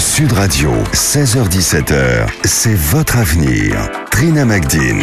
Sud 0.00 0.32
Radio, 0.32 0.70
16h17h, 0.94 2.26
c'est 2.44 2.74
votre 2.74 3.18
avenir. 3.18 3.76
Trina 4.10 4.46
Magdine. 4.46 5.02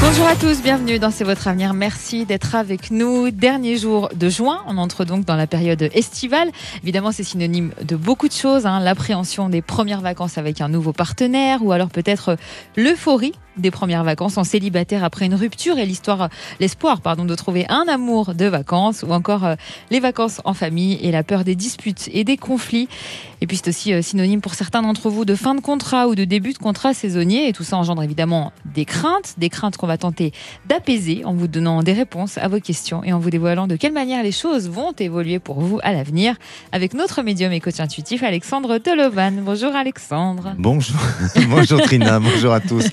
Bonjour 0.00 0.26
à 0.26 0.34
tous, 0.34 0.62
bienvenue 0.62 0.98
dans 0.98 1.10
C'est 1.10 1.22
votre 1.24 1.46
avenir. 1.48 1.74
Merci 1.74 2.24
d'être 2.24 2.54
avec 2.54 2.90
nous. 2.90 3.30
Dernier 3.30 3.76
jour 3.76 4.08
de 4.14 4.30
juin, 4.30 4.62
on 4.66 4.78
entre 4.78 5.04
donc 5.04 5.26
dans 5.26 5.36
la 5.36 5.46
période 5.46 5.82
estivale. 5.92 6.50
Évidemment, 6.82 7.12
c'est 7.12 7.22
synonyme 7.24 7.72
de 7.84 7.94
beaucoup 7.94 8.26
de 8.26 8.32
choses. 8.32 8.64
hein. 8.64 8.80
L'appréhension 8.80 9.50
des 9.50 9.60
premières 9.60 10.00
vacances 10.00 10.38
avec 10.38 10.62
un 10.62 10.68
nouveau 10.70 10.92
partenaire 10.94 11.62
ou 11.62 11.70
alors 11.72 11.90
peut-être 11.90 12.36
l'euphorie 12.76 13.34
des 13.56 13.70
premières 13.70 14.04
vacances 14.04 14.38
en 14.38 14.44
célibataire 14.44 15.04
après 15.04 15.26
une 15.26 15.34
rupture 15.34 15.78
et 15.78 15.86
l'histoire, 15.86 16.28
l'espoir 16.60 17.00
pardon 17.00 17.24
de 17.24 17.34
trouver 17.34 17.66
un 17.68 17.84
amour 17.88 18.34
de 18.34 18.46
vacances 18.46 19.02
ou 19.02 19.12
encore 19.12 19.44
euh, 19.44 19.54
les 19.90 20.00
vacances 20.00 20.40
en 20.44 20.54
famille 20.54 20.98
et 21.02 21.10
la 21.10 21.22
peur 21.22 21.44
des 21.44 21.54
disputes 21.54 22.08
et 22.12 22.24
des 22.24 22.36
conflits. 22.36 22.88
Et 23.40 23.46
puis 23.46 23.56
c'est 23.56 23.68
aussi 23.68 23.92
euh, 23.92 24.02
synonyme 24.02 24.40
pour 24.40 24.54
certains 24.54 24.82
d'entre 24.82 25.10
vous 25.10 25.24
de 25.24 25.34
fin 25.34 25.54
de 25.54 25.60
contrat 25.60 26.08
ou 26.08 26.14
de 26.14 26.24
début 26.24 26.52
de 26.52 26.58
contrat 26.58 26.94
saisonnier 26.94 27.48
et 27.48 27.52
tout 27.52 27.64
ça 27.64 27.76
engendre 27.76 28.02
évidemment 28.02 28.52
des 28.74 28.84
craintes, 28.84 29.34
des 29.38 29.48
craintes 29.48 29.76
qu'on 29.76 29.86
va 29.86 29.98
tenter 29.98 30.32
d'apaiser 30.66 31.24
en 31.24 31.34
vous 31.34 31.48
donnant 31.48 31.82
des 31.82 31.92
réponses 31.92 32.38
à 32.38 32.48
vos 32.48 32.60
questions 32.60 33.02
et 33.04 33.12
en 33.12 33.18
vous 33.18 33.30
dévoilant 33.30 33.66
de 33.66 33.76
quelle 33.76 33.92
manière 33.92 34.22
les 34.22 34.32
choses 34.32 34.68
vont 34.68 34.92
évoluer 34.98 35.38
pour 35.38 35.60
vous 35.60 35.78
à 35.82 35.92
l'avenir 35.92 36.36
avec 36.70 36.94
notre 36.94 37.22
médium 37.22 37.52
et 37.52 37.60
coach 37.60 37.80
intuitif 37.80 38.22
Alexandre 38.22 38.78
Delovan. 38.78 39.42
Bonjour 39.44 39.74
Alexandre. 39.74 40.54
Bonjour, 40.58 41.00
bonjour 41.48 41.80
Trina, 41.82 42.20
bonjour 42.20 42.52
à 42.52 42.60
tous. 42.60 42.84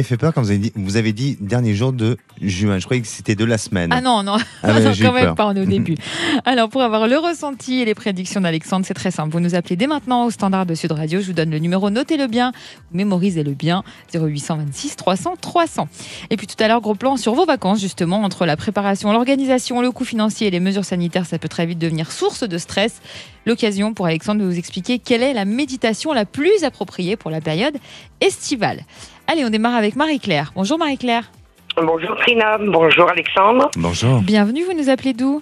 M'avez 0.00 0.08
fait 0.08 0.16
peur 0.16 0.32
quand 0.32 0.42
vous 0.42 0.50
avez 0.50 0.58
dit, 0.58 0.72
vous 0.76 0.96
avez 0.96 1.12
dit 1.12 1.36
dernier 1.40 1.74
jour 1.74 1.92
de 1.92 2.16
juin. 2.40 2.78
Je 2.78 2.84
croyais 2.84 3.02
que 3.02 3.08
c'était 3.08 3.34
de 3.34 3.44
la 3.44 3.58
semaine. 3.58 3.90
Ah 3.92 4.00
non, 4.00 4.22
non, 4.22 4.36
Ah 4.62 4.72
ouais, 4.72 4.80
non, 4.84 4.92
quand 5.00 5.12
même 5.12 5.24
peur. 5.24 5.34
pas, 5.34 5.46
on 5.46 5.54
est 5.54 5.60
au 5.60 5.64
début. 5.66 5.96
Alors, 6.44 6.68
pour 6.68 6.82
avoir 6.82 7.06
le 7.06 7.18
ressenti 7.18 7.80
et 7.80 7.84
les 7.84 7.94
prédictions 7.94 8.40
d'Alexandre, 8.40 8.86
c'est 8.86 8.94
très 8.94 9.10
simple. 9.10 9.32
Vous 9.32 9.40
nous 9.40 9.54
appelez 9.54 9.76
dès 9.76 9.86
maintenant 9.86 10.24
au 10.24 10.30
standard 10.30 10.64
de 10.66 10.74
Sud 10.74 10.92
Radio. 10.92 11.20
Je 11.20 11.26
vous 11.26 11.32
donne 11.32 11.50
le 11.50 11.58
numéro, 11.58 11.90
notez-le 11.90 12.26
bien, 12.26 12.52
mémorisez-le 12.92 13.52
bien, 13.52 13.82
0826 14.14 14.96
300 14.96 15.34
300. 15.40 15.88
Et 16.30 16.36
puis 16.36 16.46
tout 16.46 16.62
à 16.62 16.68
l'heure, 16.68 16.80
gros 16.80 16.94
plan 16.94 17.16
sur 17.16 17.34
vos 17.34 17.44
vacances, 17.44 17.80
justement, 17.80 18.22
entre 18.22 18.46
la 18.46 18.56
préparation, 18.56 19.12
l'organisation, 19.12 19.82
le 19.82 19.90
coût 19.92 20.04
financier 20.04 20.46
et 20.48 20.50
les 20.50 20.60
mesures 20.60 20.84
sanitaires, 20.84 21.26
ça 21.26 21.38
peut 21.38 21.48
très 21.48 21.66
vite 21.66 21.78
devenir 21.78 22.10
source 22.10 22.48
de 22.48 22.58
stress. 22.58 23.00
L'occasion 23.46 23.94
pour 23.94 24.06
Alexandre 24.06 24.40
de 24.40 24.46
vous 24.46 24.58
expliquer 24.58 24.98
quelle 24.98 25.22
est 25.22 25.32
la 25.32 25.44
méditation 25.46 26.12
la 26.12 26.24
plus 26.26 26.62
appropriée 26.62 27.16
pour 27.16 27.30
la 27.30 27.40
période 27.40 27.76
estivale. 28.20 28.82
Allez, 29.30 29.44
on 29.44 29.50
démarre 29.50 29.76
avec 29.76 29.94
Marie-Claire. 29.94 30.50
Bonjour 30.56 30.76
Marie-Claire. 30.78 31.30
Bonjour 31.76 32.16
Trina, 32.16 32.58
bonjour 32.58 33.08
Alexandre. 33.08 33.70
Bonjour. 33.76 34.20
Bienvenue, 34.22 34.64
vous 34.64 34.72
nous 34.72 34.90
appelez 34.90 35.12
d'où? 35.12 35.40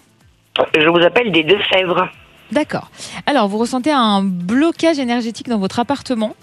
Je 0.78 0.88
vous 0.88 0.98
appelle 0.98 1.32
des 1.32 1.42
Deux-Sèvres. 1.42 2.06
D'accord. 2.52 2.90
Alors, 3.26 3.48
vous 3.48 3.56
ressentez 3.58 3.90
un 3.90 4.22
blocage 4.22 4.98
énergétique 4.98 5.48
dans 5.48 5.58
votre 5.58 5.80
appartement? 5.80 6.34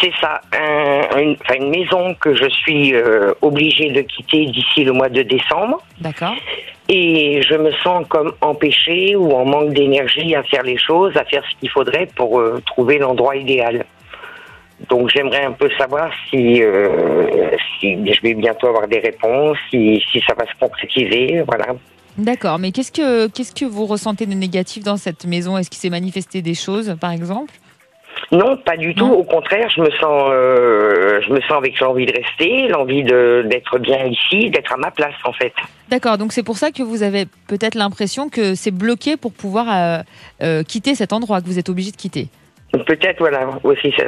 C'est 0.00 0.12
ça, 0.20 0.40
un- 0.52 1.18
une, 1.20 1.36
enfin, 1.42 1.54
une 1.58 1.70
maison 1.70 2.14
que 2.20 2.34
je 2.36 2.48
suis 2.48 2.94
euh, 2.94 3.32
obligée 3.42 3.90
de 3.90 4.02
quitter 4.02 4.46
d'ici 4.46 4.84
le 4.84 4.92
mois 4.92 5.08
de 5.08 5.22
décembre. 5.22 5.82
D'accord. 6.00 6.34
Et 6.88 7.42
je 7.48 7.54
me 7.54 7.72
sens 7.82 8.04
comme 8.08 8.32
empêchée 8.42 9.16
ou 9.16 9.32
en 9.32 9.44
manque 9.44 9.72
d'énergie 9.72 10.36
à 10.36 10.44
faire 10.44 10.62
les 10.62 10.78
choses, 10.78 11.16
à 11.16 11.24
faire 11.24 11.42
ce 11.50 11.58
qu'il 11.58 11.70
faudrait 11.70 12.08
pour 12.14 12.38
euh, 12.38 12.62
trouver 12.66 12.98
l'endroit 12.98 13.34
idéal. 13.34 13.84
Donc 14.88 15.10
j'aimerais 15.10 15.44
un 15.44 15.52
peu 15.52 15.68
savoir 15.78 16.10
si, 16.28 16.62
euh, 16.62 17.50
si 17.78 17.96
je 18.12 18.20
vais 18.22 18.34
bientôt 18.34 18.68
avoir 18.68 18.88
des 18.88 18.98
réponses, 18.98 19.58
si, 19.70 20.02
si 20.10 20.20
ça 20.26 20.34
va 20.34 20.46
se 20.46 20.58
concrétiser, 20.58 21.42
voilà. 21.46 21.66
D'accord. 22.16 22.58
Mais 22.58 22.72
qu'est-ce 22.72 22.92
que 22.92 23.28
qu'est-ce 23.28 23.54
que 23.54 23.64
vous 23.64 23.86
ressentez 23.86 24.26
de 24.26 24.34
négatif 24.34 24.82
dans 24.82 24.96
cette 24.96 25.26
maison? 25.26 25.58
Est-ce 25.58 25.70
qu'il 25.70 25.78
s'est 25.78 25.90
manifesté 25.90 26.42
des 26.42 26.54
choses, 26.54 26.96
par 27.00 27.12
exemple? 27.12 27.52
Non, 28.32 28.56
pas 28.56 28.76
du 28.76 28.94
tout. 28.94 29.06
Au 29.06 29.24
contraire, 29.24 29.68
je 29.74 29.80
me 29.80 29.90
sens, 29.92 30.30
euh, 30.30 31.20
je 31.26 31.32
me 31.32 31.40
sens 31.42 31.52
avec 31.52 31.78
l'envie 31.80 32.06
de 32.06 32.12
rester, 32.12 32.68
l'envie 32.68 33.02
de 33.02 33.44
d'être 33.48 33.78
bien 33.78 34.04
ici, 34.06 34.50
d'être 34.50 34.72
à 34.72 34.76
ma 34.76 34.90
place 34.90 35.14
en 35.24 35.32
fait. 35.32 35.52
D'accord. 35.88 36.18
Donc 36.18 36.32
c'est 36.32 36.42
pour 36.42 36.56
ça 36.56 36.70
que 36.70 36.82
vous 36.82 37.02
avez 37.02 37.26
peut-être 37.48 37.74
l'impression 37.74 38.28
que 38.28 38.54
c'est 38.54 38.70
bloqué 38.70 39.16
pour 39.16 39.32
pouvoir 39.32 39.66
euh, 39.68 40.02
euh, 40.42 40.62
quitter 40.62 40.94
cet 40.94 41.12
endroit 41.12 41.40
que 41.40 41.46
vous 41.46 41.58
êtes 41.58 41.68
obligé 41.68 41.90
de 41.90 41.96
quitter? 41.96 42.28
Peut-être 42.72 43.18
voilà 43.18 43.48
aussi 43.64 43.92
ça, 43.96 44.04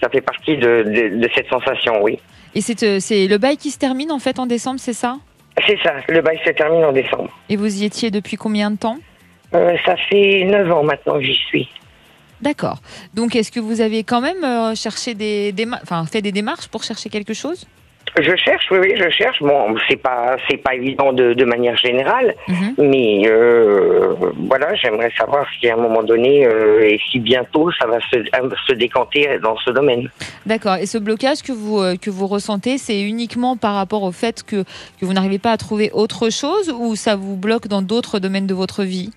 ça 0.00 0.08
fait 0.08 0.20
partie 0.20 0.56
de, 0.56 0.84
de, 0.84 1.20
de 1.20 1.28
cette 1.34 1.48
sensation, 1.48 2.02
oui. 2.02 2.20
Et 2.54 2.60
c'est 2.60 2.82
euh, 2.84 3.00
c'est 3.00 3.26
le 3.26 3.38
bail 3.38 3.56
qui 3.56 3.70
se 3.70 3.78
termine 3.78 4.12
en 4.12 4.20
fait 4.20 4.38
en 4.38 4.46
décembre, 4.46 4.78
c'est 4.78 4.92
ça? 4.92 5.18
C'est 5.66 5.78
ça. 5.82 5.94
Le 6.08 6.20
bail 6.20 6.38
se 6.44 6.50
termine 6.50 6.84
en 6.84 6.92
décembre. 6.92 7.30
Et 7.48 7.56
vous 7.56 7.82
y 7.82 7.84
étiez 7.84 8.10
depuis 8.10 8.36
combien 8.36 8.70
de 8.70 8.76
temps? 8.76 8.98
Euh, 9.54 9.76
ça 9.84 9.96
fait 10.08 10.44
neuf 10.44 10.70
ans 10.72 10.84
maintenant 10.84 11.14
que 11.14 11.24
j'y 11.24 11.34
suis. 11.34 11.68
D'accord. 12.40 12.78
Donc 13.14 13.34
est-ce 13.36 13.50
que 13.50 13.60
vous 13.60 13.80
avez 13.80 14.04
quand 14.04 14.20
même 14.20 14.44
euh, 14.44 14.74
cherché 14.74 15.14
des, 15.14 15.54
enfin 15.82 16.04
fait 16.06 16.22
des 16.22 16.32
démarches 16.32 16.68
pour 16.68 16.82
chercher 16.82 17.08
quelque 17.08 17.34
chose? 17.34 17.66
Je 18.20 18.36
cherche, 18.36 18.66
oui, 18.70 18.78
oui, 18.80 18.94
je 18.96 19.10
cherche. 19.10 19.40
Bon, 19.40 19.74
c'est 19.88 19.96
pas, 19.96 20.36
c'est 20.48 20.56
pas 20.58 20.74
évident 20.74 21.12
de, 21.12 21.34
de 21.34 21.44
manière 21.44 21.76
générale, 21.76 22.34
Mhm. 22.46 22.74
mais 22.78 23.22
euh, 23.26 24.14
voilà, 24.48 24.72
j'aimerais 24.76 25.10
savoir 25.18 25.44
si 25.58 25.68
à 25.68 25.74
un 25.74 25.78
moment 25.78 26.04
donné 26.04 26.46
euh, 26.46 26.80
et 26.88 27.00
si 27.10 27.18
bientôt 27.18 27.72
ça 27.72 27.86
va 27.88 27.98
se, 28.12 28.18
se 28.68 28.72
décanter 28.74 29.38
dans 29.42 29.56
ce 29.56 29.70
domaine. 29.72 30.08
D'accord. 30.46 30.76
Et 30.76 30.86
ce 30.86 30.98
blocage 30.98 31.42
que 31.42 31.50
vous, 31.52 31.80
euh, 31.80 31.96
que 31.96 32.08
vous 32.10 32.28
ressentez, 32.28 32.78
c'est 32.78 33.00
uniquement 33.02 33.56
par 33.56 33.74
rapport 33.74 34.04
au 34.04 34.12
fait 34.12 34.44
que, 34.44 34.62
que 34.62 35.04
vous 35.04 35.12
n'arrivez 35.12 35.40
pas 35.40 35.50
à 35.50 35.56
trouver 35.56 35.90
autre 35.92 36.30
chose 36.30 36.72
ou 36.78 36.94
ça 36.94 37.16
vous 37.16 37.36
bloque 37.36 37.66
dans 37.66 37.82
d'autres 37.82 38.20
domaines 38.20 38.46
de 38.46 38.54
votre 38.54 38.84
vie? 38.84 39.10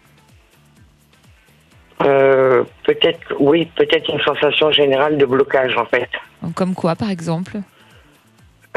Euh, 2.04 2.64
peut-être, 2.84 3.20
oui, 3.40 3.68
peut-être 3.76 4.10
une 4.12 4.22
sensation 4.22 4.72
générale 4.72 5.18
de 5.18 5.26
blocage 5.26 5.76
en 5.78 5.86
fait. 5.86 6.10
Comme 6.56 6.74
quoi, 6.76 6.96
par 6.96 7.10
exemple? 7.10 7.58
Euh, 7.58 7.62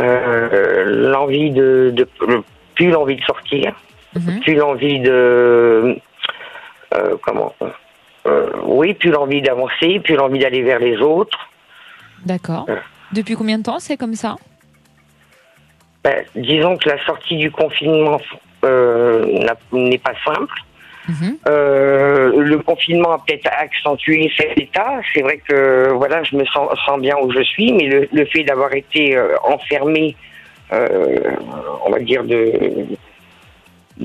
l'envie 0.01 1.51
de, 1.51 1.91
de, 1.95 2.09
plus 2.75 2.91
l'envie 2.91 3.17
de 3.17 3.23
sortir, 3.25 3.75
Mhm. 4.15 4.41
plus 4.41 4.55
l'envie 4.57 4.99
de, 5.01 5.97
euh, 6.95 7.17
comment, 7.23 7.55
euh, 8.27 8.51
oui, 8.65 8.95
plus 8.95 9.11
l'envie 9.11 9.41
d'avancer, 9.41 10.01
plus 10.01 10.17
l'envie 10.17 10.41
d'aller 10.41 10.63
vers 10.63 10.81
les 10.81 10.97
autres. 10.99 11.39
D'accord. 12.27 12.67
Depuis 13.13 13.35
combien 13.35 13.59
de 13.59 13.63
temps 13.63 13.79
c'est 13.79 13.97
comme 13.97 14.15
ça? 14.15 14.37
Ben, 16.03 16.25
disons 16.35 16.77
que 16.77 16.89
la 16.89 17.05
sortie 17.05 17.37
du 17.37 17.51
confinement 17.51 18.21
euh, 18.65 19.25
n'est 19.73 19.99
pas 19.99 20.15
simple. 20.25 20.55
Mhm. 21.11 21.39
Euh, 21.49 22.43
le 22.53 22.59
confinement 22.59 23.13
a 23.13 23.19
peut-être 23.19 23.49
accentué 23.67 24.31
cet 24.39 24.57
état. 24.59 25.01
C'est 25.13 25.23
vrai 25.23 25.39
que 25.49 25.91
voilà, 26.01 26.23
je 26.23 26.37
me 26.37 26.45
sens, 26.47 26.69
sens 26.87 27.01
bien 27.01 27.17
où 27.23 27.33
je 27.33 27.43
suis, 27.43 27.73
mais 27.73 27.87
le, 27.95 28.09
le 28.13 28.25
fait 28.27 28.45
d'avoir 28.45 28.73
été 28.75 29.17
euh, 29.17 29.37
enfermé, 29.45 30.15
euh, 30.73 31.35
on 31.87 31.91
va 31.91 31.99
dire 32.01 32.23
de 32.25 32.43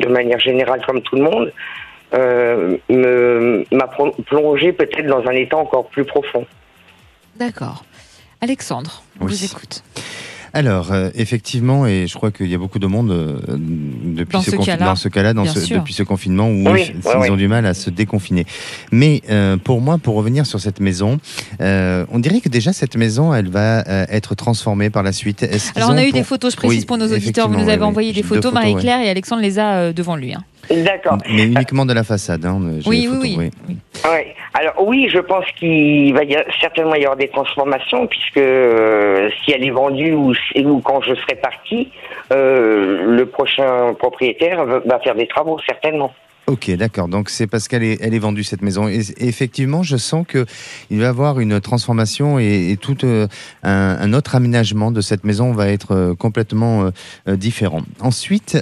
de 0.04 0.08
manière 0.10 0.40
générale 0.40 0.82
comme 0.86 1.02
tout 1.02 1.16
le 1.16 1.22
monde, 1.24 1.54
euh, 2.14 2.78
me- 2.90 3.64
m'a 3.72 3.88
plongé 4.26 4.74
peut-être 4.74 5.08
dans 5.08 5.26
un 5.26 5.36
état 5.44 5.58
encore 5.58 5.88
plus 5.88 6.04
profond. 6.06 6.46
D'accord. 7.38 7.86
Alexandre, 8.42 9.04
on 9.22 9.26
Oui. 9.26 9.32
vous 9.34 9.46
écoute. 9.46 9.84
Alors, 10.56 10.94
euh, 10.94 11.10
effectivement, 11.16 11.86
et 11.86 12.08
je 12.08 12.14
crois 12.14 12.32
qu'il 12.32 12.48
y 12.48 12.56
a 12.56 12.58
beaucoup 12.58 12.80
de 12.80 12.88
monde 12.88 13.12
euh, 13.12 13.38
depuis 13.50 14.32
Dans 14.38 14.42
ce, 14.42 14.52
cas-là, 14.56 14.86
dans 14.86 14.96
ce 14.96 15.10
cas-là, 15.10 15.34
dans 15.34 15.44
bien 15.44 15.54
ce- 15.54 15.60
sûr. 15.60 15.80
depuis 15.80 15.94
ce 15.94 16.02
confinement 16.02 16.48
où 16.50 16.54
Oui, 16.54 16.64
ils, 16.64 16.72
ouais, 17.06 17.14
ils 17.14 17.20
ouais. 17.20 17.30
ont 17.30 17.36
du 17.36 17.50
mal 17.50 17.66
à 17.66 17.74
se 17.74 17.90
déconfiner. 17.90 18.46
Mais 18.94 19.22
euh, 19.30 19.58
pour 19.58 19.82
moi, 19.82 19.98
pour 19.98 20.16
revenir 20.16 20.46
sur 20.46 20.62
cette 20.62 20.80
maison, 20.80 21.20
euh, 21.60 22.06
on 22.10 22.20
dirait 22.20 22.40
que 22.40 22.48
déjà 22.48 22.72
cette 22.72 22.96
maison, 22.96 23.34
elle 23.34 23.50
va 23.50 23.86
euh, 23.86 24.06
être 24.10 24.34
transformée 24.34 24.90
par 24.90 25.04
la 25.04 25.12
suite. 25.12 25.44
Est-ce 25.44 25.72
Alors 25.76 25.90
on 25.90 25.98
a 25.98 26.04
eu 26.06 26.12
pour- 26.12 26.20
des 26.20 26.24
photos, 26.24 26.54
je 26.54 26.58
précise 26.58 26.80
Oui, 26.80 26.86
pour 26.86 26.98
nos 26.98 27.12
auditeurs, 27.12 27.50
vous 27.50 27.56
nous 27.60 27.68
avez 27.68 27.78
oui, 27.82 27.84
envoyé 27.84 28.10
oui. 28.12 28.16
des 28.16 28.24
photos, 28.24 28.46
photos, 28.46 28.54
Marie-Claire, 28.54 29.02
et 29.02 29.10
Alexandre 29.10 29.42
les 29.42 29.60
a 29.60 29.74
euh, 29.76 29.94
devant 29.94 30.16
lui. 30.16 30.34
hein. 30.34 30.44
D'accord. 30.70 31.18
Mais 31.30 31.46
uniquement 31.46 31.86
de 31.86 31.94
la 31.94 32.04
façade. 32.04 32.46
Hein, 32.46 32.60
Oui, 32.62 32.82
oui, 32.88 33.06
photos, 33.08 33.22
oui, 33.38 33.52
oui. 33.70 33.78
Ouais. 34.10 34.36
Alors 34.54 34.74
oui, 34.88 35.10
je 35.12 35.20
pense 35.20 35.46
qu'il 35.58 36.14
va 36.14 36.24
y 36.24 36.36
a- 36.36 36.46
certainement 36.62 36.96
y 36.96 37.04
avoir 37.04 37.18
des 37.18 37.28
transformations 37.28 38.08
puisque 38.08 38.38
euh, 38.38 39.30
si 39.44 39.52
elle 39.52 39.66
est 39.66 39.70
vendue 39.72 40.14
ou, 40.14 40.34
ou 40.64 40.80
quand 40.82 41.02
je 41.02 41.14
serai 41.16 41.36
parti, 41.36 41.92
euh, 42.32 43.04
le 43.18 43.26
prochain 43.26 43.94
propriétaire 44.00 44.66
va, 44.66 44.80
va 44.80 45.00
faire 45.00 45.16
des 45.16 45.28
travaux 45.28 45.60
certainement. 45.66 46.14
Ok, 46.48 46.70
d'accord. 46.78 47.08
Donc 47.08 47.32
c'est 47.32 47.48
parce 47.48 47.68
qu'elle 47.68 47.82
est, 47.82 47.98
elle 48.02 48.14
est 48.14 48.20
vendue 48.20 48.44
cette 48.44 48.62
maison. 48.62 48.88
Et, 48.88 49.02
effectivement, 49.18 49.82
je 49.82 49.98
sens 49.98 50.26
que 50.28 50.46
il 50.92 51.00
va 51.00 51.06
y 51.06 51.08
avoir 51.08 51.40
une 51.40 51.60
transformation 51.60 52.38
et, 52.38 52.78
tout 52.80 53.04
euh, 53.04 53.28
un, 53.64 54.14
autre 54.14 54.36
aménagement 54.36 54.92
de 54.92 55.02
cette 55.02 55.24
maison 55.24 55.54
va 55.54 55.70
être 55.70 55.96
euh, 55.96 56.14
complètement 56.14 56.92
euh, 57.28 57.36
différent. 57.36 57.82
Ensuite, 58.00 58.58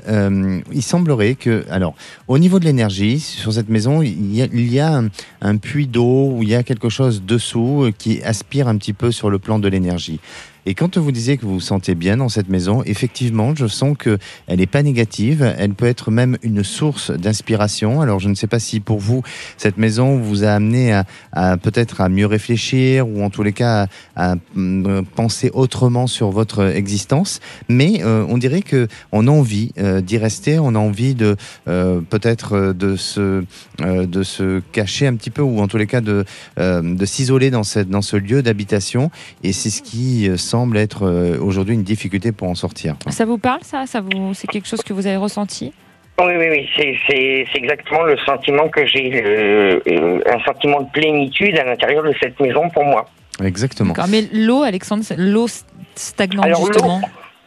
il 0.71 0.81
semblerait 0.81 1.35
que, 1.35 1.65
alors, 1.69 1.95
au 2.27 2.37
niveau 2.37 2.59
de 2.59 2.65
l'énergie 2.65 3.19
sur 3.19 3.51
cette 3.51 3.69
maison, 3.69 4.01
il 4.01 4.33
y 4.33 4.41
a, 4.41 4.47
il 4.53 4.71
y 4.71 4.79
a 4.79 4.95
un, 4.95 5.09
un 5.41 5.57
puits 5.57 5.87
d'eau 5.87 6.31
où 6.35 6.43
il 6.43 6.49
y 6.49 6.55
a 6.55 6.63
quelque 6.63 6.89
chose 6.89 7.23
dessous 7.23 7.91
qui 7.97 8.23
aspire 8.23 8.67
un 8.67 8.77
petit 8.77 8.93
peu 8.93 9.11
sur 9.11 9.29
le 9.29 9.39
plan 9.39 9.59
de 9.59 9.67
l'énergie. 9.67 10.19
Et 10.65 10.75
quand 10.75 10.97
vous 10.97 11.11
disiez 11.11 11.37
que 11.37 11.45
vous 11.45 11.55
vous 11.55 11.59
sentez 11.59 11.93
bien 11.93 12.17
dans 12.17 12.29
cette 12.29 12.49
maison, 12.49 12.83
effectivement, 12.85 13.53
je 13.55 13.67
sens 13.67 13.97
que 13.97 14.17
elle 14.47 14.59
n'est 14.59 14.65
pas 14.65 14.83
négative. 14.83 15.53
Elle 15.57 15.73
peut 15.73 15.85
être 15.85 16.09
même 16.09 16.37
une 16.41 16.63
source 16.63 17.11
d'inspiration. 17.11 18.01
Alors, 18.01 18.19
je 18.19 18.29
ne 18.29 18.35
sais 18.35 18.47
pas 18.47 18.59
si 18.59 18.79
pour 18.79 18.99
vous, 18.99 19.23
cette 19.57 19.77
maison 19.77 20.17
vous 20.17 20.43
a 20.43 20.51
amené 20.51 21.01
à, 21.33 21.57
peut-être 21.57 22.01
à 22.01 22.09
mieux 22.09 22.25
réfléchir 22.25 23.07
ou 23.07 23.23
en 23.23 23.29
tous 23.29 23.43
les 23.43 23.51
cas 23.51 23.87
à, 24.15 24.35
mm, 24.55 25.03
penser 25.15 25.51
autrement 25.53 26.07
sur 26.07 26.31
votre 26.31 26.63
existence. 26.63 27.39
Mais 27.67 28.01
euh, 28.03 28.25
on 28.29 28.37
dirait 28.37 28.61
que 28.61 28.87
on 29.11 29.27
a 29.27 29.31
envie 29.31 29.71
euh, 29.79 30.01
d'y 30.01 30.17
rester. 30.17 30.59
On 30.59 30.75
a 30.75 30.79
envie 30.79 31.15
de 31.15 31.35
euh, 31.67 31.99
peut-être 32.09 32.73
de 32.73 32.95
se 32.95 33.43
de 33.79 34.23
se 34.23 34.61
cacher 34.71 35.07
un 35.07 35.15
petit 35.15 35.29
peu 35.29 35.41
ou 35.41 35.59
en 35.59 35.67
tous 35.67 35.77
les 35.77 35.87
cas 35.87 36.01
de 36.01 36.25
de 36.57 37.05
s'isoler 37.05 37.49
dans 37.49 37.63
dans 37.87 38.01
ce 38.01 38.15
lieu 38.15 38.41
d'habitation. 38.41 39.11
Et 39.43 39.51
c'est 39.51 39.69
ce 39.69 39.81
qui 39.81 40.29
semble 40.53 40.77
être 40.77 41.03
euh, 41.07 41.39
aujourd'hui 41.41 41.73
une 41.73 41.81
difficulté 41.93 42.31
pour 42.31 42.47
en 42.47 42.53
sortir. 42.53 42.95
Ça 43.09 43.25
vous 43.25 43.39
parle, 43.39 43.63
ça, 43.63 43.87
ça 43.87 44.01
vous... 44.01 44.35
C'est 44.35 44.45
quelque 44.53 44.67
chose 44.67 44.83
que 44.83 44.93
vous 44.93 45.07
avez 45.07 45.17
ressenti? 45.17 45.73
Oui, 46.19 46.33
oui, 46.39 46.47
oui, 46.51 46.69
c'est, 46.75 46.93
c'est, 47.07 47.45
c'est 47.51 47.57
exactement 47.57 48.03
le 48.03 48.17
sentiment 48.29 48.67
que 48.69 48.85
j'ai, 48.85 49.07
euh, 49.15 49.79
euh, 49.87 50.19
un 50.35 50.39
sentiment 50.47 50.81
de 50.81 50.89
plénitude 50.91 51.57
à 51.57 51.63
l'intérieur 51.63 52.03
de 52.03 52.13
cette 52.21 52.39
maison 52.39 52.69
pour 52.69 52.85
moi. 52.85 53.09
Exactement. 53.43 53.93
D'accord. 53.93 54.11
Mais 54.11 54.25
l'eau, 54.31 54.61
Alexandre, 54.61 55.03
l'eau 55.17 55.47
stagnante, 55.95 56.45
Alors, 56.45 56.59
l'eau- 56.59 56.67
justement? 56.67 57.01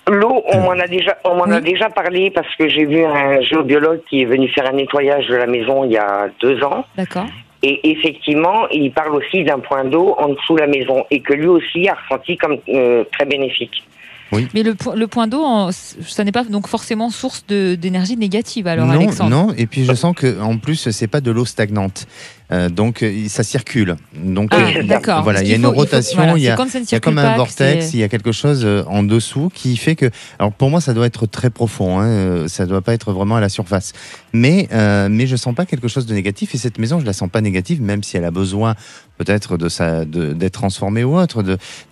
L'eau, 0.08 0.42
on 0.52 0.60
m'en 0.66 0.78
a 0.86 0.88
déjà, 0.88 1.16
on 1.24 1.34
m'en 1.36 1.50
a 1.58 1.60
déjà 1.60 1.88
parlé 1.90 2.30
parce 2.32 2.52
que 2.56 2.68
j'ai 2.68 2.86
vu 2.86 3.04
un 3.04 3.40
géobiologue 3.40 4.00
qui 4.08 4.22
est 4.22 4.24
venu 4.24 4.48
faire 4.48 4.66
un 4.72 4.76
nettoyage 4.80 5.26
de 5.28 5.36
la 5.36 5.46
maison 5.46 5.84
il 5.84 5.92
y 5.92 5.96
a 5.96 6.28
deux 6.40 6.60
ans. 6.62 6.84
D'accord. 6.96 7.26
Et 7.68 7.80
effectivement, 7.90 8.68
il 8.70 8.92
parle 8.92 9.14
aussi 9.16 9.42
d'un 9.42 9.58
point 9.58 9.84
d'eau 9.84 10.14
en 10.18 10.28
dessous 10.28 10.54
de 10.54 10.60
la 10.60 10.66
maison 10.68 11.04
et 11.10 11.20
que 11.20 11.32
lui 11.32 11.48
aussi 11.48 11.88
a 11.88 11.96
ressenti 12.08 12.36
comme 12.36 12.58
euh, 12.68 13.02
très 13.12 13.24
bénéfique. 13.26 13.82
Mais 14.54 14.62
le, 14.64 14.74
po- 14.74 14.94
le 14.94 15.06
point 15.06 15.28
d'eau, 15.28 15.44
ça 15.72 16.22
n'est 16.24 16.32
pas 16.32 16.44
donc 16.44 16.66
forcément 16.68 17.10
source 17.10 17.44
d'énergie 17.46 18.16
négative, 18.16 18.66
alors, 18.66 18.86
non, 18.86 18.92
Alexandre 18.94 19.30
non. 19.30 19.54
Et 19.56 19.66
puis 19.66 19.84
je 19.84 19.94
sens 19.94 20.14
que 20.16 20.40
en 20.40 20.58
plus 20.58 20.90
c'est 20.90 21.06
pas 21.06 21.20
de 21.20 21.30
l'eau 21.30 21.44
stagnante, 21.44 22.06
Euh, 22.52 22.68
donc 22.68 23.02
euh, 23.02 23.26
ça 23.28 23.42
circule. 23.42 23.96
Donc 24.14 24.50
Ah, 24.52 24.58
euh, 24.76 24.82
d'accord. 24.84 25.22
Voilà, 25.24 25.42
il 25.42 25.48
y 25.48 25.52
a 25.52 25.56
une 25.56 25.62
faut- 25.62 25.68
il 25.70 25.74
faut- 25.74 25.80
rotation, 25.80 26.16
voilà, 26.16 26.36
il 26.36 26.42
y 26.42 26.48
a 26.48 26.56
ça 26.56 26.96
y 26.96 27.00
comme 27.00 27.18
un 27.18 27.36
vortex, 27.36 27.92
il 27.94 28.00
y 28.00 28.02
a 28.04 28.08
quelque 28.08 28.30
chose 28.32 28.66
en 28.88 29.02
dessous 29.02 29.50
qui 29.52 29.76
fait 29.76 29.96
que. 29.96 30.10
Alors 30.38 30.52
pour 30.52 30.70
moi, 30.70 30.80
ça 30.80 30.94
doit 30.94 31.06
être 31.06 31.26
très 31.26 31.50
profond. 31.50 31.98
Hein, 32.00 32.46
ça 32.48 32.66
doit 32.66 32.82
pas 32.82 32.94
être 32.94 33.12
vraiment 33.12 33.36
à 33.36 33.40
la 33.40 33.48
surface. 33.48 33.92
Mais 34.32 34.68
euh, 34.72 35.08
mais 35.10 35.26
je 35.26 35.34
sens 35.36 35.54
pas 35.54 35.66
quelque 35.66 35.88
chose 35.88 36.06
de 36.06 36.14
négatif. 36.14 36.54
Et 36.54 36.58
cette 36.58 36.78
maison, 36.78 37.00
je 37.00 37.06
la 37.06 37.12
sens 37.12 37.28
pas 37.30 37.40
négative, 37.40 37.82
même 37.82 38.02
si 38.02 38.16
elle 38.16 38.24
a 38.24 38.30
besoin 38.30 38.74
peut-être 39.18 39.56
de 39.56 39.68
de- 40.04 40.32
d'être 40.34 40.52
transformée 40.52 41.02
ou 41.04 41.16
autre, 41.18 41.42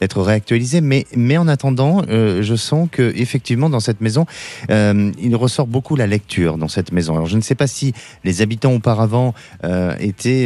d'être 0.01 0.21
réactualisée. 0.23 0.81
Mais 0.81 1.07
mais 1.17 1.37
en 1.37 1.49
attendant, 1.49 2.03
je 2.09 2.55
sens 2.57 2.89
que 2.93 3.13
effectivement 3.17 3.71
dans 3.71 3.81
cette 3.81 4.01
maison, 4.01 4.25
il 4.69 5.35
ressort 5.37 5.67
beaucoup 5.67 5.97
la 5.97 6.07
lecture 6.07 6.59
dans 6.59 6.69
cette 6.69 6.93
maison. 6.93 7.15
Alors 7.15 7.27
je 7.27 7.37
ne 7.37 7.43
sais 7.43 7.55
pas 7.57 7.67
si 7.67 7.93
les 8.25 8.43
habitants 8.43 8.73
auparavant 8.73 9.35
euh, 9.65 9.97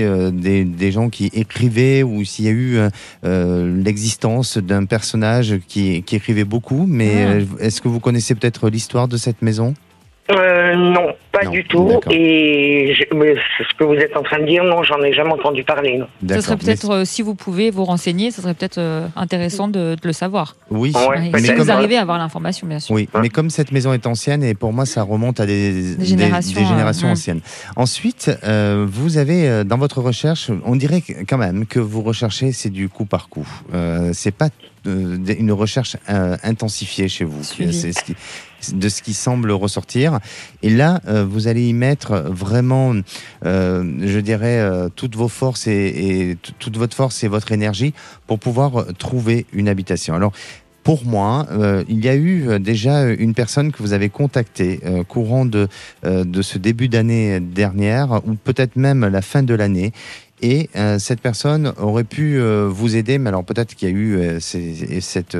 euh, 0.02 0.30
des, 0.30 0.64
des 0.64 0.92
gens 0.92 1.08
qui 1.08 1.26
écrivaient 1.32 2.02
ou 2.02 2.24
s'il 2.24 2.44
y 2.44 2.48
a 2.48 2.52
eu 2.52 2.76
euh, 2.76 2.88
euh, 3.24 3.82
l'existence 3.82 4.58
d'un 4.58 4.84
personnage 4.84 5.58
qui, 5.68 6.02
qui 6.02 6.16
écrivait 6.16 6.44
beaucoup. 6.44 6.86
Mais 6.86 7.24
Ah. 7.24 7.64
est-ce 7.64 7.80
que 7.80 7.88
vous 7.88 8.00
connaissez 8.00 8.34
peut-être 8.34 8.68
l'histoire 8.70 9.08
de 9.08 9.16
cette 9.16 9.42
maison? 9.42 9.74
Euh, 10.30 10.74
non, 10.76 11.14
pas 11.32 11.44
Non, 11.44 11.50
du 11.50 11.64
tout. 11.64 12.00
Et 12.10 12.94
je- 12.94 13.16
mais 13.16 13.34
ce 13.34 13.74
que 13.78 13.84
vous 13.84 13.94
êtes 13.94 14.14
en 14.16 14.22
train 14.22 14.40
de 14.40 14.46
dire, 14.46 14.62
non, 14.62 14.82
j'en 14.82 15.00
ai 15.02 15.12
jamais 15.14 15.32
entendu 15.32 15.64
parler. 15.64 16.00
Ce 16.28 16.40
serait 16.42 16.54
mais- 16.56 16.64
peut-être, 16.64 16.90
euh, 16.90 17.04
si 17.06 17.22
vous 17.22 17.34
pouvez 17.34 17.70
vous 17.70 17.84
renseigner, 17.84 18.30
ce 18.30 18.42
serait 18.42 18.52
peut-être 18.54 18.76
euh, 18.78 19.06
intéressant 19.16 19.68
de, 19.68 19.94
de 19.94 20.00
le 20.04 20.12
savoir. 20.12 20.56
Oui, 20.70 20.92
Ouais, 20.94 21.08
Ouais, 21.08 21.30
mais 21.32 21.38
si 21.40 21.52
vous 21.54 21.70
arrivez 21.70 21.96
à 21.96 22.02
avoir 22.02 22.18
l'information, 22.18 22.66
bien 22.66 22.78
sûr. 22.78 22.94
Oui, 22.94 23.08
Hein 23.14 23.20
mais 23.22 23.30
comme 23.30 23.48
cette 23.48 23.72
maison 23.72 23.92
est 23.94 24.06
ancienne, 24.06 24.42
et 24.42 24.54
pour 24.54 24.72
moi, 24.72 24.84
ça 24.84 25.02
remonte 25.02 25.40
à 25.40 25.46
des, 25.46 25.96
Des 25.96 26.04
générations, 26.04 26.60
des 26.60 26.66
générations 26.66 27.08
euh, 27.08 27.12
anciennes. 27.12 27.40
Ensuite, 27.76 28.30
euh, 28.44 28.86
vous 28.88 29.16
avez 29.16 29.64
dans 29.64 29.78
votre 29.78 30.00
recherche, 30.02 30.50
on 30.64 30.76
dirait 30.76 31.02
quand 31.26 31.38
même 31.38 31.64
que 31.66 31.78
vous 31.80 32.02
recherchez, 32.02 32.52
c'est 32.52 32.70
du 32.70 32.88
coup 32.90 33.06
par 33.06 33.28
coup. 33.30 33.46
Euh, 33.74 34.10
c'est 34.12 34.30
pas 34.34 34.48
une 34.84 35.52
recherche 35.52 35.96
euh, 36.08 36.36
intensifiée 36.42 37.08
chez 37.08 37.24
vous. 37.24 37.42
C'est 37.42 37.92
ce 37.92 38.04
qui, 38.04 38.14
de 38.74 38.88
ce 38.88 39.02
qui 39.02 39.14
semble 39.14 39.50
ressortir. 39.52 40.18
Et 40.62 40.70
là, 40.70 41.00
euh, 41.08 41.24
vous 41.24 41.48
allez 41.48 41.68
y 41.68 41.72
mettre 41.72 42.24
vraiment, 42.28 42.94
euh, 43.44 43.84
je 44.00 44.18
dirais, 44.18 44.58
euh, 44.58 44.88
toutes 44.94 45.16
vos 45.16 45.28
forces 45.28 45.66
et, 45.66 46.36
toute 46.58 46.76
votre 46.76 46.96
force 46.96 47.22
et 47.24 47.28
votre 47.28 47.52
énergie 47.52 47.94
pour 48.26 48.38
pouvoir 48.38 48.86
trouver 48.98 49.46
une 49.52 49.68
habitation. 49.68 50.14
Alors, 50.14 50.32
pour 50.88 51.04
moi, 51.04 51.46
euh, 51.50 51.84
il 51.86 52.02
y 52.02 52.08
a 52.08 52.16
eu 52.16 52.58
déjà 52.60 53.04
une 53.10 53.34
personne 53.34 53.72
que 53.72 53.82
vous 53.82 53.92
avez 53.92 54.08
contactée 54.08 54.80
euh, 54.86 55.04
courant 55.04 55.44
de, 55.44 55.68
euh, 56.06 56.24
de 56.24 56.40
ce 56.40 56.56
début 56.56 56.88
d'année 56.88 57.40
dernière, 57.40 58.22
ou 58.26 58.36
peut-être 58.36 58.76
même 58.76 59.06
la 59.06 59.20
fin 59.20 59.42
de 59.42 59.52
l'année. 59.52 59.92
Et 60.40 60.70
euh, 60.76 60.98
cette 60.98 61.20
personne 61.20 61.72
aurait 61.78 62.04
pu 62.04 62.38
euh, 62.38 62.68
vous 62.70 62.96
aider, 62.96 63.18
mais 63.18 63.28
alors 63.28 63.44
peut-être 63.44 63.74
qu'il 63.74 63.88
y 63.88 63.92
a 63.92 63.94
eu 63.94 64.16
euh, 64.16 64.38
cette 64.40 65.36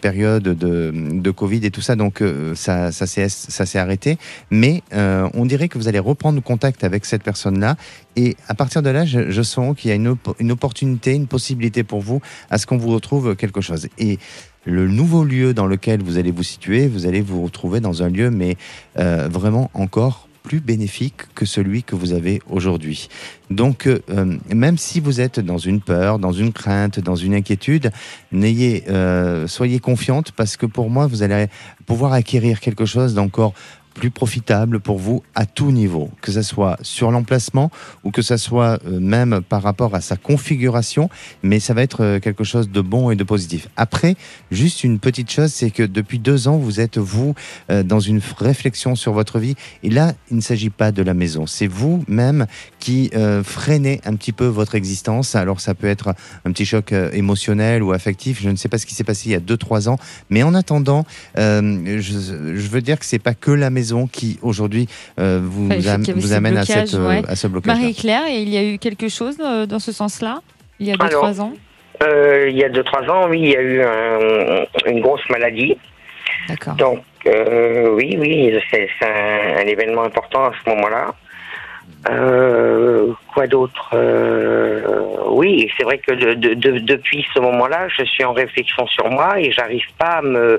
période 0.00 0.42
de, 0.42 1.30
Covid 1.30 1.64
et 1.64 1.70
tout 1.70 1.80
ça, 1.80 1.96
donc 1.96 2.22
ça, 2.54 2.90
s'est 2.90 3.78
arrêté. 3.78 4.18
Mais 4.50 4.82
on 4.92 5.46
dirait 5.46 5.68
que 5.68 5.78
vous 5.78 5.88
allez 5.88 5.98
reprendre 5.98 6.42
contact 6.42 6.82
avec 6.84 7.04
cette 7.04 7.22
personne-là, 7.22 7.76
et 8.16 8.36
à 8.48 8.54
partir 8.54 8.82
de 8.82 8.90
là, 8.90 9.04
je, 9.04 9.42
sens 9.42 9.76
qu'il 9.76 9.90
y 9.90 9.92
a 9.92 9.96
une, 9.96 10.08
op- 10.08 10.34
une 10.38 10.50
opportunité, 10.50 11.12
une 11.14 11.26
possibilité 11.26 11.84
pour 11.84 12.00
vous 12.00 12.20
à 12.50 12.58
ce 12.58 12.66
qu'on 12.66 12.78
vous 12.78 12.90
retrouve 12.90 13.36
quelque 13.36 13.60
chose. 13.60 13.88
Et 13.98 14.18
le 14.64 14.88
nouveau 14.88 15.24
lieu 15.24 15.54
dans 15.54 15.66
lequel 15.66 16.02
vous 16.02 16.18
allez 16.18 16.32
vous 16.32 16.42
situer, 16.42 16.88
vous 16.88 17.06
allez 17.06 17.20
vous 17.20 17.44
retrouver 17.44 17.80
dans 17.80 18.02
un 18.02 18.08
lieu, 18.08 18.30
mais 18.30 18.56
vraiment 18.96 19.70
encore 19.74 20.28
plus 20.46 20.60
bénéfique 20.60 21.34
que 21.34 21.44
celui 21.44 21.82
que 21.82 21.96
vous 21.96 22.12
avez 22.12 22.40
aujourd'hui. 22.48 23.08
Donc, 23.50 23.88
euh, 23.88 23.98
même 24.54 24.78
si 24.78 25.00
vous 25.00 25.20
êtes 25.20 25.40
dans 25.40 25.58
une 25.58 25.80
peur, 25.80 26.20
dans 26.20 26.30
une 26.30 26.52
crainte, 26.52 27.00
dans 27.00 27.16
une 27.16 27.34
inquiétude, 27.34 27.90
n'ayez, 28.30 28.84
euh, 28.88 29.48
soyez 29.48 29.80
confiante 29.80 30.30
parce 30.30 30.56
que 30.56 30.64
pour 30.64 30.88
moi, 30.88 31.08
vous 31.08 31.24
allez 31.24 31.48
pouvoir 31.84 32.12
acquérir 32.12 32.60
quelque 32.60 32.86
chose 32.86 33.12
d'encore 33.12 33.54
plus 33.96 34.10
profitable 34.10 34.78
pour 34.78 34.98
vous 34.98 35.22
à 35.34 35.46
tout 35.46 35.72
niveau, 35.72 36.10
que 36.20 36.30
ce 36.30 36.42
soit 36.42 36.76
sur 36.82 37.10
l'emplacement 37.10 37.70
ou 38.04 38.10
que 38.10 38.20
ce 38.20 38.36
soit 38.36 38.78
euh, 38.86 39.00
même 39.00 39.40
par 39.40 39.62
rapport 39.62 39.94
à 39.94 40.02
sa 40.02 40.16
configuration, 40.16 41.08
mais 41.42 41.60
ça 41.60 41.72
va 41.72 41.82
être 41.82 42.04
euh, 42.04 42.20
quelque 42.20 42.44
chose 42.44 42.70
de 42.70 42.80
bon 42.82 43.10
et 43.10 43.16
de 43.16 43.24
positif. 43.24 43.68
Après, 43.76 44.16
juste 44.50 44.84
une 44.84 44.98
petite 44.98 45.30
chose, 45.30 45.50
c'est 45.50 45.70
que 45.70 45.82
depuis 45.82 46.18
deux 46.18 46.46
ans, 46.46 46.58
vous 46.58 46.78
êtes, 46.78 46.98
vous, 46.98 47.34
euh, 47.70 47.82
dans 47.82 48.00
une 48.00 48.20
réflexion 48.38 48.94
sur 48.96 49.12
votre 49.14 49.38
vie, 49.38 49.54
et 49.82 49.88
là, 49.88 50.12
il 50.30 50.36
ne 50.36 50.42
s'agit 50.42 50.70
pas 50.70 50.92
de 50.92 51.02
la 51.02 51.14
maison, 51.14 51.46
c'est 51.46 51.66
vous-même 51.66 52.46
qui 52.86 53.10
euh, 53.16 53.42
freinez 53.42 54.00
un 54.04 54.14
petit 54.14 54.30
peu 54.30 54.46
votre 54.46 54.76
existence. 54.76 55.34
Alors 55.34 55.58
ça 55.60 55.74
peut 55.74 55.88
être 55.88 56.14
un 56.44 56.52
petit 56.52 56.64
choc 56.64 56.92
euh, 56.92 57.10
émotionnel 57.12 57.82
ou 57.82 57.90
affectif, 57.90 58.40
je 58.40 58.48
ne 58.48 58.54
sais 58.54 58.68
pas 58.68 58.78
ce 58.78 58.86
qui 58.86 58.94
s'est 58.94 59.02
passé 59.02 59.22
il 59.30 59.32
y 59.32 59.34
a 59.34 59.40
deux, 59.40 59.56
trois 59.56 59.88
ans, 59.88 59.98
mais 60.30 60.44
en 60.44 60.54
attendant, 60.54 61.04
euh, 61.36 61.98
je, 61.98 62.54
je 62.62 62.68
veux 62.68 62.80
dire 62.82 62.96
que 63.00 63.04
c'est 63.04 63.18
pas 63.18 63.34
que 63.34 63.50
la 63.50 63.70
maison 63.70 64.06
qui 64.06 64.38
aujourd'hui 64.40 64.86
euh, 65.18 65.40
vous, 65.42 65.66
Enfin, 65.72 65.94
am- 65.94 66.32
amène 66.32 66.56
à, 66.58 66.64
cette, 66.64 66.92
ouais. 66.94 67.22
à 67.26 67.34
ce 67.34 67.48
blocage. 67.48 67.76
Marie-Claire, 67.76 68.26
et 68.28 68.42
il 68.42 68.50
y 68.50 68.56
a 68.56 68.62
eu 68.62 68.78
quelque 68.78 69.08
chose 69.08 69.36
euh, 69.44 69.66
dans 69.66 69.80
ce 69.80 69.90
sens-là 69.90 70.40
Il 70.78 70.86
y 70.86 70.92
a 70.92 70.96
deux, 70.96 71.06
Alors, 71.06 71.22
trois 71.22 71.40
ans? 71.40 71.54
Euh, 72.04 72.46
il 72.48 72.56
y 72.56 72.62
a 72.62 72.68
deux 72.68 72.84
trois 72.84 73.02
ans, 73.10 73.26
oui, 73.28 73.40
il 73.42 73.48
y 73.50 73.56
a 73.56 73.62
eu 73.62 73.82
un- 73.82 74.90
une 74.92 75.00
grosse 75.00 75.28
maladie. 75.28 75.76
D'accord. 76.48 76.74
Donc, 76.74 77.00
euh, 77.26 77.88
oui, 77.96 78.16
oui, 78.20 78.52
c'est 78.70 78.88
c'est 79.00 79.06
un, 79.06 79.62
un 79.62 79.66
événement 79.66 80.04
important 80.04 80.44
à 80.44 80.52
ce 80.62 80.70
moment-là. 80.70 81.14
Euh, 82.10 83.12
quoi 83.34 83.46
d'autre 83.46 83.90
Euh, 83.94 84.82
Oui, 85.28 85.60
et 85.64 85.70
c'est 85.76 85.84
vrai 85.84 85.98
que 85.98 86.12
de- 86.12 86.32
de- 86.34 86.54
de- 86.54 86.78
depuis 86.78 87.26
ce 87.34 87.40
moment-là, 87.40 87.88
je 87.88 88.04
suis 88.04 88.24
en 88.24 88.32
réflexion 88.32 88.86
sur 88.86 89.10
moi 89.10 89.38
et 89.38 89.50
j'arrive 89.52 89.84
pas 89.98 90.18
à 90.18 90.22
me 90.22 90.58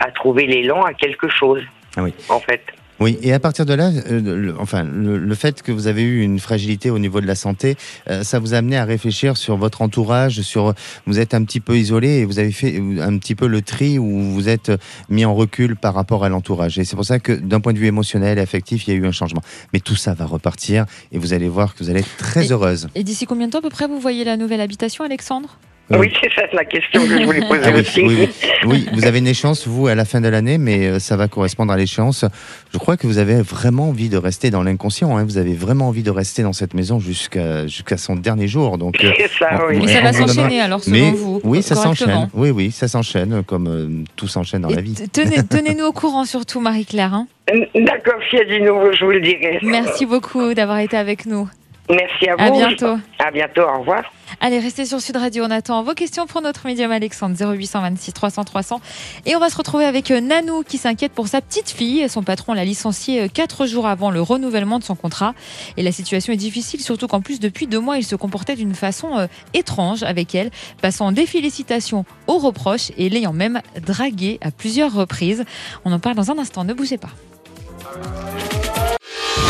à 0.00 0.10
trouver 0.10 0.46
l'élan 0.46 0.82
à 0.82 0.92
quelque 0.92 1.28
chose. 1.28 1.62
Ah 1.96 2.02
oui. 2.02 2.12
En 2.28 2.38
fait. 2.40 2.62
Oui, 3.00 3.18
et 3.22 3.32
à 3.32 3.40
partir 3.40 3.64
de 3.64 3.72
là, 3.72 3.90
euh, 4.10 4.20
le, 4.36 4.54
enfin, 4.60 4.84
le, 4.84 5.16
le 5.16 5.34
fait 5.34 5.62
que 5.62 5.72
vous 5.72 5.86
avez 5.86 6.02
eu 6.02 6.20
une 6.20 6.38
fragilité 6.38 6.90
au 6.90 6.98
niveau 6.98 7.22
de 7.22 7.26
la 7.26 7.34
santé, 7.34 7.76
euh, 8.10 8.22
ça 8.24 8.38
vous 8.38 8.52
a 8.52 8.58
amené 8.58 8.76
à 8.76 8.84
réfléchir 8.84 9.38
sur 9.38 9.56
votre 9.56 9.80
entourage, 9.80 10.42
sur 10.42 10.74
vous 11.06 11.18
êtes 11.18 11.32
un 11.32 11.42
petit 11.44 11.60
peu 11.60 11.78
isolé 11.78 12.18
et 12.18 12.24
vous 12.26 12.38
avez 12.38 12.52
fait 12.52 12.76
un 13.00 13.16
petit 13.16 13.34
peu 13.34 13.46
le 13.46 13.62
tri 13.62 13.98
où 13.98 14.20
vous 14.20 14.50
êtes 14.50 14.70
mis 15.08 15.24
en 15.24 15.34
recul 15.34 15.76
par 15.76 15.94
rapport 15.94 16.24
à 16.24 16.28
l'entourage. 16.28 16.78
Et 16.78 16.84
c'est 16.84 16.94
pour 16.96 17.06
ça 17.06 17.18
que 17.20 17.32
d'un 17.32 17.60
point 17.60 17.72
de 17.72 17.78
vue 17.78 17.86
émotionnel 17.86 18.36
et 18.36 18.42
affectif, 18.42 18.86
il 18.86 18.90
y 18.90 18.96
a 18.96 18.96
eu 19.00 19.06
un 19.06 19.12
changement. 19.12 19.40
Mais 19.72 19.80
tout 19.80 19.96
ça 19.96 20.12
va 20.12 20.26
repartir 20.26 20.84
et 21.10 21.16
vous 21.18 21.32
allez 21.32 21.48
voir 21.48 21.74
que 21.74 21.82
vous 21.82 21.88
allez 21.88 22.00
être 22.00 22.16
très 22.18 22.48
Et- 22.48 22.52
heureuse. 22.52 22.88
Et 22.94 23.02
d'ici 23.02 23.24
combien 23.24 23.46
de 23.46 23.52
temps 23.52 23.60
à 23.60 23.62
peu 23.62 23.70
près 23.70 23.86
vous 23.86 23.98
voyez 23.98 24.24
la 24.24 24.36
nouvelle 24.36 24.60
habitation, 24.60 25.04
Alexandre? 25.04 25.56
Oui, 25.98 26.12
c'est 26.22 26.32
ça 26.34 26.42
la 26.52 26.64
question 26.64 27.00
que 27.06 27.18
je 27.18 27.24
voulais 27.24 27.40
poser 27.46 27.60
Ah 27.64 27.70
oui, 27.74 27.80
aussi. 27.80 28.02
oui, 28.02 28.16
oui. 28.20 28.28
Oui, 28.64 28.86
vous 28.92 29.06
avez 29.06 29.18
une 29.18 29.26
échéance, 29.26 29.66
vous, 29.66 29.86
à 29.88 29.94
la 29.94 30.04
fin 30.04 30.20
de 30.20 30.28
l'année, 30.28 30.58
mais 30.58 30.86
euh, 30.86 30.98
ça 30.98 31.16
va 31.16 31.26
correspondre 31.28 31.72
à 31.72 31.76
l'échéance. 31.76 32.24
Je 32.72 32.78
crois 32.78 32.96
que 32.96 33.06
vous 33.06 33.18
avez 33.18 33.40
vraiment 33.42 33.88
envie 33.88 34.08
de 34.08 34.16
rester 34.16 34.50
dans 34.50 34.62
l'inconscient. 34.62 35.16
hein. 35.16 35.24
Vous 35.24 35.38
avez 35.38 35.54
vraiment 35.54 35.88
envie 35.88 36.02
de 36.02 36.10
rester 36.10 36.42
dans 36.42 36.52
cette 36.52 36.74
maison 36.74 36.98
jusqu'à 37.00 37.66
jusqu'à 37.66 37.96
son 37.96 38.14
dernier 38.16 38.46
jour. 38.48 38.78
Donc, 38.78 39.02
euh, 39.04 39.10
C'est 39.16 39.30
ça, 39.38 39.60
oui. 39.68 39.78
Mais 39.84 39.92
ça 39.94 40.00
va 40.00 40.12
s'enchaîner 40.12 40.60
alors 40.60 40.82
selon 40.82 40.96
mais 40.96 41.10
vous. 41.12 41.40
oui, 41.44 41.62
ça 41.62 41.74
s'enchaîne. 41.74 42.28
Oui, 42.34 42.50
oui, 42.50 42.70
ça 42.70 42.86
s'enchaîne, 42.88 43.42
comme 43.44 43.66
euh, 43.68 43.88
tout 44.16 44.28
s'enchaîne 44.28 44.62
dans 44.62 44.68
Et 44.70 44.74
la 44.76 44.80
vie. 44.82 44.94
tenez- 45.12 45.42
Tenez-nous 45.48 45.84
au 45.86 45.92
courant 45.92 46.24
surtout, 46.24 46.60
Marie-Claire. 46.60 47.14
hein. 47.14 47.26
D'accord, 47.74 48.14
s'il 48.28 48.38
y 48.38 48.42
a 48.42 48.44
du 48.44 48.60
nouveau, 48.60 48.92
je 48.92 49.04
vous 49.04 49.10
le 49.10 49.20
dirai. 49.20 49.58
Merci 49.62 50.06
beaucoup 50.06 50.54
d'avoir 50.54 50.78
été 50.78 50.96
avec 50.96 51.26
nous. 51.26 51.48
Merci 51.90 52.28
à 52.28 52.36
vous. 52.36 52.42
À 52.42 52.50
bientôt. 52.50 52.98
À 53.18 53.30
bientôt, 53.30 53.62
au 53.62 53.80
revoir. 53.80 54.04
Allez, 54.40 54.58
restez 54.58 54.86
sur 54.86 55.00
Sud 55.00 55.16
Radio. 55.16 55.44
On 55.44 55.50
attend 55.50 55.82
vos 55.82 55.92
questions 55.92 56.26
pour 56.26 56.40
notre 56.40 56.66
médium 56.66 56.92
Alexandre 56.92 57.36
0826 57.36 58.12
300 58.12 58.44
300. 58.44 58.80
Et 59.26 59.34
on 59.34 59.40
va 59.40 59.50
se 59.50 59.56
retrouver 59.56 59.84
avec 59.84 60.10
euh, 60.10 60.20
Nanou 60.20 60.62
qui 60.62 60.78
s'inquiète 60.78 61.12
pour 61.12 61.28
sa 61.28 61.40
petite 61.40 61.68
fille. 61.68 62.08
Son 62.08 62.22
patron 62.22 62.54
l'a 62.54 62.64
licencié 62.64 63.22
euh, 63.22 63.28
quatre 63.28 63.66
jours 63.66 63.86
avant 63.86 64.10
le 64.10 64.22
renouvellement 64.22 64.78
de 64.78 64.84
son 64.84 64.94
contrat. 64.94 65.34
Et 65.76 65.82
la 65.82 65.92
situation 65.92 66.32
est 66.32 66.36
difficile, 66.36 66.80
surtout 66.80 67.08
qu'en 67.08 67.20
plus, 67.20 67.40
depuis 67.40 67.66
deux 67.66 67.80
mois, 67.80 67.98
il 67.98 68.04
se 68.04 68.16
comportait 68.16 68.56
d'une 68.56 68.74
façon 68.74 69.18
euh, 69.18 69.26
étrange 69.52 70.02
avec 70.04 70.34
elle, 70.34 70.50
passant 70.80 71.12
des 71.12 71.26
félicitations 71.26 72.04
aux 72.26 72.38
reproches 72.38 72.92
et 72.96 73.08
l'ayant 73.08 73.32
même 73.32 73.60
draguée 73.84 74.38
à 74.42 74.50
plusieurs 74.50 74.94
reprises. 74.94 75.44
On 75.84 75.92
en 75.92 75.98
parle 75.98 76.16
dans 76.16 76.30
un 76.30 76.38
instant. 76.38 76.64
Ne 76.64 76.72
bougez 76.72 76.98
pas. 76.98 77.10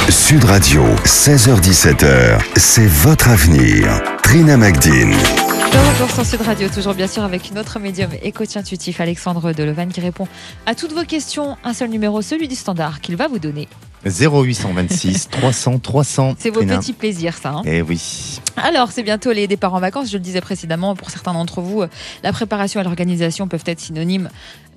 Sud 0.09 0.44
Radio, 0.44 0.82
16h17h, 1.04 2.40
c'est 2.56 2.87
votre 2.87 3.28
avenir. 3.28 4.00
Trina 4.23 4.56
Magdine. 4.56 5.11
De 5.11 5.92
retour 6.02 6.11
sur 6.14 6.25
Sud 6.26 6.42
Radio, 6.42 6.68
toujours 6.68 6.94
bien 6.94 7.06
sûr 7.06 7.23
avec 7.25 7.52
notre 7.52 7.78
médium 7.78 8.11
et 8.23 8.32
coach 8.32 8.56
intuitif 8.56 9.00
Alexandre 9.00 9.52
Delevanne 9.52 9.88
qui 9.92 10.00
répond 10.00 10.26
à 10.66 10.75
toutes 10.75 10.92
vos 10.92 11.04
questions. 11.04 11.56
Un 11.64 11.75
seul 11.75 11.90
numéro, 11.90 12.23
celui 12.23 12.47
du 12.49 12.54
standard 12.54 13.00
qu'il 13.00 13.16
va 13.16 13.26
vous 13.28 13.38
donner. 13.38 13.68
0826 14.06 15.28
300 15.30 15.78
300. 15.78 16.35
C'est 16.38 16.49
vos 16.50 16.61
Trina. 16.61 16.78
petits 16.78 16.94
plaisirs, 16.94 17.37
ça. 17.37 17.50
hein. 17.50 17.62
Eh 17.66 17.82
oui. 17.82 18.40
Alors, 18.56 18.92
c'est 18.92 19.02
bientôt 19.02 19.30
les 19.32 19.47
départs 19.47 19.75
en 19.75 19.80
vacances. 19.80 20.09
Je 20.11 20.16
le 20.16 20.23
disais 20.23 20.40
précédemment, 20.40 20.94
pour 20.97 21.11
certains 21.11 21.35
d'entre 21.35 21.61
vous, 21.61 21.82
euh, 21.82 21.88
la 22.23 22.32
préparation 22.32 22.80
et 22.80 22.85
l'organisation 22.85 23.47
peuvent 23.47 23.62
être 23.66 23.80
synonymes 23.80 24.30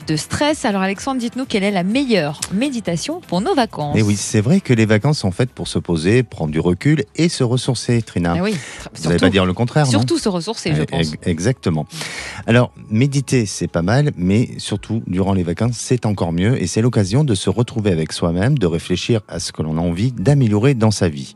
de 0.08 0.16
stress. 0.16 0.66
Alors, 0.66 0.82
Alexandre, 0.82 1.20
dites-nous 1.20 1.46
quelle 1.46 1.64
est 1.64 1.72
la 1.72 1.84
meilleure 1.84 2.40
méditation 2.54 3.22
pour 3.22 3.42
nos 3.42 3.54
vacances 3.56 3.96
Et 3.96 4.00
Eh 4.00 4.04
oui, 4.04 4.16
c'est 4.16 4.42
vrai 4.42 4.60
que 4.60 4.74
les 4.74 4.86
vacances 4.86 5.20
sont 5.20 5.32
faites 5.32 5.52
pour 5.52 5.68
se 5.68 5.80
poser, 5.80 6.24
prendre 6.24 6.52
du 6.52 6.60
recul 6.60 7.04
et 7.16 7.30
se 7.30 7.44
ressourcer, 7.44 8.02
Trina. 8.02 8.36
Ah 8.38 8.44
oui, 8.44 8.56
Vous 8.96 9.08
n'allez 9.08 9.20
pas 9.20 9.30
dire 9.30 9.46
le 9.46 9.54
contraire, 9.54 9.86
non 9.86 9.92
surtout 9.92 10.18
se 10.18 10.30
ressourcer, 10.30 10.74
je 10.76 10.82
Eh, 10.82 10.86
pense. 10.86 11.00
ex- 11.14 11.28
Exactement. 11.28 11.86
Alors, 12.48 12.72
méditer, 12.90 13.46
c'est 13.46 13.68
pas 13.68 13.82
mal, 13.82 14.12
mais 14.18 14.50
surtout, 14.58 15.02
durant 15.08 15.34
les 15.34 15.44
vacances, 15.44 15.76
c'est 15.78 16.06
encore 16.06 16.32
mieux 16.34 16.62
et 16.62 16.68
c'est 16.68 16.82
l'occasion 16.82 17.24
de 17.24 17.36
se 17.36 17.50
retrouver 17.50 17.92
avec 17.92 18.12
soi-même, 18.14 18.58
de 18.58 18.68
réfléchir 18.68 19.22
à 19.28 19.40
ce 19.40 19.52
que 19.52 19.62
l'on 19.62 19.78
a 19.78 19.82
envie 19.82 20.12
d'améliorer 20.12 20.74
dans 20.74 20.92
sa 20.92 21.10
vie. 21.10 21.36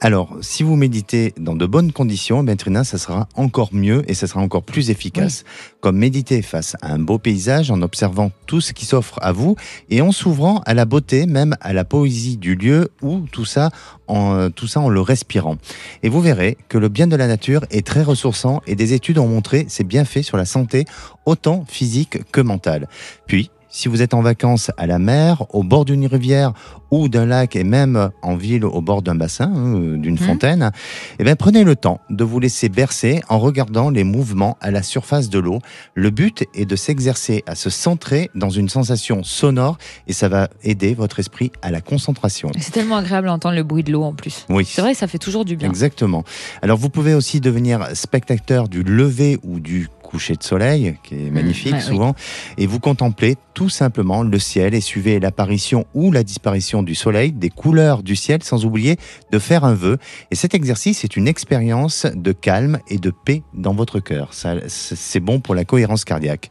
Alors, 0.00 0.36
si 0.42 0.62
vous 0.62 0.76
méditez 0.76 1.32
dans 1.38 1.54
de 1.54 1.64
bonnes 1.64 1.92
conditions, 1.92 2.42
eh 2.42 2.44
bien, 2.44 2.56
Trina, 2.56 2.84
ça 2.84 2.98
sera 2.98 3.28
encore 3.36 3.70
mieux 3.72 4.02
et 4.08 4.14
ça 4.14 4.26
sera 4.26 4.40
encore 4.40 4.62
plus 4.62 4.90
efficace. 4.90 5.44
Comme 5.80 5.96
méditer 5.96 6.42
face 6.42 6.76
à 6.82 6.92
un 6.92 6.98
beau 6.98 7.18
paysage 7.18 7.70
en 7.70 7.80
observant 7.80 8.30
tout 8.46 8.60
ce 8.60 8.72
qui 8.72 8.84
s'offre 8.84 9.18
à 9.22 9.32
vous 9.32 9.56
et 9.90 10.02
en 10.02 10.12
s'ouvrant 10.12 10.60
à 10.66 10.74
la 10.74 10.84
beauté, 10.84 11.26
même 11.26 11.56
à 11.60 11.72
la 11.72 11.84
poésie 11.84 12.36
du 12.36 12.54
lieu 12.54 12.90
ou 13.02 13.20
tout 13.32 13.44
ça 13.44 13.70
en, 14.06 14.34
euh, 14.34 14.48
tout 14.50 14.66
ça 14.66 14.80
en 14.80 14.88
le 14.88 15.00
respirant. 15.00 15.56
Et 16.02 16.08
vous 16.08 16.20
verrez 16.20 16.58
que 16.68 16.76
le 16.76 16.88
bien 16.88 17.06
de 17.06 17.16
la 17.16 17.26
nature 17.26 17.64
est 17.70 17.86
très 17.86 18.02
ressourçant 18.02 18.60
et 18.66 18.74
des 18.74 18.92
études 18.92 19.18
ont 19.18 19.28
montré 19.28 19.64
ses 19.68 19.84
bienfaits 19.84 20.22
sur 20.22 20.36
la 20.36 20.44
santé, 20.44 20.84
autant 21.24 21.64
physique 21.66 22.18
que 22.30 22.40
mentale. 22.40 22.88
Puis, 23.26 23.50
si 23.74 23.88
vous 23.88 24.02
êtes 24.02 24.14
en 24.14 24.22
vacances 24.22 24.70
à 24.76 24.86
la 24.86 25.00
mer, 25.00 25.46
au 25.52 25.64
bord 25.64 25.84
d'une 25.84 26.06
rivière 26.06 26.52
ou 26.92 27.08
d'un 27.08 27.26
lac 27.26 27.56
et 27.56 27.64
même 27.64 28.10
en 28.22 28.36
ville 28.36 28.64
au 28.64 28.80
bord 28.80 29.02
d'un 29.02 29.16
bassin, 29.16 29.52
hein, 29.52 29.96
d'une 29.96 30.16
fontaine, 30.16 30.70
eh 31.18 31.24
bien, 31.24 31.34
prenez 31.34 31.64
le 31.64 31.74
temps 31.74 32.00
de 32.08 32.22
vous 32.22 32.38
laisser 32.38 32.68
bercer 32.68 33.20
en 33.28 33.40
regardant 33.40 33.90
les 33.90 34.04
mouvements 34.04 34.56
à 34.60 34.70
la 34.70 34.84
surface 34.84 35.28
de 35.28 35.40
l'eau. 35.40 35.58
Le 35.94 36.10
but 36.10 36.44
est 36.54 36.66
de 36.66 36.76
s'exercer 36.76 37.42
à 37.48 37.56
se 37.56 37.68
centrer 37.68 38.30
dans 38.36 38.48
une 38.48 38.68
sensation 38.68 39.24
sonore 39.24 39.76
et 40.06 40.12
ça 40.12 40.28
va 40.28 40.48
aider 40.62 40.94
votre 40.94 41.18
esprit 41.18 41.50
à 41.60 41.72
la 41.72 41.80
concentration. 41.80 42.52
C'est 42.60 42.70
tellement 42.70 42.98
agréable 42.98 43.26
d'entendre 43.26 43.56
le 43.56 43.64
bruit 43.64 43.82
de 43.82 43.90
l'eau 43.90 44.04
en 44.04 44.12
plus. 44.12 44.46
Oui. 44.50 44.64
C'est 44.64 44.82
vrai, 44.82 44.94
ça 44.94 45.08
fait 45.08 45.18
toujours 45.18 45.44
du 45.44 45.56
bien. 45.56 45.68
Exactement. 45.68 46.22
Alors 46.62 46.78
vous 46.78 46.90
pouvez 46.90 47.14
aussi 47.14 47.40
devenir 47.40 47.88
spectateur 47.94 48.68
du 48.68 48.84
lever 48.84 49.40
ou 49.42 49.58
du 49.58 49.88
coucher 50.14 50.36
de 50.36 50.44
soleil, 50.44 50.96
qui 51.02 51.26
est 51.26 51.30
magnifique 51.30 51.72
ouais, 51.72 51.80
souvent, 51.80 52.14
et 52.56 52.68
vous 52.68 52.78
contemplez 52.78 53.34
tout 53.52 53.68
simplement 53.68 54.22
le 54.22 54.38
ciel 54.38 54.72
et 54.72 54.80
suivez 54.80 55.18
l'apparition 55.18 55.86
ou 55.92 56.12
la 56.12 56.22
disparition 56.22 56.84
du 56.84 56.94
soleil, 56.94 57.32
des 57.32 57.50
couleurs 57.50 58.04
du 58.04 58.14
ciel, 58.14 58.44
sans 58.44 58.64
oublier 58.64 58.96
de 59.32 59.40
faire 59.40 59.64
un 59.64 59.74
vœu. 59.74 59.98
Et 60.30 60.36
cet 60.36 60.54
exercice 60.54 61.02
est 61.02 61.16
une 61.16 61.26
expérience 61.26 62.06
de 62.14 62.30
calme 62.30 62.78
et 62.86 62.98
de 62.98 63.10
paix 63.10 63.42
dans 63.54 63.74
votre 63.74 63.98
cœur. 63.98 64.34
Ça, 64.34 64.54
C'est 64.68 65.18
bon 65.18 65.40
pour 65.40 65.56
la 65.56 65.64
cohérence 65.64 66.04
cardiaque. 66.04 66.48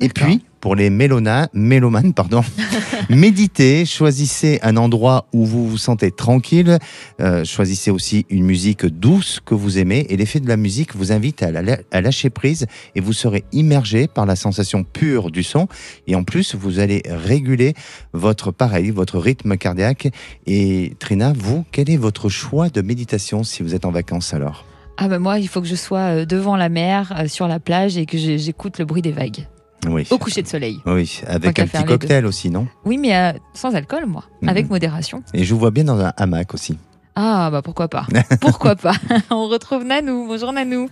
Et 0.00 0.10
puis, 0.10 0.44
pour 0.66 0.74
les 0.74 0.90
mélona, 0.90 1.48
mélomanes, 1.54 2.12
pardon, 2.12 2.42
méditez, 3.08 3.86
choisissez 3.86 4.58
un 4.62 4.76
endroit 4.76 5.28
où 5.32 5.44
vous 5.44 5.68
vous 5.68 5.78
sentez 5.78 6.10
tranquille, 6.10 6.78
euh, 7.20 7.44
choisissez 7.44 7.92
aussi 7.92 8.26
une 8.30 8.44
musique 8.44 8.84
douce 8.84 9.38
que 9.44 9.54
vous 9.54 9.78
aimez. 9.78 10.06
Et 10.08 10.16
l'effet 10.16 10.40
de 10.40 10.48
la 10.48 10.56
musique 10.56 10.96
vous 10.96 11.12
invite 11.12 11.44
à, 11.44 11.52
la- 11.52 11.78
à 11.92 12.00
lâcher 12.00 12.30
prise 12.30 12.66
et 12.96 13.00
vous 13.00 13.12
serez 13.12 13.44
immergé 13.52 14.08
par 14.08 14.26
la 14.26 14.34
sensation 14.34 14.82
pure 14.82 15.30
du 15.30 15.44
son. 15.44 15.68
Et 16.08 16.16
en 16.16 16.24
plus 16.24 16.56
vous 16.56 16.80
allez 16.80 17.00
réguler 17.06 17.74
votre 18.12 18.50
pareil, 18.50 18.90
votre 18.90 19.20
rythme 19.20 19.56
cardiaque. 19.56 20.08
Et 20.48 20.94
Trina, 20.98 21.32
vous, 21.32 21.64
quel 21.70 21.88
est 21.90 21.96
votre 21.96 22.28
choix 22.28 22.70
de 22.70 22.82
méditation 22.82 23.44
si 23.44 23.62
vous 23.62 23.76
êtes 23.76 23.84
en 23.84 23.92
vacances 23.92 24.34
alors? 24.34 24.64
Ah 24.96 25.06
ben 25.06 25.20
moi, 25.20 25.38
il 25.38 25.46
faut 25.46 25.60
que 25.60 25.68
je 25.68 25.76
sois 25.76 26.22
euh, 26.22 26.24
devant 26.24 26.56
la 26.56 26.70
mer, 26.70 27.14
euh, 27.16 27.28
sur 27.28 27.46
la 27.46 27.60
plage 27.60 27.96
et 27.96 28.04
que 28.04 28.18
j'écoute 28.18 28.80
le 28.80 28.84
bruit 28.84 29.02
des 29.02 29.12
vagues 29.12 29.46
Oui. 29.88 30.06
au 30.10 30.18
coucher 30.18 30.42
de 30.42 30.48
soleil. 30.48 30.78
Oui, 30.86 31.20
avec 31.26 31.58
un 31.58 31.66
petit 31.66 31.84
cocktail 31.84 32.26
aussi, 32.26 32.50
non? 32.50 32.66
Oui, 32.84 32.98
mais 32.98 33.14
euh, 33.16 33.32
sans 33.54 33.74
alcool, 33.74 34.06
moi, 34.06 34.24
Mhm. 34.42 34.48
avec 34.48 34.68
modération. 34.70 35.22
Et 35.34 35.44
je 35.44 35.54
vous 35.54 35.60
vois 35.60 35.70
bien 35.70 35.84
dans 35.84 36.00
un 36.00 36.12
hamac 36.16 36.54
aussi. 36.54 36.76
Ah 37.14 37.48
bah 37.50 37.62
pourquoi 37.62 37.88
pas 37.88 38.06
Pourquoi 38.40 38.74
pas 38.76 38.92
On 39.30 39.46
retrouve 39.48 39.84
Nanou. 39.84 40.26
Bonjour 40.26 40.52
Nanou. 40.52 40.88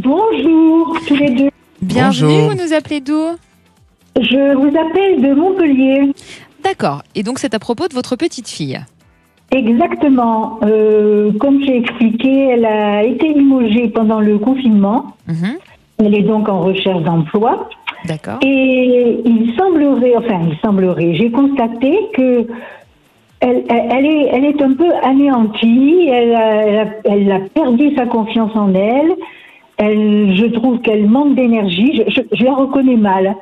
Bonjour 0.00 0.96
tous 1.06 1.16
les 1.16 1.30
deux. 1.30 1.50
Bienvenue, 1.82 2.26
Bonjour. 2.28 2.50
vous 2.50 2.62
nous 2.66 2.72
appelez 2.72 3.00
d'où? 3.00 3.36
Je 4.16 4.54
vous 4.56 4.68
appelle 4.76 5.22
de 5.22 5.34
Montpellier. 5.34 6.12
D'accord. 6.64 7.02
Et 7.14 7.22
donc 7.22 7.38
c'est 7.38 7.54
à 7.54 7.58
propos 7.58 7.88
de 7.88 7.94
votre 7.94 8.16
petite 8.16 8.48
fille. 8.48 8.80
Exactement. 9.50 10.58
Euh, 10.62 11.32
comme 11.38 11.62
j'ai 11.62 11.76
expliqué, 11.78 12.48
elle 12.52 12.64
a 12.64 13.02
été 13.04 13.34
limogée 13.34 13.88
pendant 13.88 14.20
le 14.20 14.38
confinement. 14.38 15.16
Mhm. 15.28 15.58
Elle 16.04 16.14
est 16.16 16.22
donc 16.22 16.48
en 16.48 16.60
recherche 16.60 17.02
d'emploi. 17.02 17.68
D'accord. 18.06 18.38
Et 18.42 19.20
il 19.24 19.54
semblerait, 19.56 20.14
enfin, 20.16 20.40
il 20.50 20.56
semblerait, 20.64 21.14
j'ai 21.14 21.30
constaté 21.30 21.96
que 22.14 22.46
elle, 23.40 23.64
est, 24.06 24.28
elle 24.32 24.44
est 24.44 24.62
un 24.62 24.72
peu 24.74 24.90
anéantie. 25.02 26.08
Elle 26.12 26.34
a, 26.34 26.54
elle 26.66 26.78
a- 26.78 26.86
elle 27.04 27.32
a 27.32 27.40
perdu 27.40 27.94
sa 27.96 28.06
confiance 28.06 28.52
en 28.54 28.72
elle. 28.74 29.12
Elle, 29.78 30.34
je 30.36 30.46
trouve 30.46 30.80
qu'elle 30.80 31.06
manque 31.08 31.34
d'énergie. 31.34 32.02
Je, 32.06 32.12
je- 32.12 32.36
je 32.36 32.44
la 32.44 32.54
reconnais 32.54 32.96
mal. 32.96 33.34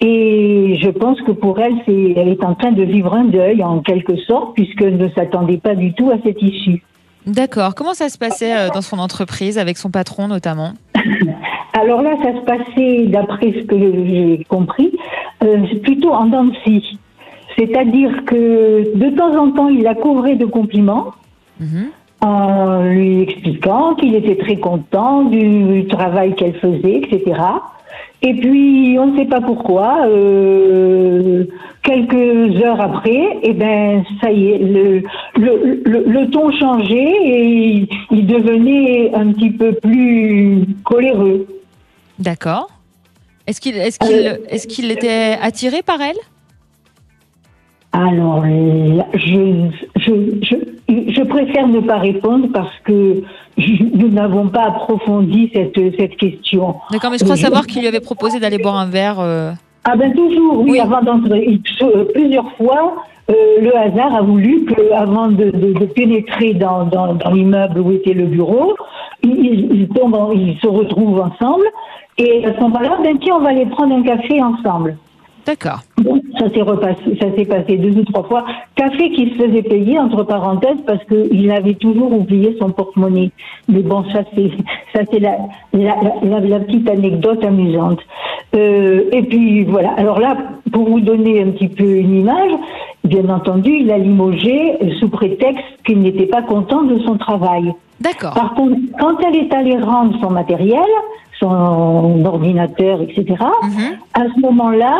Et 0.00 0.76
je 0.82 0.90
pense 0.90 1.20
que 1.22 1.30
pour 1.32 1.58
elle, 1.60 1.74
c'est, 1.86 2.12
elle 2.16 2.28
est 2.28 2.44
en 2.44 2.54
train 2.54 2.72
de 2.72 2.82
vivre 2.82 3.14
un 3.14 3.24
deuil 3.24 3.62
en 3.62 3.80
quelque 3.80 4.16
sorte, 4.16 4.54
puisqu'elle 4.54 4.96
ne 4.98 5.08
s'attendait 5.10 5.56
pas 5.58 5.74
du 5.74 5.94
tout 5.94 6.10
à 6.10 6.16
cette 6.24 6.42
issue. 6.42 6.82
D'accord. 7.26 7.74
Comment 7.74 7.94
ça 7.94 8.08
se 8.08 8.18
passait 8.18 8.54
euh, 8.54 8.68
dans 8.74 8.82
son 8.82 8.98
entreprise 8.98 9.58
avec 9.58 9.78
son 9.78 9.90
patron 9.90 10.28
notamment? 10.28 10.72
Alors 11.78 12.00
là, 12.00 12.12
ça 12.22 12.32
se 12.34 12.44
passait, 12.44 13.06
d'après 13.06 13.52
ce 13.52 13.64
que 13.66 13.76
j'ai 13.78 14.44
compris, 14.48 14.92
euh, 15.44 15.58
plutôt 15.82 16.12
en 16.12 16.30
scie. 16.64 16.98
C'est-à-dire 17.58 18.24
que 18.24 18.96
de 18.96 19.16
temps 19.16 19.34
en 19.38 19.50
temps, 19.50 19.68
il 19.68 19.82
la 19.82 19.94
couvrait 19.94 20.36
de 20.36 20.46
compliments 20.46 21.12
Mhm. 21.60 21.86
en 22.22 22.82
lui 22.82 23.22
expliquant 23.22 23.94
qu'il 23.94 24.14
était 24.14 24.36
très 24.36 24.56
content 24.56 25.24
du 25.24 25.86
travail 25.86 26.34
qu'elle 26.34 26.54
faisait, 26.54 26.96
etc. 27.02 27.40
Et 28.22 28.34
puis, 28.34 28.96
on 28.98 29.08
ne 29.08 29.18
sait 29.18 29.26
pas 29.26 29.40
pourquoi, 29.42 29.98
euh, 30.06 31.44
quelques 31.82 32.62
heures 32.62 32.80
après, 32.80 33.38
eh 33.42 33.52
ben, 33.52 34.02
ça 34.20 34.32
y 34.32 34.48
est, 34.52 34.58
le, 34.58 35.02
le, 35.38 35.82
le, 35.84 36.04
le 36.06 36.30
ton 36.30 36.50
changeait 36.52 37.14
et 37.24 37.86
il 38.10 38.26
devenait 38.26 39.14
un 39.14 39.32
petit 39.32 39.50
peu 39.50 39.72
plus 39.72 40.64
coléreux. 40.84 41.46
D'accord. 42.18 42.68
Est-ce 43.46 43.60
qu'il 43.60 43.76
est 43.76 43.96
qu'il 43.98 44.16
est 44.16 44.66
qu'il 44.66 44.90
était 44.90 45.36
attiré 45.40 45.82
par 45.82 46.00
elle? 46.00 46.16
Alors, 47.92 48.42
là, 48.44 49.06
je, 49.14 49.68
je, 49.96 50.12
je, 50.42 50.54
Je 50.88 51.22
préfère 51.24 51.66
ne 51.68 51.80
pas 51.80 51.98
répondre 51.98 52.48
parce 52.52 52.74
que 52.84 53.22
nous 53.94 54.08
n'avons 54.08 54.48
pas 54.48 54.64
approfondi 54.64 55.50
cette, 55.54 55.78
cette 55.98 56.16
question. 56.16 56.76
D'accord, 56.90 57.10
mais 57.10 57.18
je 57.18 57.24
crois 57.24 57.36
savoir 57.36 57.66
qu'il 57.66 57.80
lui 57.80 57.88
avait 57.88 58.00
proposé 58.00 58.38
d'aller 58.38 58.58
boire 58.58 58.76
un 58.76 58.86
verre. 58.86 59.18
euh, 59.20 59.52
Ah 59.84 59.96
ben 59.96 60.12
toujours, 60.12 60.60
oui, 60.60 60.72
Oui. 60.72 60.80
avant 60.80 61.00
d'entrer. 61.02 61.58
Plusieurs 62.12 62.50
fois, 62.56 62.96
euh, 63.30 63.34
le 63.62 63.74
hasard 63.76 64.14
a 64.14 64.20
voulu 64.22 64.64
que, 64.66 64.92
avant 64.92 65.28
de, 65.28 65.44
de- 65.50 65.72
de 65.72 65.86
pénétrer 65.86 66.52
dans, 66.54 66.84
dans, 66.84 67.14
dans 67.14 67.30
l'immeuble 67.30 67.80
où 67.80 67.92
était 67.92 68.12
le 68.12 68.26
bureau, 68.26 68.74
ils, 69.22 69.30
ils- 69.30 69.68
ils 69.80 69.88
tombent, 69.88 70.14
en- 70.16 70.32
ils 70.32 70.58
se 70.60 70.66
retrouvent 70.66 71.20
ensemble. 71.20 71.64
Et 72.18 72.44
à 72.44 72.54
ce 72.54 72.60
moment-là, 72.60 72.98
ben 73.02 73.18
tiens, 73.18 73.34
on 73.36 73.40
va 73.40 73.50
aller 73.50 73.66
prendre 73.66 73.94
un 73.94 74.02
café 74.02 74.42
ensemble. 74.42 74.96
D'accord. 75.46 75.78
Bon, 75.98 76.20
ça 76.40 76.50
s'est 76.50 76.62
repassé, 76.62 77.16
ça 77.20 77.28
s'est 77.36 77.44
passé 77.44 77.76
deux 77.76 78.00
ou 78.00 78.04
trois 78.04 78.24
fois. 78.24 78.44
Café 78.74 79.12
qui 79.12 79.30
se 79.30 79.34
faisait 79.36 79.62
payer 79.62 79.96
entre 79.96 80.24
parenthèses 80.24 80.80
parce 80.84 81.04
qu'il 81.04 81.50
avait 81.52 81.74
toujours 81.74 82.12
oublié 82.12 82.56
son 82.58 82.70
porte-monnaie. 82.70 83.30
Mais 83.68 83.82
bon, 83.82 84.02
ça 84.12 84.24
c'est 84.34 84.50
ça 84.92 85.02
c'est 85.08 85.20
la, 85.20 85.36
la, 85.72 85.94
la, 86.24 86.40
la 86.40 86.58
petite 86.60 86.90
anecdote 86.90 87.44
amusante. 87.44 88.00
Euh, 88.56 89.04
et 89.12 89.22
puis 89.22 89.62
voilà. 89.62 89.90
Alors 89.96 90.18
là, 90.18 90.36
pour 90.72 90.88
vous 90.88 91.00
donner 91.00 91.42
un 91.42 91.50
petit 91.50 91.68
peu 91.68 91.84
une 91.84 92.22
image, 92.22 92.52
bien 93.04 93.28
entendu, 93.28 93.70
il 93.70 93.92
a 93.92 93.98
limogé 93.98 94.78
sous 94.98 95.08
prétexte 95.10 95.64
qu'il 95.84 96.00
n'était 96.00 96.26
pas 96.26 96.42
content 96.42 96.82
de 96.82 96.98
son 97.00 97.18
travail. 97.18 97.72
D'accord. 98.00 98.34
Par 98.34 98.54
contre, 98.54 98.76
quand 98.98 99.16
elle 99.24 99.36
est 99.36 99.54
allée 99.54 99.78
rendre 99.78 100.18
son 100.20 100.30
matériel, 100.30 100.84
son 101.40 102.24
ordinateur, 102.24 103.00
etc., 103.02 103.24
Mhm. 103.62 103.98
à 104.14 104.24
ce 104.34 104.40
moment-là, 104.40 104.98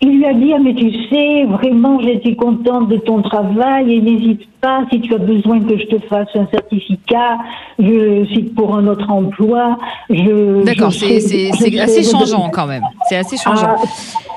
il 0.00 0.16
lui 0.18 0.26
a 0.26 0.32
dit, 0.34 0.52
ah, 0.54 0.58
mais 0.62 0.74
tu 0.74 0.90
sais, 1.08 1.44
vraiment, 1.44 2.00
j'étais 2.00 2.34
contente 2.34 2.88
de 2.88 2.96
ton 2.96 3.22
travail 3.22 3.94
et 3.94 4.00
n'hésite 4.00 4.42
pas, 4.60 4.84
si 4.90 5.00
tu 5.00 5.14
as 5.14 5.18
besoin 5.18 5.60
que 5.60 5.78
je 5.78 5.84
te 5.86 5.98
fasse 6.06 6.28
un 6.34 6.46
certificat, 6.50 7.38
je, 7.78 8.26
si 8.32 8.42
pour 8.42 8.74
un 8.74 8.86
autre 8.86 9.10
emploi, 9.10 9.78
je... 10.08 10.64
D'accord, 10.64 10.92
c'est 10.92 11.80
assez 11.80 12.02
changeant 12.02 12.50
quand 12.50 12.66
même. 12.66 12.82
C'est 13.08 13.16
assez 13.16 13.36
changeant. 13.36 13.76
Ah, 13.78 13.84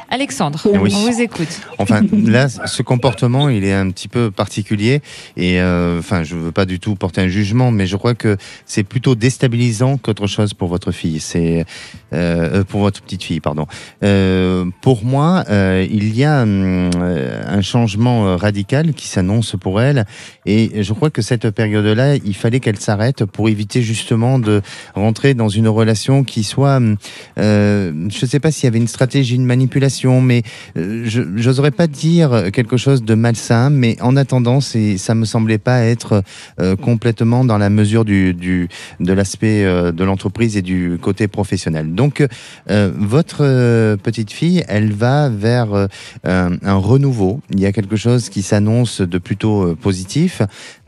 Alexandre, 0.10 0.60
Oui. 0.80 0.94
on 0.96 1.10
vous 1.12 1.22
écoute. 1.22 1.62
Enfin, 1.80 2.02
là, 2.14 2.48
ce 2.48 2.84
comportement, 2.84 3.50
il 3.50 3.64
est 3.64 3.74
un 3.74 3.90
petit 3.90 4.08
peu 4.08 4.30
particulier. 4.30 5.02
Et 5.38 5.60
euh, 5.60 5.98
enfin, 5.98 6.22
je 6.22 6.36
veux 6.36 6.52
pas 6.52 6.66
du 6.66 6.80
tout 6.80 6.94
porter 6.94 7.22
un 7.22 7.28
jugement, 7.28 7.72
mais 7.72 7.88
je 7.88 7.98
crois 7.98 8.14
que 8.14 8.38
c'est 8.66 8.84
plutôt 8.84 9.16
déstabilisant 9.16 9.98
qu'autre 9.98 10.28
chose 10.28 10.54
pour 10.54 10.68
votre 10.68 10.92
fille. 10.92 11.20
C'est 11.20 11.66
euh, 12.14 12.64
pour 12.64 12.82
votre 12.82 13.02
petite 13.02 13.24
fille, 13.24 13.40
pardon. 13.40 13.66
Euh, 14.04 14.66
pour 14.82 15.04
moi, 15.04 15.46
euh, 15.50 15.84
il 15.90 16.16
y 16.16 16.24
a 16.24 16.44
hum, 16.44 16.92
euh, 16.96 17.42
un 17.48 17.62
changement 17.62 18.28
euh, 18.28 18.36
radical 18.36 18.94
qui 18.94 19.08
s'annonce 19.08 19.56
pour 19.60 19.82
elle. 19.82 20.06
Et 20.46 20.84
je 20.84 20.94
crois 20.94 21.10
que 21.10 21.22
cette 21.22 21.50
période-là, 21.50 22.16
il 22.16 22.36
fallait 22.36 22.60
qu'elle 22.60 22.80
s'arrête 22.80 23.26
pour 23.26 23.50
éviter 23.50 23.82
justement 23.82 24.40
de 24.40 24.62
rentrer 24.96 25.34
dans 25.34 25.50
une 25.50 25.68
relation 25.68 26.24
qui 26.24 26.44
soit, 26.44 26.78
hum, 26.78 26.98
euh, 27.38 27.92
je 28.10 28.26
ne 28.26 28.30
sais 28.30 28.40
pas 28.40 28.52
s'il 28.52 28.66
y 28.66 28.68
avait 28.68 28.78
une 28.78 28.88
stratégie, 28.88 29.36
une 29.36 29.46
manipulation, 29.46 30.22
mais 30.22 30.44
euh, 30.78 31.04
je 31.06 31.22
n'oserais 31.22 31.72
pas 31.72 31.88
dire 31.88 32.52
quelque 32.52 32.78
chose 32.78 33.04
de 33.04 33.14
malsain, 33.14 33.70
mais 33.70 33.98
en 34.02 34.16
attendant, 34.16 34.62
c'est, 34.62 34.98
ça 34.98 35.16
me 35.16 35.26
semblait 35.26 35.58
pas 35.58 35.84
être 35.84 36.24
euh, 36.60 36.76
complètement 36.76 37.46
dans 37.46 37.58
la 37.58 37.70
mesure 37.70 38.06
du, 38.06 38.34
de 38.34 39.14
l'aspect 39.14 39.64
de 39.64 40.04
l'entreprise 40.04 40.58
et 40.58 40.62
du 40.62 40.98
côté 41.02 41.28
professionnel. 41.28 41.94
Donc, 41.94 42.26
votre 42.68 43.96
petite 43.98 44.32
fille, 44.32 44.64
elle 44.68 44.92
va 44.92 45.30
vers 45.30 45.88
un, 46.24 46.76
renouveau. 46.76 47.42
Il 47.52 47.60
y 47.60 47.66
a 47.66 47.72
quelque 47.72 47.96
chose 47.96 48.30
qui 48.30 48.42
s'annonce 48.42 49.02
de 49.02 49.18
plutôt 49.18 49.64
euh, 49.64 49.76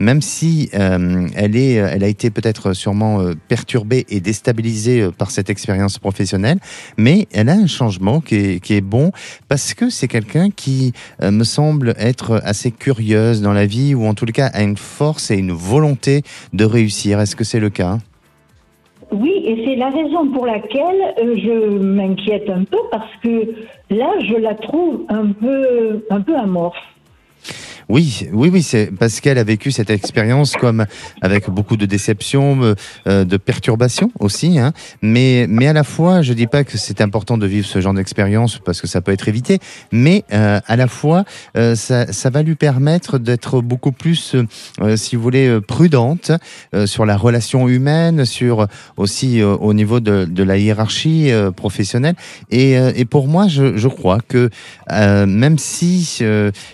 même 0.00 0.20
si 0.20 0.70
euh, 0.74 1.26
elle 1.36 1.56
est, 1.56 1.74
elle 1.74 2.04
a 2.04 2.08
été 2.08 2.30
peut-être 2.30 2.72
sûrement 2.72 3.20
euh, 3.20 3.34
perturbée 3.48 4.06
et 4.08 4.20
déstabilisée 4.20 5.02
euh, 5.02 5.10
par 5.10 5.30
cette 5.30 5.50
expérience 5.50 5.98
professionnelle, 5.98 6.58
mais 6.96 7.26
elle 7.32 7.48
a 7.48 7.54
un 7.54 7.66
changement 7.66 8.20
qui 8.20 8.34
est, 8.36 8.60
qui 8.62 8.74
est 8.74 8.80
bon 8.80 9.12
parce 9.48 9.74
que 9.74 9.90
c'est 9.90 10.08
quelqu'un 10.08 10.50
qui 10.50 10.92
euh, 11.22 11.30
me 11.30 11.44
semble 11.44 11.94
être 11.98 12.40
assez 12.44 12.70
curieuse 12.70 13.42
dans 13.42 13.52
la 13.52 13.66
vie 13.66 13.94
ou 13.94 14.06
en 14.06 14.14
tout 14.14 14.26
cas 14.26 14.46
a 14.46 14.62
une 14.62 14.76
force 14.76 15.30
et 15.30 15.36
une 15.36 15.52
volonté 15.52 16.22
de 16.52 16.64
réussir. 16.64 17.20
Est-ce 17.20 17.36
que 17.36 17.44
c'est 17.44 17.60
le 17.60 17.70
cas? 17.70 17.98
Oui, 19.12 19.32
et 19.44 19.64
c'est 19.64 19.76
la 19.76 19.90
raison 19.90 20.28
pour 20.32 20.46
laquelle 20.46 21.14
euh, 21.18 21.36
je 21.36 21.78
m'inquiète 21.78 22.50
un 22.50 22.64
peu 22.64 22.78
parce 22.90 23.14
que 23.22 23.54
là, 23.90 24.10
je 24.20 24.34
la 24.34 24.54
trouve 24.54 25.04
un 25.08 25.30
peu, 25.30 26.04
un 26.10 26.20
peu 26.20 26.36
amorphe. 26.36 26.76
Oui, 27.88 28.26
oui, 28.32 28.50
oui, 28.52 28.62
c'est 28.64 28.90
parce 28.98 29.20
qu'elle 29.20 29.38
a 29.38 29.44
vécu 29.44 29.70
cette 29.70 29.90
expérience 29.90 30.56
comme 30.56 30.86
avec 31.22 31.48
beaucoup 31.48 31.76
de 31.76 31.86
déceptions, 31.86 32.60
euh, 32.62 32.74
euh, 33.06 33.24
de 33.24 33.36
perturbations 33.36 34.10
aussi. 34.18 34.58
Hein. 34.58 34.72
Mais, 35.02 35.46
mais 35.48 35.68
à 35.68 35.72
la 35.72 35.84
fois, 35.84 36.20
je 36.20 36.32
dis 36.32 36.48
pas 36.48 36.64
que 36.64 36.78
c'est 36.78 37.00
important 37.00 37.38
de 37.38 37.46
vivre 37.46 37.64
ce 37.66 37.80
genre 37.80 37.94
d'expérience 37.94 38.58
parce 38.58 38.80
que 38.80 38.88
ça 38.88 39.00
peut 39.00 39.12
être 39.12 39.28
évité, 39.28 39.60
mais 39.92 40.24
euh, 40.32 40.58
à 40.66 40.74
la 40.74 40.88
fois, 40.88 41.24
euh, 41.56 41.76
ça, 41.76 42.12
ça 42.12 42.28
va 42.28 42.42
lui 42.42 42.56
permettre 42.56 43.18
d'être 43.18 43.60
beaucoup 43.60 43.92
plus, 43.92 44.34
euh, 44.80 44.96
si 44.96 45.14
vous 45.14 45.22
voulez, 45.22 45.60
prudente 45.60 46.32
sur 46.86 47.06
la 47.06 47.16
relation 47.16 47.68
humaine, 47.68 48.24
sur 48.24 48.66
aussi 48.96 49.42
au 49.42 49.74
niveau 49.74 50.00
de, 50.00 50.24
de 50.24 50.42
la 50.42 50.58
hiérarchie 50.58 51.30
professionnelle. 51.54 52.16
Et, 52.50 52.72
et 52.72 53.04
pour 53.04 53.28
moi, 53.28 53.46
je, 53.48 53.76
je 53.76 53.88
crois 53.88 54.18
que 54.26 54.50
même 54.90 55.58
si 55.58 56.18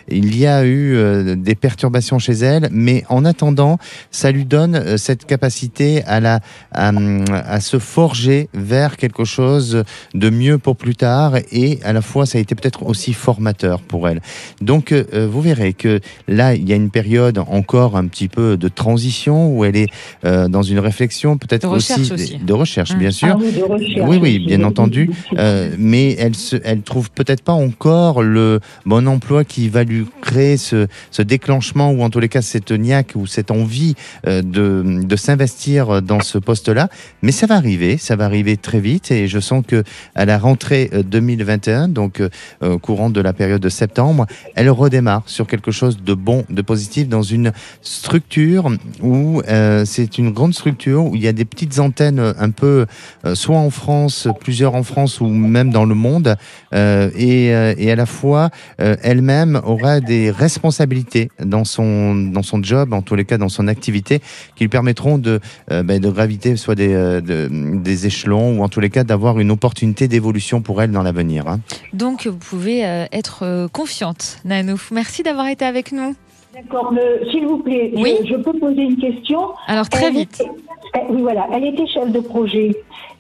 il 0.09 0.37
y 0.37 0.47
a 0.47 0.65
eu 0.65 1.02
euh, 1.03 1.37
des 1.37 1.55
perturbations 1.55 2.19
chez 2.19 2.33
elle, 2.33 2.69
mais 2.71 3.05
en 3.09 3.25
attendant, 3.25 3.79
ça 4.11 4.31
lui 4.31 4.45
donne 4.45 4.77
euh, 4.77 4.97
cette 4.97 5.25
capacité 5.27 6.03
à, 6.05 6.21
la, 6.21 6.41
à, 6.73 6.91
à 7.31 7.61
se 7.61 7.79
forger 7.79 8.49
vers 8.55 8.97
quelque 8.97 9.25
chose 9.25 9.85
de 10.15 10.31
mieux 10.31 10.59
pour 10.59 10.77
plus 10.77 10.95
tard 10.97 11.35
et 11.51 11.79
à 11.85 11.93
la 11.93 12.03
fois 12.03 12.27
ça 12.27 12.39
a 12.39 12.41
été 12.41 12.55
peut-être 12.55 12.85
aussi 12.85 13.13
formateur 13.13 13.81
pour 13.81 14.09
elle. 14.09 14.21
Donc 14.61 14.93
euh, 14.93 15.29
vous 15.31 15.41
verrez 15.41 15.73
que 15.73 16.01
là, 16.29 16.55
il 16.55 16.69
y 16.69 16.73
a 16.73 16.77
une 16.77 16.91
période 16.91 17.39
encore 17.39 17.97
un 17.97 18.07
petit 18.07 18.29
peu 18.29 18.57
de 18.57 18.69
transition 18.69 19.55
où 19.57 19.65
elle 19.65 19.77
est 19.77 19.89
euh, 20.25 20.49
dans 20.49 20.63
une 20.63 20.79
réflexion 20.79 21.37
peut-être 21.39 21.69
aussi, 21.69 22.13
aussi. 22.13 22.37
de 22.39 22.53
recherche, 22.53 22.93
Mmh. 22.95 22.99
bien 22.99 23.11
sûr. 23.11 23.29
Ah 23.33 23.39
oui, 23.41 23.53
de 23.53 23.63
recherche 23.63 24.09
Oui, 24.21 24.39
bien 24.47 24.63
entendu. 24.65 25.11
Euh, 25.39 25.75
mais 25.79 26.15
elle 26.19 26.35
se, 26.35 26.57
elle 26.65 26.83
trouve 26.83 27.11
peut-être 27.11 27.43
pas 27.43 27.53
encore 27.53 28.23
le 28.23 28.61
bon 28.87 29.07
emploi 29.09 29.45
qui 29.45 29.69
va 29.69 29.85
lui 29.85 30.05
créer 30.21 30.57
ce, 30.57 30.87
ce 31.11 31.23
déclenchement 31.23 31.91
ou 31.91 32.03
en 32.03 32.11
tous 32.11 32.21
les 32.21 32.29
cas 32.29 32.43
cette 32.43 32.73
niaque 32.73 33.13
ou 33.15 33.27
cette 33.27 33.51
envie 33.51 33.95
euh, 34.27 34.43
de, 34.43 35.03
de 35.03 35.17
s'investir 35.17 36.03
dans 36.03 36.21
ce 36.21 36.39
poste-là. 36.39 36.89
Mais 37.23 37.33
ça 37.33 37.47
va 37.47 37.57
arriver, 37.57 37.99
ça 37.99 38.17
va 38.17 38.25
arriver 38.25 38.57
très 38.57 38.81
vite 38.81 39.11
et 39.11 39.29
je 39.29 39.41
sens 39.41 39.65
que 39.67 39.85
à 40.15 40.25
la 40.25 40.39
rentrée 40.39 40.91
euh, 40.93 41.03
2021, 41.03 41.89
donc 41.89 42.21
euh, 42.21 42.29
au 42.63 42.79
courant 42.79 43.11
de 43.11 43.21
la 43.21 43.33
période 43.33 43.61
de 43.61 43.69
septembre, 43.69 44.27
elle 44.55 44.71
redémarre 44.71 45.23
sur 45.27 45.47
quelque 45.47 45.71
chose 45.71 46.03
de 46.03 46.15
bon, 46.15 46.45
de 46.51 46.63
positif 46.63 47.09
dans 47.09 47.23
une 47.23 47.53
structure 47.83 48.71
où 49.01 49.43
euh, 49.49 49.85
c'est 49.85 50.19
une 50.19 50.31
grande 50.31 50.55
structure 50.55 51.05
où 51.05 51.17
il 51.17 51.23
y 51.23 51.29
a 51.29 51.33
des 51.33 51.45
petites 51.45 51.79
antennes 51.79 52.19
euh, 52.19 52.33
un 52.39 52.51
peu 52.51 52.87
euh, 53.25 53.35
soit 53.35 53.57
en 53.57 53.71
France, 53.71 54.29
plusieurs 54.41 54.75
en 54.75 54.83
France 54.83 55.21
ou 55.21 55.27
même 55.27 55.71
dans 55.71 55.85
le 55.85 55.95
monde, 55.95 56.37
euh, 56.75 57.11
et, 57.17 57.55
euh, 57.55 57.75
et 57.77 57.91
à 57.91 57.97
la 57.97 58.07
fois 58.07 58.51
euh, 58.81 58.97
elle-même 59.03 59.61
aura 59.65 60.01
des 60.01 60.31
responsabilités 60.31 60.82
dans 60.87 61.65
son 61.65 62.15
dans 62.15 62.43
son 62.43 62.63
job, 62.63 62.93
en 62.93 63.03
tous 63.03 63.15
les 63.15 63.25
cas 63.25 63.39
dans 63.39 63.49
son 63.49 63.69
activité, 63.69 64.21
qui 64.57 64.65
lui 64.65 64.69
permettront 64.69 65.19
de 65.19 65.41
euh, 65.71 65.83
ben, 65.83 66.01
de 66.01 66.11
graviter 66.11 66.57
soit 66.57 66.75
des 66.75 66.93
euh, 66.93 67.21
de- 67.21 67.49
des 67.79 68.07
échelons 68.07 68.59
ou 68.59 68.63
en 68.63 68.69
tous 68.69 68.81
les 68.81 68.91
cas 68.91 69.05
d'avoir 69.05 69.39
une 69.41 69.51
opportunité 69.51 70.09
d'évolution 70.09 70.61
pour 70.63 70.81
elle 70.83 70.91
dans 70.93 71.03
l'avenir. 71.03 71.47
hein. 71.49 71.61
Donc, 71.93 72.27
vous 72.27 72.37
pouvez 72.37 72.85
euh, 72.87 73.05
être 73.13 73.43
euh, 73.45 73.69
confiante, 73.69 74.39
Nanou. 74.45 74.77
Merci 74.93 75.23
d'avoir 75.23 75.49
été 75.49 75.65
avec 75.65 75.93
nous. 75.93 76.15
D'accord, 76.55 76.93
s'il 77.31 77.47
vous 77.47 77.59
plaît, 77.59 77.93
je- 77.97 78.37
peux 78.37 78.59
poser 78.59 78.83
une 78.83 78.97
question 78.99 79.41
Alors, 79.67 79.89
très 79.89 80.09
Elle 80.09 80.13
vite. 80.15 80.35
était- 80.41 80.51
elle- 80.95 81.15
oui, 81.15 81.23
voilà, 81.23 81.47
elle 81.55 81.65
était 81.65 81.87
chef 81.87 82.11
de 82.13 82.21
projet. 82.21 82.77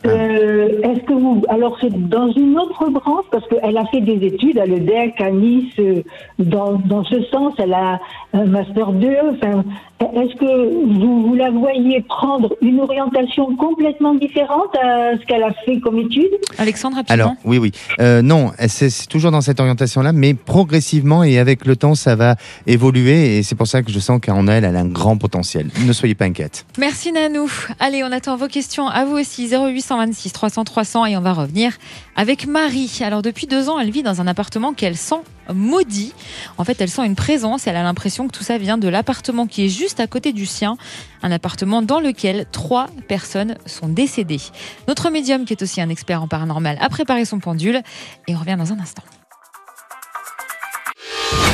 Euh, 0.07 0.81
Est-ce 0.83 1.01
que 1.05 1.13
vous, 1.13 1.43
alors 1.49 1.77
c'est 1.81 1.93
dans 2.09 2.31
une 2.33 2.59
autre 2.59 2.89
branche 2.91 3.25
parce 3.31 3.47
qu'elle 3.49 3.77
a 3.77 3.85
fait 3.87 4.01
des 4.01 4.27
études 4.27 4.59
à 4.59 4.67
l'EDEC, 4.67 5.21
à 5.21 5.31
Nice, 5.31 5.73
euh, 5.79 6.03
dans, 6.39 6.73
dans 6.75 7.05
ce 7.05 7.23
sens, 7.25 7.55
elle 7.59 7.73
a 7.75 8.01
un 8.33 8.45
master 8.47 8.93
2. 8.93 9.09
Enfin, 9.35 9.65
est-ce 10.01 10.35
que 10.37 11.01
vous, 11.01 11.29
vous 11.29 11.35
la 11.37 11.51
voyez 11.51 12.01
prendre 12.03 12.55
une 12.61 12.81
orientation 12.81 13.55
complètement 13.57 14.15
différente 14.15 14.75
à 14.83 15.17
ce 15.17 15.25
qu'elle 15.27 15.45
a 15.45 15.53
fait 15.65 15.79
comme 15.79 15.99
études 15.99 16.31
Alexandre, 16.59 16.97
rapidement. 16.97 17.15
Alors 17.15 17.33
oui, 17.45 17.59
oui, 17.59 17.71
Euh, 18.01 18.21
non, 18.23 18.51
c'est 18.67 19.07
toujours 19.09 19.31
dans 19.31 19.41
cette 19.41 19.61
orientation-là, 19.61 20.13
mais 20.13 20.35
progressivement 20.35 21.23
et 21.23 21.39
avec 21.39 21.65
le 21.67 21.77
temps, 21.77 21.95
ça 21.95 22.17
va 22.17 22.35
évoluer 22.67 23.39
et 23.39 23.43
c'est 23.45 23.55
pour 23.55 23.67
ça 23.69 23.83
que 23.83 23.93
je 23.93 23.99
sens 24.01 24.21
qu'en 24.21 24.49
elle, 24.49 24.65
elle 24.65 24.77
a 24.77 24.81
un 24.81 24.87
grand 24.89 25.17
potentiel. 25.17 25.69
Ne 25.87 25.93
soyez 25.93 26.15
pas 26.17 26.25
inquiète. 26.25 26.67
Merci 26.79 27.13
Nanou. 27.13 27.49
Allez, 27.79 28.03
on 28.03 28.11
attend 28.13 28.37
vos 28.37 28.49
questions 28.49 28.89
à 28.89 29.05
vous 29.05 29.17
aussi 29.19 29.55
0826 29.93 30.33
300 30.33 30.65
300 30.65 31.07
et 31.07 31.17
on 31.17 31.21
va 31.21 31.33
revenir 31.33 31.73
avec 32.17 32.47
Marie. 32.47 33.01
Alors 33.03 33.23
depuis 33.23 33.47
deux 33.47 33.69
ans, 33.69 33.79
elle 33.79 33.91
vit 33.91 34.03
dans 34.03 34.21
un 34.21 34.27
appartement 34.27 34.73
qu'elle 34.73 34.97
sent 34.97 35.21
maudit. 35.53 36.15
En 36.59 36.65
fait, 36.65 36.81
elle 36.81 36.89
sent 36.89 37.05
une 37.05 37.17
présence, 37.17 37.67
elle 37.67 37.77
a 37.77 37.83
l'impression 37.83 38.27
que 38.29 38.33
tout 38.33 38.45
ça 38.45 38.59
vient 38.59 38.79
de 38.79 38.89
l'appartement 38.89 39.47
qui 39.47 39.65
est 39.65 39.69
juste 39.69 40.01
à 40.01 40.07
côté 40.07 40.33
du 40.33 40.47
sien, 40.47 40.77
un 41.23 41.31
appartement 41.31 41.83
dans 41.83 42.01
lequel 42.01 42.47
trois 42.53 42.89
personnes 43.09 43.57
sont 43.67 43.89
décédées. 43.89 44.41
Notre 44.89 45.11
médium, 45.11 45.45
qui 45.45 45.53
est 45.53 45.63
aussi 45.63 45.81
un 45.81 45.89
expert 45.89 46.23
en 46.23 46.29
paranormal, 46.29 46.79
a 46.81 46.89
préparé 46.89 47.25
son 47.25 47.39
pendule 47.39 47.83
et 48.29 48.35
on 48.35 48.39
revient 48.39 48.57
dans 48.59 48.73
un 48.73 48.79
instant. 48.79 49.03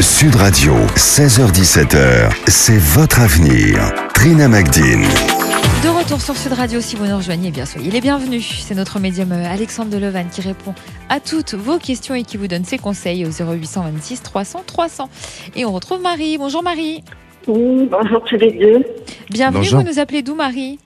Sud 0.00 0.36
Radio, 0.36 0.74
16h17h, 0.96 2.30
c'est 2.46 2.78
votre 2.78 3.20
avenir. 3.20 3.92
Trina 4.14 4.48
Magdine. 4.48 5.06
De 5.82 5.88
retour 5.96 6.20
sur 6.20 6.36
Sud 6.36 6.52
Radio, 6.54 6.80
si 6.80 6.96
vous 6.96 7.06
nous 7.06 7.16
rejoignez, 7.16 7.50
bien 7.50 7.64
soyez 7.64 7.90
les 7.90 8.00
bienvenus. 8.00 8.62
C'est 8.66 8.74
notre 8.74 8.98
médium 8.98 9.30
euh, 9.30 9.44
Alexandre 9.48 9.90
Delevan 9.90 10.26
qui 10.28 10.40
répond 10.40 10.74
à 11.08 11.20
toutes 11.20 11.54
vos 11.54 11.78
questions 11.78 12.14
et 12.16 12.24
qui 12.24 12.36
vous 12.36 12.48
donne 12.48 12.64
ses 12.64 12.78
conseils 12.78 13.24
au 13.24 13.28
0826 13.30 14.22
300 14.22 14.62
300. 14.66 15.08
Et 15.54 15.64
on 15.64 15.72
retrouve 15.72 16.00
Marie. 16.02 16.36
Bonjour 16.36 16.62
Marie. 16.64 17.02
Oui, 17.46 17.88
bonjour 17.90 18.22
tous 18.24 18.36
les 18.36 18.50
deux. 18.52 18.84
Bienvenue, 19.30 19.58
Bonjour. 19.60 19.80
vous 19.80 19.86
nous 19.86 19.98
appelez 20.00 20.22
d'où 20.22 20.34
Marie? 20.34 20.78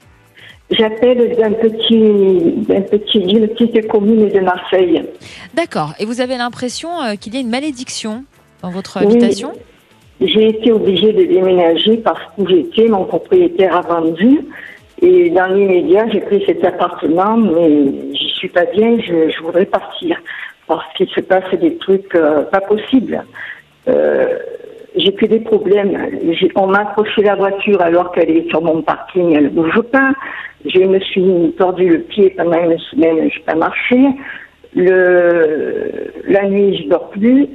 J'appelle 0.70 1.36
d'un 1.36 1.52
petit, 1.52 2.52
d'un 2.68 2.82
petit, 2.82 3.20
d'une 3.20 3.48
petite 3.48 3.88
commune 3.88 4.28
de 4.28 4.40
Marseille. 4.40 5.02
D'accord. 5.54 5.94
Et 5.98 6.04
vous 6.04 6.20
avez 6.20 6.36
l'impression 6.36 7.00
euh, 7.02 7.14
qu'il 7.14 7.34
y 7.34 7.38
a 7.38 7.40
une 7.40 7.50
malédiction 7.50 8.24
dans 8.62 8.70
votre 8.70 8.98
Oui. 9.00 9.06
habitation? 9.12 9.52
J'ai 10.20 10.48
été 10.50 10.70
obligée 10.70 11.12
de 11.12 11.24
déménager 11.24 11.96
parce 11.96 12.20
que 12.36 12.46
j'étais, 12.48 12.86
mon 12.88 13.04
propriétaire 13.06 13.76
a 13.76 13.80
vendu. 13.80 14.40
Et 15.02 15.30
dans 15.30 15.46
l'immédiat, 15.46 16.08
j'ai 16.10 16.20
pris 16.20 16.44
cet 16.46 16.64
appartement, 16.64 17.36
mais 17.36 18.14
j'y 18.14 18.28
suis 18.36 18.48
pas 18.48 18.66
bien, 18.66 18.96
je, 19.00 19.30
je 19.30 19.42
voudrais 19.42 19.66
partir. 19.66 20.16
Parce 20.68 20.84
qu'il 20.94 21.08
se 21.08 21.20
passe 21.20 21.52
des 21.60 21.76
trucs 21.76 22.14
euh, 22.14 22.42
pas 22.42 22.60
possibles. 22.60 23.24
Euh, 23.88 24.38
j'ai 24.94 25.12
que 25.12 25.26
des 25.26 25.40
problèmes. 25.40 25.98
On 26.54 26.68
m'a 26.68 26.82
accroché 26.82 27.22
la 27.22 27.34
voiture 27.34 27.80
alors 27.80 28.12
qu'elle 28.12 28.30
est 28.30 28.48
sur 28.48 28.62
mon 28.62 28.80
parking, 28.82 29.34
elle 29.34 29.50
bouge 29.50 29.80
pas. 29.90 30.12
Je 30.64 30.78
me 30.78 31.00
suis 31.00 31.52
tordu 31.58 31.88
le 31.88 31.98
pied 32.00 32.30
pendant 32.30 32.62
une 32.62 32.78
semaine, 32.78 33.28
je 33.28 33.38
n'ai 33.38 33.44
pas 33.44 33.56
marché. 33.56 33.96
Le, 34.74 36.12
la 36.28 36.48
nuit, 36.48 36.76
je 36.76 36.88
dors 36.88 37.10
plus. 37.10 37.48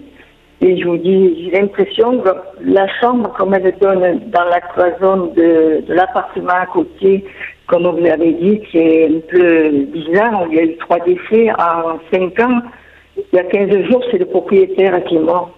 Et 0.59 0.77
je 0.79 0.87
vous 0.87 0.97
dis, 0.97 1.43
j'ai 1.43 1.59
l'impression 1.59 2.19
que 2.19 2.29
la 2.63 2.87
chambre, 2.99 3.31
comme 3.37 3.53
elle 3.53 3.75
donne 3.79 4.21
dans 4.27 4.45
la 4.45 4.59
cloison 4.61 5.27
de, 5.35 5.85
de 5.87 5.93
l'appartement 5.93 6.49
à 6.49 6.65
côté, 6.65 7.25
comme 7.67 7.85
vous 7.85 8.03
l'avez 8.03 8.33
dit, 8.33 8.61
qui 8.61 8.77
est 8.77 9.07
un 9.07 9.19
peu 9.29 9.69
bizarre. 9.93 10.45
Il 10.49 10.55
y 10.55 10.59
a 10.59 10.63
eu 10.63 10.77
trois 10.77 10.99
décès 10.99 11.51
en 11.51 11.99
cinq 12.11 12.39
ans. 12.39 12.61
Il 13.17 13.35
y 13.35 13.39
a 13.39 13.43
15 13.43 13.83
jours, 13.89 14.03
c'est 14.09 14.17
le 14.17 14.25
propriétaire 14.25 15.03
qui 15.03 15.15
est 15.15 15.19
mort. 15.19 15.51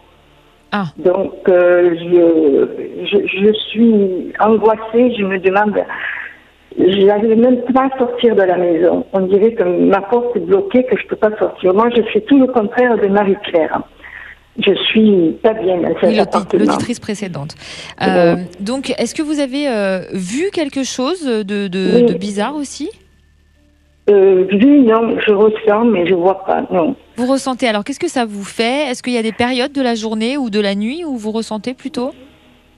Ah. 0.71 0.85
Donc, 0.97 1.33
euh, 1.47 1.95
je, 1.95 3.05
je, 3.05 3.27
je 3.27 3.53
suis 3.69 4.33
angoissée. 4.39 5.15
Je 5.17 5.23
me 5.23 5.39
demande, 5.39 5.81
je 6.77 7.05
n'arrive 7.05 7.37
même 7.37 7.61
pas 7.73 7.89
à 7.93 7.97
sortir 7.97 8.35
de 8.35 8.43
la 8.43 8.57
maison. 8.57 9.05
On 9.13 9.21
dirait 9.21 9.53
que 9.53 9.63
ma 9.63 10.01
porte 10.01 10.35
est 10.35 10.41
bloquée, 10.41 10.83
que 10.83 10.97
je 10.97 11.03
ne 11.03 11.09
peux 11.09 11.15
pas 11.15 11.35
sortir. 11.37 11.73
Moi, 11.73 11.89
je 11.95 12.01
fais 12.11 12.21
tout 12.21 12.39
le 12.39 12.47
contraire 12.47 12.97
de 12.97 13.07
Marie-Claire. 13.07 13.81
Je 14.57 14.73
suis 14.73 15.31
pas 15.41 15.53
bien 15.53 15.77
dans 15.77 15.87
cet 15.89 16.03
Oui, 16.03 16.09
l'audi- 16.09 16.19
appartement. 16.19 16.63
l'auditrice 16.65 16.99
précédente. 16.99 17.55
Euh, 18.01 18.35
donc, 18.59 18.89
est-ce 18.97 19.15
que 19.15 19.21
vous 19.21 19.39
avez 19.39 19.69
euh, 19.69 20.01
vu 20.13 20.49
quelque 20.51 20.83
chose 20.83 21.23
de, 21.25 21.43
de- 21.67 21.91
Oui. 21.95 22.03
de 22.05 22.13
bizarre 22.15 22.55
aussi? 22.55 22.89
Euh, 24.09 24.45
vu, 24.51 24.79
non, 24.79 25.17
je 25.25 25.31
ressens, 25.31 25.85
mais 25.85 26.07
je 26.07 26.15
vois 26.15 26.43
pas, 26.43 26.65
non. 26.71 26.95
Vous 27.15 27.27
ressentez 27.31 27.67
alors 27.67 27.83
qu'est-ce 27.83 27.99
que 27.99 28.09
ça 28.09 28.25
vous 28.25 28.43
fait? 28.43 28.87
Est-ce 28.89 29.03
qu'il 29.03 29.13
y 29.13 29.17
a 29.17 29.21
des 29.21 29.31
périodes 29.31 29.71
de 29.71 29.81
la 29.83 29.93
journée 29.95 30.35
ou 30.35 30.49
de 30.49 30.59
la 30.59 30.73
nuit 30.73 31.03
où 31.05 31.15
vous 31.15 31.31
ressentez 31.31 31.73
plutôt? 31.73 32.11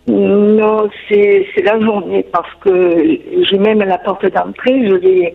Non, 0.07 0.89
c'est 1.07 1.45
la 1.63 1.79
journée 1.79 2.25
parce 2.33 2.49
que 2.59 3.17
j'ai 3.49 3.57
même 3.57 3.79
la 3.79 3.97
porte 3.99 4.25
d'entrée, 4.25 4.87
je 4.89 4.95
l'ai 4.95 5.33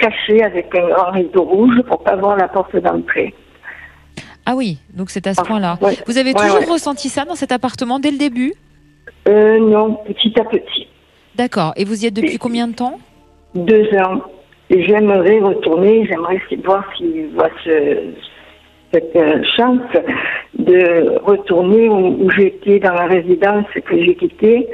cachée 0.00 0.42
avec 0.42 0.74
un 0.74 0.88
grand 0.88 1.10
rideau 1.10 1.42
rouge 1.42 1.82
pour 1.86 2.02
pas 2.02 2.16
voir 2.16 2.36
la 2.36 2.48
porte 2.48 2.74
d'entrée. 2.76 3.34
Ah 4.50 4.54
oui, 4.56 4.78
donc 4.96 5.10
c'est 5.10 5.26
à 5.26 5.34
ce 5.34 5.42
Ah, 5.42 5.44
point-là. 5.44 5.76
ouais. 5.82 5.92
Vous 6.06 6.16
avez 6.16 6.32
Ouais, 6.32 6.40
toujours 6.40 6.60
ouais. 6.60 6.72
ressenti 6.72 7.10
ça 7.10 7.26
dans 7.26 7.34
cet 7.34 7.52
appartement 7.52 7.98
dès 7.98 8.10
le 8.10 8.16
début? 8.16 8.54
Euh, 9.28 9.58
non, 9.58 9.98
petit 10.06 10.32
à 10.40 10.44
petit. 10.44 10.86
D'accord. 11.34 11.74
Et 11.76 11.84
vous 11.84 12.02
y 12.02 12.06
êtes 12.06 12.14
depuis 12.14 12.38
combien 12.38 12.66
de 12.66 12.72
temps? 12.74 12.98
Deux 13.54 13.86
ans. 13.98 14.22
Et 14.70 14.82
j'aimerais 14.86 15.40
retourner, 15.40 16.06
j'aimerais 16.06 16.40
voir 16.64 16.82
s'il 16.96 17.26
voit 17.34 17.50
ce, 17.62 17.98
cette 18.90 19.14
euh, 19.16 19.42
chance 19.54 19.82
de 20.58 21.18
retourner 21.24 21.90
où, 21.90 22.24
où 22.24 22.30
j'étais 22.30 22.78
dans 22.78 22.94
la 22.94 23.04
résidence 23.06 23.66
que 23.84 24.02
j'ai 24.02 24.14
quittée 24.14 24.66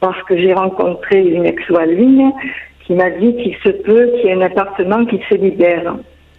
parce 0.00 0.20
que 0.24 0.36
j'ai 0.36 0.52
rencontré 0.52 1.20
une 1.24 1.46
ex-voisine 1.46 2.32
qui 2.84 2.94
m'a 2.94 3.10
dit 3.10 3.36
qu'il 3.36 3.54
se 3.62 3.68
peut 3.68 4.10
qu'il 4.16 4.24
y 4.24 4.28
ait 4.30 4.32
un 4.34 4.40
appartement 4.40 5.04
qui 5.06 5.20
se 5.30 5.36
libère. 5.36 5.94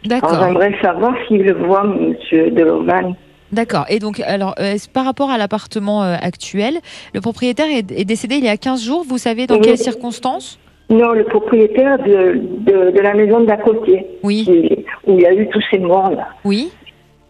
D'accord. 0.06 0.44
j'aimerais 0.44 0.74
savoir 0.82 1.13
s'il 1.28 1.44
le 1.44 1.54
voit, 1.66 1.84
monsieur 1.84 2.52
Delovan. 2.52 3.16
D'accord. 3.52 3.86
Et 3.89 4.00
donc, 4.00 4.20
alors, 4.20 4.56
euh, 4.60 4.76
par 4.94 5.06
rapport 5.06 5.30
à 5.30 5.38
l'appartement 5.38 6.04
euh, 6.04 6.16
actuel, 6.20 6.80
le 7.13 7.22
propriétaire 7.22 7.68
est, 7.70 7.92
est 7.92 8.06
décédé 8.06 8.36
il 8.36 8.44
y 8.44 8.50
a 8.50 8.58
15 8.58 8.84
jours. 8.84 9.06
Vous 9.08 9.18
savez 9.20 9.46
dans 9.48 9.56
Oui. 9.56 9.62
quelles 9.62 9.78
circonstances? 9.78 10.60
Non, 10.89 11.12
le 11.12 11.24
propriétaire 11.24 11.98
de, 12.00 12.42
de, 12.60 12.92
de 12.92 13.00
la 13.00 13.13
maison 13.13 13.42
d'à 13.42 13.58
côté, 13.58 14.06
Oui. 14.24 14.44
qui- 14.44 14.86
où 15.08 15.18
il 15.18 15.22
y 15.22 15.26
a 15.26 15.34
eu 15.34 15.48
tous 15.50 15.63
ces 15.72 15.78
morts-là. 15.80 16.28
Oui. 16.44 16.72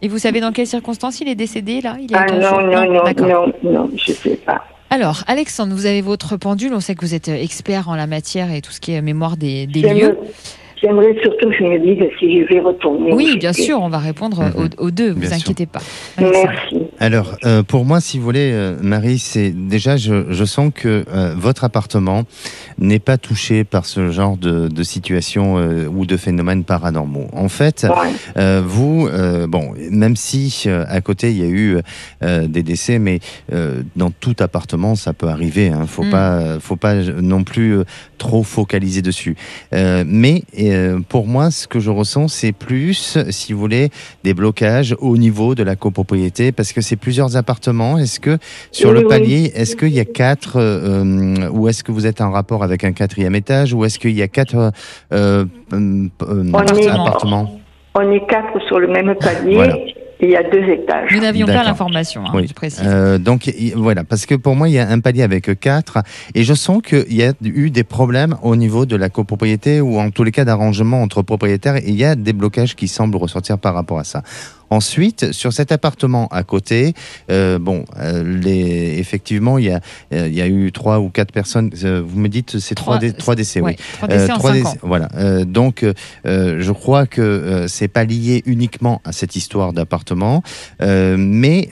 Et 0.02 0.08
vous 0.08 0.18
savez 0.18 0.40
dans 0.40 0.52
quelles 0.52 0.66
circonstances 0.66 1.20
il 1.20 1.28
est 1.28 1.34
décédé 1.34 1.80
là? 1.80 1.96
Il 2.00 2.10
y 2.10 2.14
a 2.14 2.20
Ah 2.22 2.24
15 2.26 2.40
non, 2.40 2.48
jours 2.48 2.60
non, 2.62 2.92
non, 2.92 3.04
D'accord. 3.04 3.48
non, 3.62 3.70
non, 3.70 3.90
je 3.96 4.12
sais 4.12 4.36
pas. 4.36 4.64
Alors, 4.90 5.24
Alexandre, 5.26 5.72
vous 5.74 5.86
avez 5.86 6.02
votre 6.02 6.36
pendule. 6.36 6.72
On 6.74 6.80
sait 6.80 6.94
que 6.94 7.04
vous 7.04 7.14
êtes 7.14 7.28
euh, 7.28 7.34
expert 7.42 7.88
en 7.88 7.96
la 7.96 8.06
matière 8.06 8.52
et 8.52 8.60
tout 8.60 8.70
ce 8.70 8.80
qui 8.80 8.92
est 8.92 9.00
mémoire 9.02 9.36
des, 9.36 9.66
des 9.66 9.82
lieux. 9.82 10.18
J'aimerais 10.82 11.14
surtout 11.22 11.48
que 11.48 11.56
je 11.58 11.64
me 11.64 11.78
dise 11.78 12.04
si 12.18 12.40
je 12.42 12.46
vais 12.52 12.60
retourner. 12.60 13.12
Oui, 13.12 13.36
bien 13.38 13.52
sûr, 13.52 13.80
on 13.80 13.88
va 13.88 13.98
répondre 13.98 14.42
Mhm. 14.42 14.68
aux, 14.78 14.86
aux 14.86 14.90
deux, 14.90 15.12
vous 15.12 15.20
Bien 15.20 15.28
sûr. 15.30 15.36
inquiétez 15.38 15.66
pas. 15.66 15.80
Alexandre. 16.16 16.48
Merci. 16.52 16.76
Alors, 17.00 17.36
euh, 17.44 17.62
pour 17.62 17.84
moi, 17.84 18.00
si 18.00 18.18
vous 18.18 18.24
voulez, 18.24 18.50
euh, 18.52 18.76
Marie, 18.82 19.18
c'est 19.18 19.50
déjà, 19.50 19.96
je, 19.96 20.26
je 20.30 20.44
sens 20.44 20.70
que 20.74 21.04
euh, 21.12 21.34
votre 21.36 21.64
appartement 21.64 22.24
n'est 22.78 22.98
pas 22.98 23.16
touché 23.18 23.64
par 23.64 23.86
ce 23.86 24.10
genre 24.10 24.36
de, 24.36 24.68
de 24.68 24.82
situation 24.82 25.56
euh, 25.58 25.86
ou 25.86 26.06
de 26.06 26.16
phénomènes 26.16 26.64
paranormaux. 26.64 27.28
En 27.32 27.48
fait, 27.48 27.84
Ouais. 27.88 28.10
euh, 28.36 28.62
vous, 28.64 29.08
euh, 29.10 29.46
bon, 29.46 29.72
même 29.90 30.16
si 30.16 30.64
euh, 30.66 30.84
à 30.88 31.00
côté 31.00 31.30
il 31.30 31.38
y 31.38 31.44
a 31.44 31.48
eu 31.48 31.78
euh, 32.22 32.46
des 32.46 32.62
décès, 32.62 32.98
mais 32.98 33.20
euh, 33.52 33.82
dans 33.96 34.10
tout 34.10 34.36
appartement, 34.40 34.94
ça 34.96 35.12
peut 35.12 35.28
arriver. 35.28 35.68
Hein, 35.68 35.86
faut 35.86 36.02
Mm. 36.04 36.10
pas, 36.10 36.58
faut 36.60 36.76
pas 36.76 36.94
non 36.94 37.44
plus 37.44 37.78
euh, 37.78 37.84
trop 38.18 38.42
focaliser 38.42 39.00
dessus. 39.02 39.36
Euh, 39.72 40.04
mais 40.06 40.42
euh, 40.74 41.00
pour 41.08 41.26
moi, 41.26 41.50
ce 41.50 41.66
que 41.66 41.80
je 41.80 41.90
ressens, 41.90 42.28
c'est 42.28 42.52
plus, 42.52 43.18
si 43.30 43.52
vous 43.52 43.58
voulez, 43.60 43.90
des 44.24 44.34
blocages 44.34 44.94
au 45.00 45.16
niveau 45.16 45.54
de 45.54 45.62
la 45.62 45.76
copropriété, 45.76 46.52
parce 46.52 46.72
que 46.72 46.80
c'est 46.80 46.96
plusieurs 46.96 47.36
appartements. 47.36 47.98
Est-ce 47.98 48.20
que 48.20 48.38
sur 48.72 48.90
Oui, 48.90 48.96
le 48.96 49.00
oui. 49.02 49.08
palier, 49.08 49.52
est-ce 49.54 49.76
qu'il 49.76 49.92
y 49.94 50.00
a 50.00 50.04
quatre, 50.04 50.56
euh, 50.56 51.04
euh, 51.04 51.48
ou 51.50 51.68
est-ce 51.68 51.82
que 51.84 51.92
vous 51.92 52.06
êtes 52.06 52.20
en 52.20 52.30
rapport 52.30 52.62
avec 52.62 52.84
un 52.84 52.92
quatrième 52.92 53.34
étage, 53.34 53.72
ou 53.72 53.84
est-ce 53.84 53.98
qu'il 53.98 54.12
y 54.12 54.22
a 54.22 54.28
quatre 54.28 54.72
euh, 55.12 55.44
est- 55.72 56.88
appartements? 56.90 57.60
On 57.96 58.10
est 58.10 58.26
quatre 58.28 58.60
sur 58.66 58.78
le 58.80 58.88
même 58.88 59.14
palier 59.20 59.54
Voilà. 59.54 59.76
Et 60.24 60.28
il 60.28 60.32
y 60.32 60.36
a 60.36 60.42
deux 60.42 60.64
étages. 60.72 61.10
Nous 61.12 61.20
n'avions 61.20 61.46
pas 61.46 61.62
l'information, 61.64 62.22
hein, 62.24 62.30
Oui. 62.34 62.46
je 62.48 62.54
précise. 62.54 62.82
Euh, 62.86 63.18
donc 63.18 63.46
y- 63.46 63.72
voilà, 63.76 64.04
parce 64.04 64.26
que 64.26 64.34
pour 64.34 64.56
moi, 64.56 64.68
il 64.68 64.72
y 64.74 64.78
a 64.78 64.88
un 64.88 65.00
palier 65.00 65.22
avec 65.22 65.58
quatre, 65.60 65.98
et 66.34 66.42
je 66.44 66.54
sens 66.54 66.80
qu'il 66.82 67.12
y 67.14 67.22
a 67.22 67.32
eu 67.44 67.70
des 67.70 67.84
problèmes 67.84 68.36
au 68.42 68.56
niveau 68.56 68.86
de 68.86 68.96
la 68.96 69.08
copropriété, 69.10 69.80
ou 69.80 69.98
en 69.98 70.10
tous 70.10 70.24
les 70.24 70.32
cas 70.32 70.44
d'arrangement 70.44 71.02
entre 71.02 71.22
propriétaires, 71.22 71.76
et 71.76 71.84
il 71.88 71.96
y 71.96 72.04
a 72.04 72.14
des 72.14 72.32
blocages 72.32 72.74
qui 72.74 72.88
semblent 72.88 73.16
ressortir 73.16 73.58
par 73.58 73.74
rapport 73.74 73.98
à 73.98 74.04
ça. 74.04 74.22
Ensuite, 74.74 75.30
sur 75.30 75.52
cet 75.52 75.70
appartement 75.70 76.26
à 76.32 76.42
côté, 76.42 76.94
euh, 77.30 77.60
bon, 77.60 77.84
euh, 78.00 78.24
les, 78.40 78.98
effectivement, 78.98 79.56
il 79.58 79.66
y, 79.66 79.70
a, 79.70 79.80
euh, 80.12 80.26
il 80.26 80.34
y 80.34 80.40
a 80.40 80.48
eu 80.48 80.72
trois 80.72 80.98
ou 80.98 81.10
quatre 81.10 81.30
personnes. 81.32 81.70
vous 81.72 82.18
me 82.18 82.28
dites, 82.28 82.58
c'est 82.58 82.74
trois, 82.74 82.96
Trois- 82.98 83.08
dé- 83.08 83.12
trois 83.16 83.34
décès, 83.36 83.60
oui. 83.60 83.70
Ouais, 83.72 83.76
trois 83.92 84.08
décès 84.08 84.32
en 84.32 84.38
trois 84.38 84.50
cinq 84.50 84.56
décès, 84.56 84.68
ans. 84.68 84.74
Voilà. 84.82 85.08
Donc, 85.44 85.84
je 86.24 86.72
crois 86.72 87.06
que 87.06 87.66
c'est 87.68 87.86
pas 87.86 88.04
lié 88.04 88.42
uniquement 88.46 89.00
à 89.04 89.12
cette 89.12 89.36
histoire 89.36 89.72
d'appartement, 89.72 90.42
mais 90.80 91.68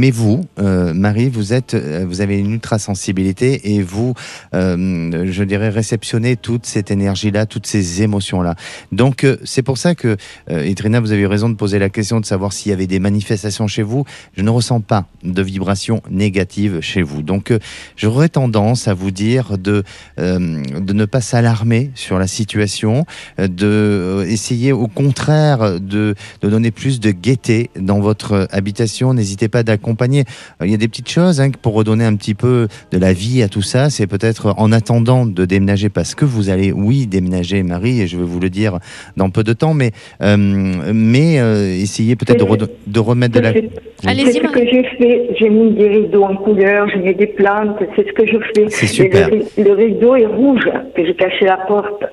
mais 0.00 0.10
vous, 0.10 0.44
Marie, 0.58 1.28
vous 1.28 1.52
êtes, 1.52 1.74
vous 1.74 2.20
avez 2.22 2.38
une 2.38 2.52
ultra 2.52 2.78
sensibilité 2.78 3.74
et 3.74 3.82
vous, 3.82 4.14
je 4.54 5.42
dirais, 5.44 5.68
réceptionnez 5.68 6.36
toute 6.36 6.64
cette 6.64 6.90
énergie-là, 6.90 7.44
toutes 7.44 7.66
ces 7.66 8.02
émotions-là. 8.02 8.54
Donc, 8.92 9.26
c'est 9.44 9.62
pour 9.62 9.76
ça 9.78 9.94
que, 9.94 10.16
Trina, 10.76 11.00
vous 11.00 11.12
avez 11.12 11.22
eu 11.22 11.26
raison 11.26 11.48
de 11.50 11.54
poser 11.54 11.78
la 11.78 11.90
question 11.90 12.20
de 12.20 12.26
savoir 12.30 12.52
s'il 12.52 12.70
y 12.70 12.72
avait 12.72 12.86
des 12.86 13.00
manifestations 13.00 13.66
chez 13.66 13.82
vous. 13.82 14.04
Je 14.36 14.42
ne 14.42 14.50
ressens 14.50 14.80
pas 14.80 15.06
de 15.24 15.42
vibrations 15.42 16.00
négatives 16.10 16.80
chez 16.80 17.02
vous. 17.02 17.22
Donc, 17.22 17.50
euh, 17.50 17.58
j'aurais 17.96 18.28
tendance 18.28 18.86
à 18.86 18.94
vous 18.94 19.10
dire 19.10 19.58
de, 19.58 19.82
euh, 20.20 20.62
de 20.62 20.92
ne 20.92 21.04
pas 21.06 21.20
s'alarmer 21.20 21.90
sur 21.96 22.20
la 22.20 22.28
situation, 22.28 23.04
euh, 23.40 23.48
de 23.48 24.24
essayer 24.28 24.70
au 24.70 24.86
contraire 24.86 25.80
de, 25.80 26.14
de 26.40 26.48
donner 26.48 26.70
plus 26.70 27.00
de 27.00 27.10
gaieté 27.10 27.70
dans 27.76 27.98
votre 27.98 28.46
habitation. 28.52 29.12
N'hésitez 29.12 29.48
pas 29.48 29.64
d'accompagner. 29.64 30.24
Il 30.62 30.70
y 30.70 30.74
a 30.74 30.76
des 30.76 30.88
petites 30.88 31.10
choses 31.10 31.40
hein, 31.40 31.50
pour 31.50 31.74
redonner 31.74 32.04
un 32.04 32.14
petit 32.14 32.34
peu 32.34 32.68
de 32.92 32.98
la 32.98 33.12
vie 33.12 33.42
à 33.42 33.48
tout 33.48 33.62
ça. 33.62 33.90
C'est 33.90 34.06
peut-être 34.06 34.54
en 34.56 34.70
attendant 34.70 35.26
de 35.26 35.44
déménager 35.44 35.88
parce 35.88 36.14
que 36.14 36.24
vous 36.24 36.48
allez, 36.48 36.70
oui, 36.70 37.08
déménager, 37.08 37.64
Marie, 37.64 38.00
et 38.00 38.06
je 38.06 38.16
vais 38.16 38.24
vous 38.24 38.38
le 38.38 38.50
dire 38.50 38.78
dans 39.16 39.30
peu 39.30 39.42
de 39.42 39.52
temps, 39.52 39.74
mais, 39.74 39.90
mais 40.20 41.40
euh, 41.40 41.74
peut-être 42.16 42.38
de, 42.38 42.44
redo- 42.44 42.70
de 42.86 43.00
remettre 43.00 43.34
de 43.34 43.40
la. 43.40 43.52
C'est 43.52 43.70
Allez-y, 44.08 44.32
c'est 44.32 44.46
ce 44.46 44.52
que 44.52 44.66
j'ai 44.66 44.82
fait. 44.84 45.28
J'ai 45.38 45.48
mis 45.48 45.70
des 45.72 45.88
rideaux 45.88 46.24
en 46.24 46.36
couleur, 46.36 46.88
j'ai 46.88 46.98
mis 47.00 47.14
des 47.14 47.26
plantes, 47.26 47.78
c'est 47.96 48.06
ce 48.06 48.12
que 48.12 48.26
je 48.26 48.38
fais. 48.54 48.68
C'est 48.68 48.86
super. 48.86 49.28
Le, 49.30 49.36
ri- 49.36 49.44
le 49.64 49.72
rideau 49.72 50.14
est 50.16 50.26
rouge, 50.26 50.68
que 50.94 51.04
j'ai 51.04 51.14
caché 51.14 51.44
la 51.46 51.58
porte. 51.58 52.04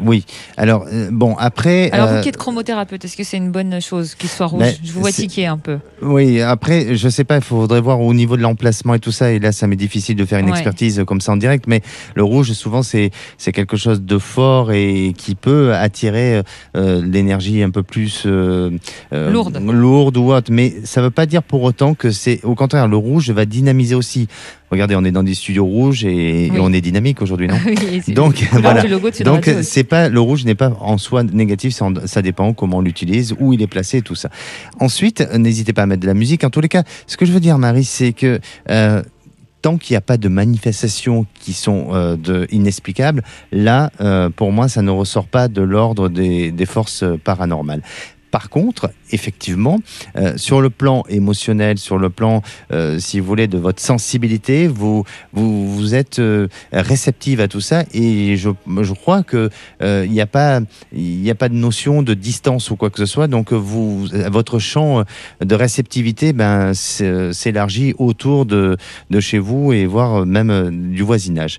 Oui. 0.00 0.24
Alors, 0.56 0.86
euh, 0.92 1.08
bon, 1.10 1.34
après. 1.38 1.90
Alors, 1.92 2.08
euh, 2.08 2.16
vous 2.16 2.22
qui 2.22 2.28
êtes 2.28 2.36
chromothérapeute, 2.36 3.04
est-ce 3.04 3.16
que 3.16 3.24
c'est 3.24 3.36
une 3.36 3.50
bonne 3.50 3.80
chose 3.80 4.14
qu'il 4.14 4.28
soit 4.28 4.46
rouge 4.46 4.60
Ben, 4.60 4.74
Je 4.82 4.92
vous 4.92 5.00
vois 5.00 5.12
tiquer 5.12 5.46
un 5.46 5.58
peu. 5.58 5.78
Oui, 6.00 6.40
après, 6.40 6.96
je 6.96 7.08
sais 7.08 7.24
pas, 7.24 7.36
il 7.36 7.42
faudrait 7.42 7.80
voir 7.80 8.00
au 8.00 8.14
niveau 8.14 8.36
de 8.36 8.42
l'emplacement 8.42 8.94
et 8.94 8.98
tout 8.98 9.12
ça. 9.12 9.30
Et 9.32 9.38
là, 9.38 9.52
ça 9.52 9.66
m'est 9.66 9.76
difficile 9.76 10.16
de 10.16 10.24
faire 10.24 10.38
une 10.38 10.46
Ouais. 10.46 10.52
expertise 10.52 11.02
comme 11.06 11.20
ça 11.20 11.32
en 11.32 11.36
direct. 11.36 11.64
Mais 11.66 11.82
le 12.14 12.22
rouge, 12.24 12.52
souvent, 12.52 12.82
c'est 12.82 13.10
quelque 13.52 13.76
chose 13.76 14.02
de 14.02 14.18
fort 14.18 14.72
et 14.72 15.14
qui 15.16 15.34
peut 15.34 15.74
attirer 15.74 16.42
euh, 16.76 17.02
l'énergie 17.04 17.62
un 17.62 17.70
peu 17.70 17.82
plus 17.82 18.22
euh, 18.26 18.70
Lourde. 19.12 19.58
lourde 19.62 20.16
ou 20.16 20.32
autre. 20.32 20.50
Mais 20.52 20.74
ça 20.84 21.02
veut 21.02 21.10
pas 21.10 21.26
dire 21.26 21.42
pour 21.42 21.62
autant 21.62 21.94
que 21.94 22.10
c'est 22.10 22.40
au 22.44 22.54
contraire 22.54 22.88
le 22.88 22.96
rouge 22.96 23.30
va 23.30 23.44
dynamiser 23.44 23.94
aussi. 23.94 24.28
Regardez, 24.72 24.96
on 24.96 25.04
est 25.04 25.12
dans 25.12 25.22
des 25.22 25.34
studios 25.34 25.66
rouges 25.66 26.02
et, 26.04 26.50
on 26.58 26.72
est 26.72 26.80
dynamique 26.80 27.20
aujourd'hui, 27.20 27.46
non 27.46 27.56
Oui, 27.66 28.02
Donc, 28.14 28.42
voilà. 28.52 28.82
Donc 29.22 29.50
c'est 29.62 29.84
pas 29.84 30.08
le 30.08 30.18
rouge 30.18 30.46
n'est 30.46 30.54
pas 30.54 30.72
en 30.80 30.96
soi 30.96 31.22
négatif, 31.24 31.78
ça 32.06 32.22
dépend 32.22 32.54
comment 32.54 32.78
on 32.78 32.80
l'utilise, 32.80 33.34
où 33.38 33.52
il 33.52 33.60
est 33.60 33.66
placé, 33.66 34.00
tout 34.00 34.14
ça. 34.14 34.30
Ensuite, 34.80 35.20
n'hésitez 35.36 35.74
pas 35.74 35.82
à 35.82 35.86
mettre 35.86 36.00
de 36.00 36.06
la 36.06 36.14
musique. 36.14 36.42
En 36.42 36.48
tous 36.48 36.62
les 36.62 36.70
cas, 36.70 36.84
ce 37.06 37.18
que 37.18 37.26
je 37.26 37.32
veux 37.32 37.40
dire, 37.40 37.58
Marie, 37.58 37.84
c'est 37.84 38.14
que 38.14 38.40
euh, 38.70 39.02
tant 39.62 39.78
qu'il 39.78 39.94
n'y 39.94 39.98
a 39.98 40.02
pas 40.02 40.16
de 40.16 40.28
manifestations 40.28 41.24
qui 41.40 41.52
sont 41.52 41.88
euh, 41.92 42.16
de, 42.16 42.46
inexplicables, 42.50 43.22
là, 43.52 43.90
euh, 44.00 44.28
pour 44.28 44.52
moi, 44.52 44.68
ça 44.68 44.82
ne 44.82 44.90
ressort 44.90 45.26
pas 45.26 45.48
de 45.48 45.62
l'ordre 45.62 46.08
des, 46.08 46.50
des 46.50 46.66
forces 46.66 47.04
euh, 47.04 47.16
paranormales. 47.16 47.82
Par 48.32 48.48
contre, 48.48 48.90
effectivement, 49.10 49.80
euh, 50.16 50.38
sur 50.38 50.62
le 50.62 50.70
plan 50.70 51.04
émotionnel, 51.10 51.76
sur 51.76 51.98
le 51.98 52.08
plan, 52.08 52.40
euh, 52.72 52.98
si 52.98 53.20
vous 53.20 53.26
voulez, 53.26 53.46
de 53.46 53.58
votre 53.58 53.82
sensibilité, 53.82 54.68
vous 54.68 55.04
vous, 55.34 55.94
êtes 55.94 56.18
euh, 56.18 56.48
réceptive 56.72 57.40
à 57.42 57.46
tout 57.46 57.60
ça, 57.60 57.84
et 57.92 58.36
je, 58.38 58.48
je 58.80 58.94
crois 58.94 59.22
que 59.22 59.50
euh, 59.82 60.04
il 60.06 60.12
n'y 60.12 60.22
a 60.22 60.26
pas 60.26 60.60
a 60.60 61.34
pas 61.34 61.48
de 61.50 61.54
notion 61.54 62.02
de 62.02 62.14
distance 62.14 62.70
ou 62.70 62.76
quoi 62.76 62.88
que 62.88 62.98
ce 62.98 63.06
soit. 63.06 63.28
Donc 63.28 63.52
vous 63.52 64.06
votre 64.30 64.58
champ 64.58 65.04
de 65.44 65.54
réceptivité 65.54 66.32
ben 66.32 66.72
s'élargit 66.72 67.94
autour 67.98 68.46
de 68.46 68.78
de 69.10 69.20
chez 69.20 69.38
vous 69.38 69.74
et 69.74 69.84
voire 69.84 70.24
même 70.24 70.90
du 70.92 71.02
voisinage. 71.02 71.58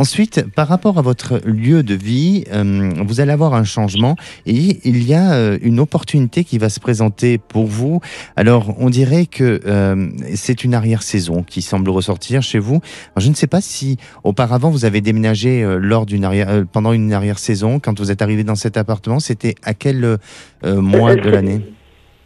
Ensuite, 0.00 0.46
par 0.56 0.66
rapport 0.66 0.96
à 0.96 1.02
votre 1.02 1.42
lieu 1.44 1.82
de 1.82 1.92
vie, 1.92 2.44
euh, 2.54 2.88
vous 3.04 3.20
allez 3.20 3.32
avoir 3.32 3.52
un 3.52 3.64
changement 3.64 4.16
et 4.46 4.78
il 4.88 5.06
y 5.06 5.12
a 5.12 5.34
euh, 5.34 5.58
une 5.60 5.78
opportunité 5.78 6.42
qui 6.42 6.56
va 6.56 6.70
se 6.70 6.80
présenter 6.80 7.36
pour 7.36 7.66
vous. 7.66 8.00
Alors, 8.34 8.74
on 8.78 8.88
dirait 8.88 9.26
que 9.26 9.60
euh, 9.66 10.08
c'est 10.34 10.64
une 10.64 10.72
arrière-saison 10.72 11.42
qui 11.42 11.60
semble 11.60 11.90
ressortir 11.90 12.40
chez 12.40 12.58
vous. 12.58 12.80
Je 13.18 13.28
ne 13.28 13.34
sais 13.34 13.46
pas 13.46 13.60
si 13.60 13.98
auparavant 14.24 14.70
vous 14.70 14.86
avez 14.86 15.02
déménagé 15.02 15.62
lors 15.78 16.06
d'une 16.06 16.24
arrière, 16.24 16.64
pendant 16.72 16.94
une 16.94 17.12
arrière-saison, 17.12 17.78
quand 17.78 18.00
vous 18.00 18.10
êtes 18.10 18.22
arrivé 18.22 18.42
dans 18.42 18.54
cet 18.54 18.78
appartement, 18.78 19.20
c'était 19.20 19.54
à 19.62 19.74
quel 19.74 20.16
mois 20.64 21.14
de 21.14 21.28
l'année? 21.28 21.60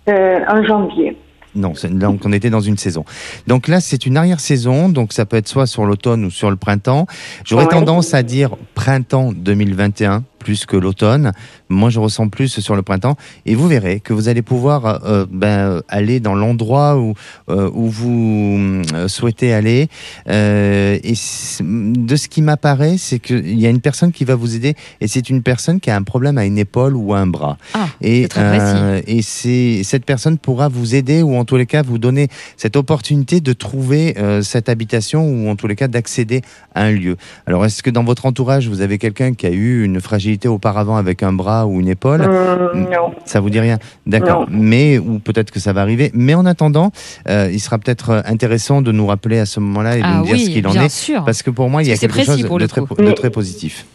En 0.06 0.62
janvier. 0.64 1.16
Non, 1.54 1.74
c'est- 1.74 1.88
donc 1.96 2.20
on 2.24 2.32
était 2.32 2.50
dans 2.50 2.60
une 2.60 2.76
saison. 2.78 3.04
Donc 3.46 3.68
là, 3.68 3.80
c'est 3.80 4.06
une 4.06 4.16
arrière-saison, 4.16 4.88
donc 4.88 5.12
ça 5.12 5.24
peut 5.26 5.36
être 5.36 5.48
soit 5.48 5.66
sur 5.66 5.84
l'automne 5.86 6.24
ou 6.24 6.30
sur 6.30 6.50
le 6.50 6.56
printemps. 6.56 7.06
J'aurais 7.44 7.64
Ouais. 7.64 7.70
tendance 7.70 8.14
à 8.14 8.22
dire 8.22 8.56
printemps 8.74 9.32
2021 9.34 10.24
plus 10.44 10.66
que 10.66 10.76
l'automne. 10.76 11.32
Moi, 11.70 11.90
je 11.90 11.98
ressens 11.98 12.28
plus 12.28 12.60
sur 12.60 12.76
le 12.76 12.82
printemps. 12.82 13.16
Et 13.46 13.54
vous 13.54 13.66
verrez 13.66 13.98
que 13.98 14.12
vous 14.12 14.28
allez 14.28 14.42
pouvoir 14.42 15.02
euh, 15.04 15.26
ben, 15.28 15.80
aller 15.88 16.20
dans 16.20 16.34
l'endroit 16.34 16.98
où, 16.98 17.14
euh, 17.48 17.70
où 17.72 17.88
vous 17.88 18.82
euh, 18.92 19.08
souhaitez 19.08 19.52
aller. 19.52 19.88
Euh, 20.28 20.98
et 21.02 21.14
de 21.62 22.16
ce 22.16 22.28
qui 22.28 22.42
m'apparaît, 22.42 22.96
c'est 22.98 23.18
qu'il 23.18 23.58
y 23.58 23.66
a 23.66 23.70
une 23.70 23.80
personne 23.80 24.12
qui 24.12 24.24
va 24.24 24.34
vous 24.34 24.54
aider. 24.54 24.74
Et 25.00 25.08
c'est 25.08 25.30
une 25.30 25.42
personne 25.42 25.80
qui 25.80 25.90
a 25.90 25.96
un 25.96 26.02
problème 26.02 26.36
à 26.36 26.44
une 26.44 26.58
épaule 26.58 26.94
ou 26.94 27.14
à 27.14 27.18
un 27.18 27.26
bras. 27.26 27.56
Ah, 27.72 27.88
Et, 28.02 28.22
c'est 28.22 28.28
très 28.28 29.02
et 29.06 29.22
c'est 29.22 29.82
cette 29.82 30.04
personne 30.04 30.36
pourra 30.36 30.68
vous 30.68 30.94
aider 30.94 31.22
ou 31.22 31.36
en 31.36 31.44
tous 31.44 31.56
les 31.56 31.66
cas 31.66 31.82
vous 31.82 31.98
donner 31.98 32.28
cette 32.56 32.76
opportunité 32.76 33.40
de 33.40 33.52
trouver 33.54 34.14
cette 34.42 34.68
habitation 34.68 35.26
ou 35.26 35.48
en 35.48 35.56
tous 35.56 35.66
les 35.66 35.76
cas 35.76 35.88
d'accéder 35.88 36.42
à 36.74 36.82
un 36.82 36.92
lieu. 36.92 37.16
Alors 37.46 37.64
est-ce 37.64 37.82
que 37.82 37.90
dans 37.90 38.04
votre 38.04 38.26
entourage 38.26 38.68
vous 38.68 38.80
avez 38.80 38.98
quelqu'un 38.98 39.32
qui 39.34 39.46
a 39.46 39.50
eu 39.50 39.84
une 39.84 40.00
fragilité 40.00 40.33
auparavant 40.48 40.96
avec 40.96 41.22
un 41.22 41.32
bras 41.32 41.66
ou 41.66 41.80
une 41.80 41.88
épaule 41.88 42.22
Euh, 42.22 42.72
non. 42.74 43.12
ça 43.24 43.40
vous 43.40 43.50
dit 43.50 43.60
rien 43.60 43.78
D'accord. 44.06 44.46
Mais, 44.50 44.98
ou 44.98 45.18
peut-être 45.18 45.50
que 45.50 45.60
ça 45.60 45.72
va 45.72 45.80
arriver. 45.82 46.10
Mais 46.14 46.34
en 46.34 46.44
attendant, 46.46 46.90
euh, 47.28 47.48
il 47.52 47.60
sera 47.60 47.78
peut-être 47.78 48.10
euh, 48.10 48.20
intéressant 48.26 48.82
de 48.82 48.92
nous 48.92 49.06
rappeler 49.06 49.38
à 49.38 49.46
ce 49.46 49.60
moment-là 49.60 49.96
et 49.96 50.00
de 50.00 50.06
ah 50.06 50.16
nous 50.18 50.24
dire 50.26 50.38
ce 50.38 50.50
qu'il 50.50 50.66
en 50.66 50.70
bien 50.72 50.84
est. 50.84 50.88
sûr. 50.88 51.24
Parce 51.24 51.42
que 51.42 51.50
pour 51.50 51.68
moi, 51.70 51.82
il 51.82 51.88
y 51.88 51.92
a 51.92 51.96
quelque 51.96 52.22
chose 52.22 52.36
de 52.42 52.66
très, 52.66 52.80
coup. 52.82 52.94
de 52.94 53.12
très 53.12 53.30
positif. 53.30 53.86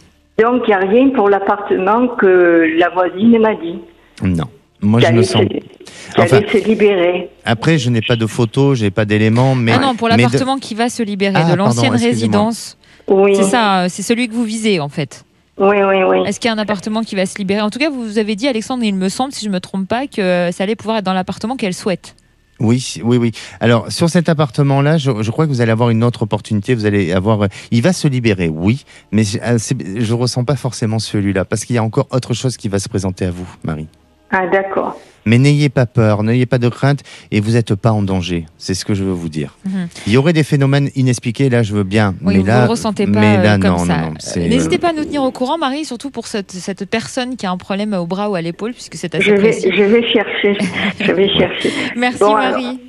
Donc, 0.42 0.62
il 0.66 0.70
n'y 0.70 0.74
a 0.74 0.80
rien 0.80 1.10
pour 1.10 1.30
l'appartement 1.30 2.08
que 2.16 2.66
la 2.78 2.90
voisine 2.90 3.38
m'a 3.40 3.56
dit. 3.56 3.80
Non. 4.24 4.46
Moi, 4.82 5.02
je 5.02 5.12
me 5.12 5.24
sens. 5.24 5.44
Enfin, 6.18 6.40
se 6.50 6.66
libérer. 6.66 7.30
après, 7.44 7.78
je 7.78 7.90
n'ai 7.90 8.02
pas 8.02 8.16
de 8.16 8.26
photos, 8.26 8.78
j'ai 8.78 8.92
pas 8.92 9.04
d'éléments, 9.06 9.54
mais. 9.54 9.74
ah 9.74 9.80
non, 9.80 9.96
pour 9.96 10.08
de- 10.10 10.16
l'appartement 10.16 10.58
qui 10.58 10.74
va 10.76 10.88
se 10.90 11.04
libérer 11.04 11.34
Ah, 11.36 11.44
de 11.44 11.48
pardon, 11.58 11.66
l'ancienne 11.66 11.92
résidence. 11.96 12.78
Oui. 13.10 13.36
C'est 13.36 13.44
ça, 13.44 13.88
c'est 13.90 14.04
celui 14.04 14.28
que 14.30 14.34
vous 14.34 14.44
visez 14.46 14.80
en 14.80 14.88
fait. 14.88 15.26
Oui, 15.60 15.76
oui, 15.84 16.04
oui. 16.04 16.18
Est-ce 16.26 16.40
qu'il 16.40 16.48
y 16.48 16.52
a 16.52 16.56
un 16.56 16.58
appartement 16.58 17.04
qui 17.04 17.16
va 17.16 17.26
se 17.26 17.38
libérer? 17.38 17.62
En 17.62 17.70
tout 17.70 17.80
cas, 17.80 17.90
vous 17.90 18.18
avez 18.18 18.36
dit, 18.36 18.48
Alexandre, 18.48 18.84
il 18.84 18.96
me 18.96 19.10
semble, 19.10 19.34
si 19.34 19.44
je 19.46 19.50
me 19.50 19.60
trompe 19.60 19.88
pas, 19.88 20.08
que 20.08 20.50
ça 20.54 20.64
allait 20.64 20.76
pouvoir 20.76 20.98
être 20.98 21.06
dans 21.06 21.14
l'appartement 21.14 21.58
qu'elle 21.58 21.74
souhaite. 21.74 22.16
Oui, 22.62 22.96
oui, 23.06 23.16
oui. 23.18 23.32
Alors 23.62 23.90
sur 23.90 24.10
cet 24.10 24.28
appartement-là, 24.28 24.98
je, 24.98 25.12
je 25.22 25.32
crois 25.32 25.46
que 25.46 25.50
vous 25.52 25.62
allez 25.62 25.72
avoir 25.72 25.92
une 25.92 26.04
autre 26.04 26.24
opportunité. 26.24 26.76
Vous 26.76 26.86
allez 26.86 27.14
avoir, 27.14 27.44
euh, 27.44 27.48
il 27.72 27.82
va 27.82 27.94
se 27.94 28.06
libérer, 28.10 28.50
oui, 28.50 28.84
mais 29.14 29.24
je- 29.24 29.38
euh, 29.42 29.58
je 29.98 30.14
ressens 30.14 30.44
pas 30.44 30.58
forcément 30.58 31.00
celui-là 31.00 31.46
parce 31.46 31.64
qu'il 31.64 31.78
y 31.78 31.80
a 31.80 31.84
encore 31.84 32.08
autre 32.12 32.34
chose 32.34 32.58
qui 32.58 32.68
va 32.68 32.80
se 32.80 32.90
présenter 32.90 33.24
à 33.26 33.32
vous, 33.32 33.48
Marie. 33.64 33.88
Ah, 34.32 34.46
d'accord. 34.48 35.00
Mais 35.26 35.38
n'ayez 35.38 35.70
pas 35.70 35.86
peur, 35.86 36.24
n'ayez 36.24 36.46
pas 36.46 36.58
de 36.60 36.70
crainte 36.70 37.02
et 37.32 37.40
vous 37.40 37.52
n'êtes 37.52 37.76
pas 37.76 37.92
en 37.92 38.02
danger. 38.02 38.46
C'est 38.58 38.74
ce 38.74 38.86
que 38.86 38.94
je 38.94 39.04
veux 39.04 39.12
vous 39.12 39.30
dire. 39.30 39.56
Mhm. 39.66 39.88
Il 40.08 40.14
y 40.14 40.18
aurait 40.18 40.34
des 40.34 40.44
phénomènes 40.44 40.90
inexpliqués, 40.96 41.50
là 41.50 41.62
je 41.64 41.74
veux 41.74 41.84
bien, 41.84 42.16
Oui, 42.24 42.36
mais 42.36 42.40
vous 42.42 42.46
là, 42.48 42.64
ne 42.64 42.70
ressentez 42.70 43.06
pas 43.06 43.20
mais 43.20 43.38
là 43.44 43.56
euh, 43.56 43.58
comme 43.60 43.72
non, 43.72 43.78
ça. 43.86 43.98
non, 43.98 44.14
Euh, 44.38 44.48
N'hésitez 44.48 44.76
euh, 44.76 44.80
pas 44.80 44.90
à 44.90 44.94
nous 44.94 45.04
tenir 45.04 45.24
au 45.24 45.32
courant, 45.32 45.58
Marie, 45.58 45.84
surtout 45.86 46.10
pour 46.10 46.28
cette, 46.28 46.52
cette 46.52 46.86
personne 46.90 47.36
qui 47.36 47.46
a 47.46 47.52
un 47.52 47.58
problème 47.58 47.94
au 47.94 48.06
bras 48.06 48.30
ou 48.30 48.36
à 48.36 48.42
l'épaule, 48.42 48.72
puisque 48.74 48.96
c'est 48.96 49.14
assez 49.14 49.24
Je 49.24 49.32
vais, 49.32 49.38
précis. 49.50 49.72
je 49.76 49.84
vais 49.84 50.08
chercher. 50.08 50.58
Je 51.00 51.12
vais 51.12 51.30
chercher. 51.30 51.72
Merci, 51.96 52.20
Bon, 52.20 52.34
Marie. 52.34 52.80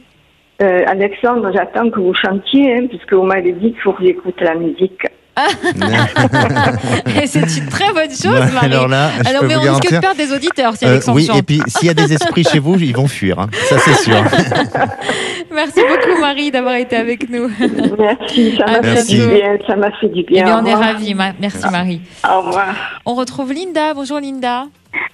Euh, 0.62 0.82
Alexandre, 0.86 1.50
j'attends 1.54 1.90
que 1.90 2.00
vous 2.00 2.12
chantiez, 2.14 2.74
hein, 2.76 2.86
puisque 2.88 3.14
vous 3.14 3.22
m'avez 3.24 3.52
dit 3.52 3.72
qu'il 3.72 3.80
faut 3.80 3.92
que 3.94 4.04
j'écoute 4.04 4.38
la 4.40 4.54
musique. 4.54 5.00
Et 7.22 7.26
c'est 7.26 7.40
une 7.58 7.66
très 7.68 7.92
bonne 7.92 8.10
chose, 8.10 8.52
Marie. 8.52 8.66
alors 8.66 8.88
là, 8.88 9.10
je 9.22 9.28
Alors, 9.28 9.40
peux 9.42 9.48
mais 9.48 9.54
vous 9.54 9.60
on 9.60 9.70
risque 9.72 9.82
de 9.84 9.90
garantir. 9.90 10.00
perdre 10.00 10.16
des 10.16 10.32
auditeurs 10.32 10.76
si 10.76 10.84
Euh, 10.86 11.00
oui, 11.08 11.28
et 11.34 11.42
puis 11.42 11.60
s'il 11.66 11.88
y 11.88 11.90
a 11.90 11.94
des 11.94 12.12
esprits 12.12 12.44
chez 12.44 12.58
vous, 12.58 12.76
ils 12.78 12.94
vont 12.96 13.08
fuir. 13.08 13.38
hein. 13.38 13.48
Ça, 13.68 13.76
c'est 13.78 13.94
sûr. 13.94 14.16
Merci 15.52 15.80
beaucoup, 15.80 16.20
Marie, 16.20 16.50
d'avoir 16.50 16.74
été 16.76 16.96
avec 16.96 17.28
nous. 17.28 17.50
Merci, 17.98 18.56
ça 18.56 18.66
m'a 18.66 18.82
fait 18.82 19.04
du 19.08 19.26
bien. 19.26 19.58
Ça 19.66 19.76
m'a 19.76 19.90
fait 20.00 20.08
du 20.08 20.20
Eh 20.28 20.42
bien. 20.42 20.58
on 20.62 20.64
est 20.66 20.72
revoir. 20.74 20.92
ravis. 20.94 21.14
Merci, 21.40 21.68
Marie. 21.70 22.00
Au 22.28 22.40
revoir. 22.42 22.74
On 23.04 23.14
retrouve 23.14 23.52
Linda. 23.52 23.94
Bonjour, 23.94 24.20
Linda. 24.20 24.64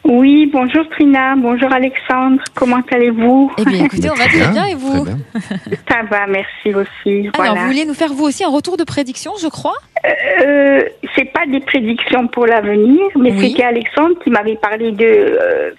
Oui, 0.09 0.49
bonjour 0.53 0.89
Trina, 0.91 1.35
bonjour 1.37 1.73
Alexandre, 1.73 2.41
comment 2.55 2.81
allez-vous? 2.93 3.51
Eh 3.59 3.65
bien, 3.65 3.85
écoutez, 3.87 4.09
on 4.09 4.15
va 4.15 4.27
très 4.27 4.49
bien 4.53 4.67
et 4.67 4.75
vous? 4.77 5.05
Très 5.05 5.15
bien. 5.15 5.79
Ça 5.91 6.03
va, 6.09 6.27
merci 6.29 6.73
aussi. 6.73 7.29
Alors, 7.29 7.33
voilà. 7.35 7.55
vous 7.55 7.67
vouliez 7.67 7.85
nous 7.85 7.95
faire 7.95 8.13
vous 8.13 8.25
aussi 8.25 8.45
un 8.45 8.49
retour 8.51 8.77
de 8.77 8.85
prédiction, 8.85 9.33
je 9.43 9.49
crois? 9.49 9.75
Euh, 10.45 10.81
c'est 11.17 11.25
pas 11.33 11.45
des 11.47 11.59
prédictions 11.59 12.29
pour 12.29 12.47
l'avenir, 12.47 13.03
mais 13.19 13.33
Oui. 13.33 13.51
c'était 13.51 13.65
Alexandre 13.65 14.15
qui 14.23 14.31
m'avait 14.31 14.55
parlé 14.57 14.93
de. 14.93 15.05
euh, 15.05 15.71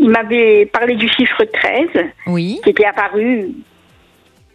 il 0.00 0.08
m'avait 0.08 0.64
parlé 0.66 0.94
du 0.96 1.06
chiffre 1.08 1.44
13 1.44 2.06
Oui. 2.28 2.58
qui 2.64 2.70
était 2.70 2.86
apparu 2.86 3.50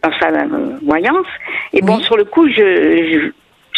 dans 0.04 0.12
sa 0.20 0.30
euh, 0.30 0.78
voyance. 0.84 1.28
Et 1.74 1.82
bon, 1.82 2.00
sur 2.00 2.18
le 2.18 2.26
coup, 2.26 2.48
je, 2.50 2.54
je 2.56 3.32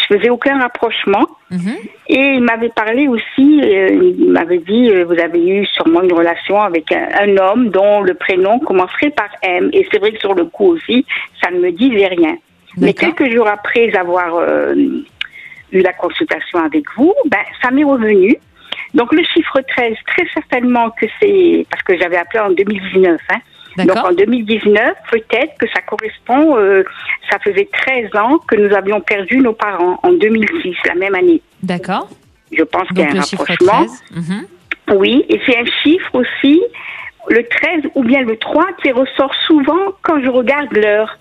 je 0.04 0.16
faisais 0.16 0.30
aucun 0.30 0.60
rapprochement. 0.60 1.28
Mhm. 1.52 1.76
Et 2.08 2.34
il 2.36 2.44
m'avait 2.44 2.70
parlé 2.70 3.08
aussi, 3.08 3.62
euh, 3.63 4.13
il 4.18 4.32
m'avait 4.32 4.60
dit, 4.60 4.89
euh, 4.89 5.06
vous 5.06 5.20
avez 5.20 5.48
eu 5.48 5.66
sûrement 5.68 6.02
une 6.02 6.13
relation 6.13 6.62
avec 6.62 6.92
un, 6.92 7.08
un 7.20 7.38
homme 7.38 7.70
dont 7.70 8.02
le 8.02 8.13
prénom 8.13 8.60
commencerait 8.60 9.12
par 9.12 9.30
M. 9.42 9.70
Et 9.74 9.88
c'est 9.92 10.00
vrai 10.00 10.12
que 10.12 10.20
sur 10.20 10.34
le 10.34 10.46
coup 10.46 10.68
aussi, 10.68 11.06
ça 11.42 11.52
ne 11.52 11.60
me 11.60 11.72
disait 11.72 12.08
rien. 12.08 12.38
Mais 12.78 12.94
quelques 12.94 13.32
jours 13.32 13.48
après 13.48 13.96
avoir 13.96 14.36
euh, 14.36 14.74
eu 15.72 15.82
la 15.82 15.94
consultation 15.94 16.60
avec 16.60 16.86
vous, 16.98 17.13
ben, 17.26 17.44
ça 17.62 17.72
m'est 17.72 17.84
revenu. 17.84 18.36
Donc 18.94 19.13
le 19.13 19.24
chiffre 19.24 19.62
13, 19.62 19.96
très 20.08 20.28
certainement 20.34 20.89
que 20.92 21.06
c'est, 21.20 21.66
parce 21.70 21.84
que 21.84 21.98
j'avais 21.98 22.18
appelé 22.18 22.39
en 22.39 22.52
2019, 22.52 23.20
hein, 23.30 23.39
donc 23.78 23.88
D'accord. 23.88 24.12
en 24.12 24.14
2019, 24.14 24.94
peut-être 25.12 25.58
que 25.58 25.68
ça 25.74 25.82
correspond, 25.82 26.58
euh, 26.58 26.84
ça 27.30 27.40
faisait 27.40 27.68
13 27.72 28.16
ans 28.16 28.38
que 28.48 28.56
nous 28.56 28.74
avions 28.76 29.02
perdu 29.02 29.38
nos 29.38 29.54
parents 29.54 30.00
en 30.04 30.12
2006, 30.14 30.76
la 30.86 30.96
même 30.96 31.16
année. 31.16 31.42
D'accord. 31.62 32.10
Je 32.52 32.64
pense 32.64 32.88
qu'il 32.90 33.00
y 33.00 33.04
a 33.04 33.08
un 33.08 33.20
rapprochement. 33.20 33.86
13. 33.86 34.04
Mhm. 34.16 34.48
Oui, 34.96 35.26
et 35.30 35.40
c'est 35.46 35.58
un 35.58 35.66
chiffre 35.82 36.14
aussi, 36.14 36.62
le 37.30 37.44
13 37.44 37.92
ou 37.96 38.04
bien 38.04 38.22
le 38.22 38.38
3 38.38 38.66
qui 38.82 38.92
ressort 38.92 39.34
souvent 39.48 39.94
quand 40.02 40.22
je 40.22 40.30
regarde 40.30 40.72
l'heure. 40.76 41.18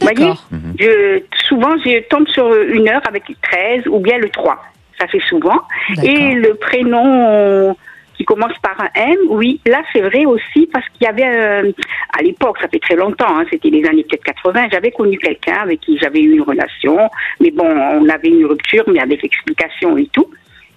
Vous 0.00 0.08
voyez 0.08 0.26
D'accord. 0.26 0.48
je, 0.80 1.22
Souvent, 1.46 1.76
je 1.84 2.00
tombe 2.08 2.26
sur 2.28 2.52
une 2.52 2.88
heure 2.88 3.02
avec 3.06 3.28
le 3.28 3.36
13 3.42 3.86
ou 3.86 4.00
bien 4.00 4.18
le 4.18 4.30
3. 4.30 4.58
Ça 4.98 5.06
fait 5.06 5.20
souvent. 5.28 5.60
D'accord. 5.90 6.04
Et 6.04 6.34
le 6.34 6.54
prénom 6.54 7.76
qui 8.16 8.24
commence 8.24 8.56
par 8.62 8.80
un 8.80 8.88
M, 8.94 9.16
oui, 9.28 9.60
là 9.66 9.82
c'est 9.92 10.00
vrai 10.00 10.24
aussi 10.24 10.68
parce 10.72 10.86
qu'il 10.90 11.04
y 11.04 11.08
avait, 11.08 11.26
euh, 11.26 11.72
à 12.16 12.22
l'époque, 12.22 12.58
ça 12.60 12.68
fait 12.68 12.78
très 12.78 12.96
longtemps, 12.96 13.38
hein, 13.38 13.44
c'était 13.50 13.70
les 13.70 13.84
années 13.86 14.04
peut-être 14.04 14.24
80, 14.24 14.68
j'avais 14.72 14.90
connu 14.92 15.18
quelqu'un 15.18 15.56
avec 15.62 15.80
qui 15.80 15.98
j'avais 15.98 16.20
eu 16.20 16.32
une 16.34 16.42
relation, 16.42 16.98
mais 17.40 17.50
bon, 17.50 17.66
on 17.66 18.08
avait 18.08 18.28
une 18.28 18.46
rupture, 18.46 18.84
mais 18.86 19.00
avec 19.00 19.24
explication 19.24 19.96
et 19.98 20.06
tout. 20.12 20.28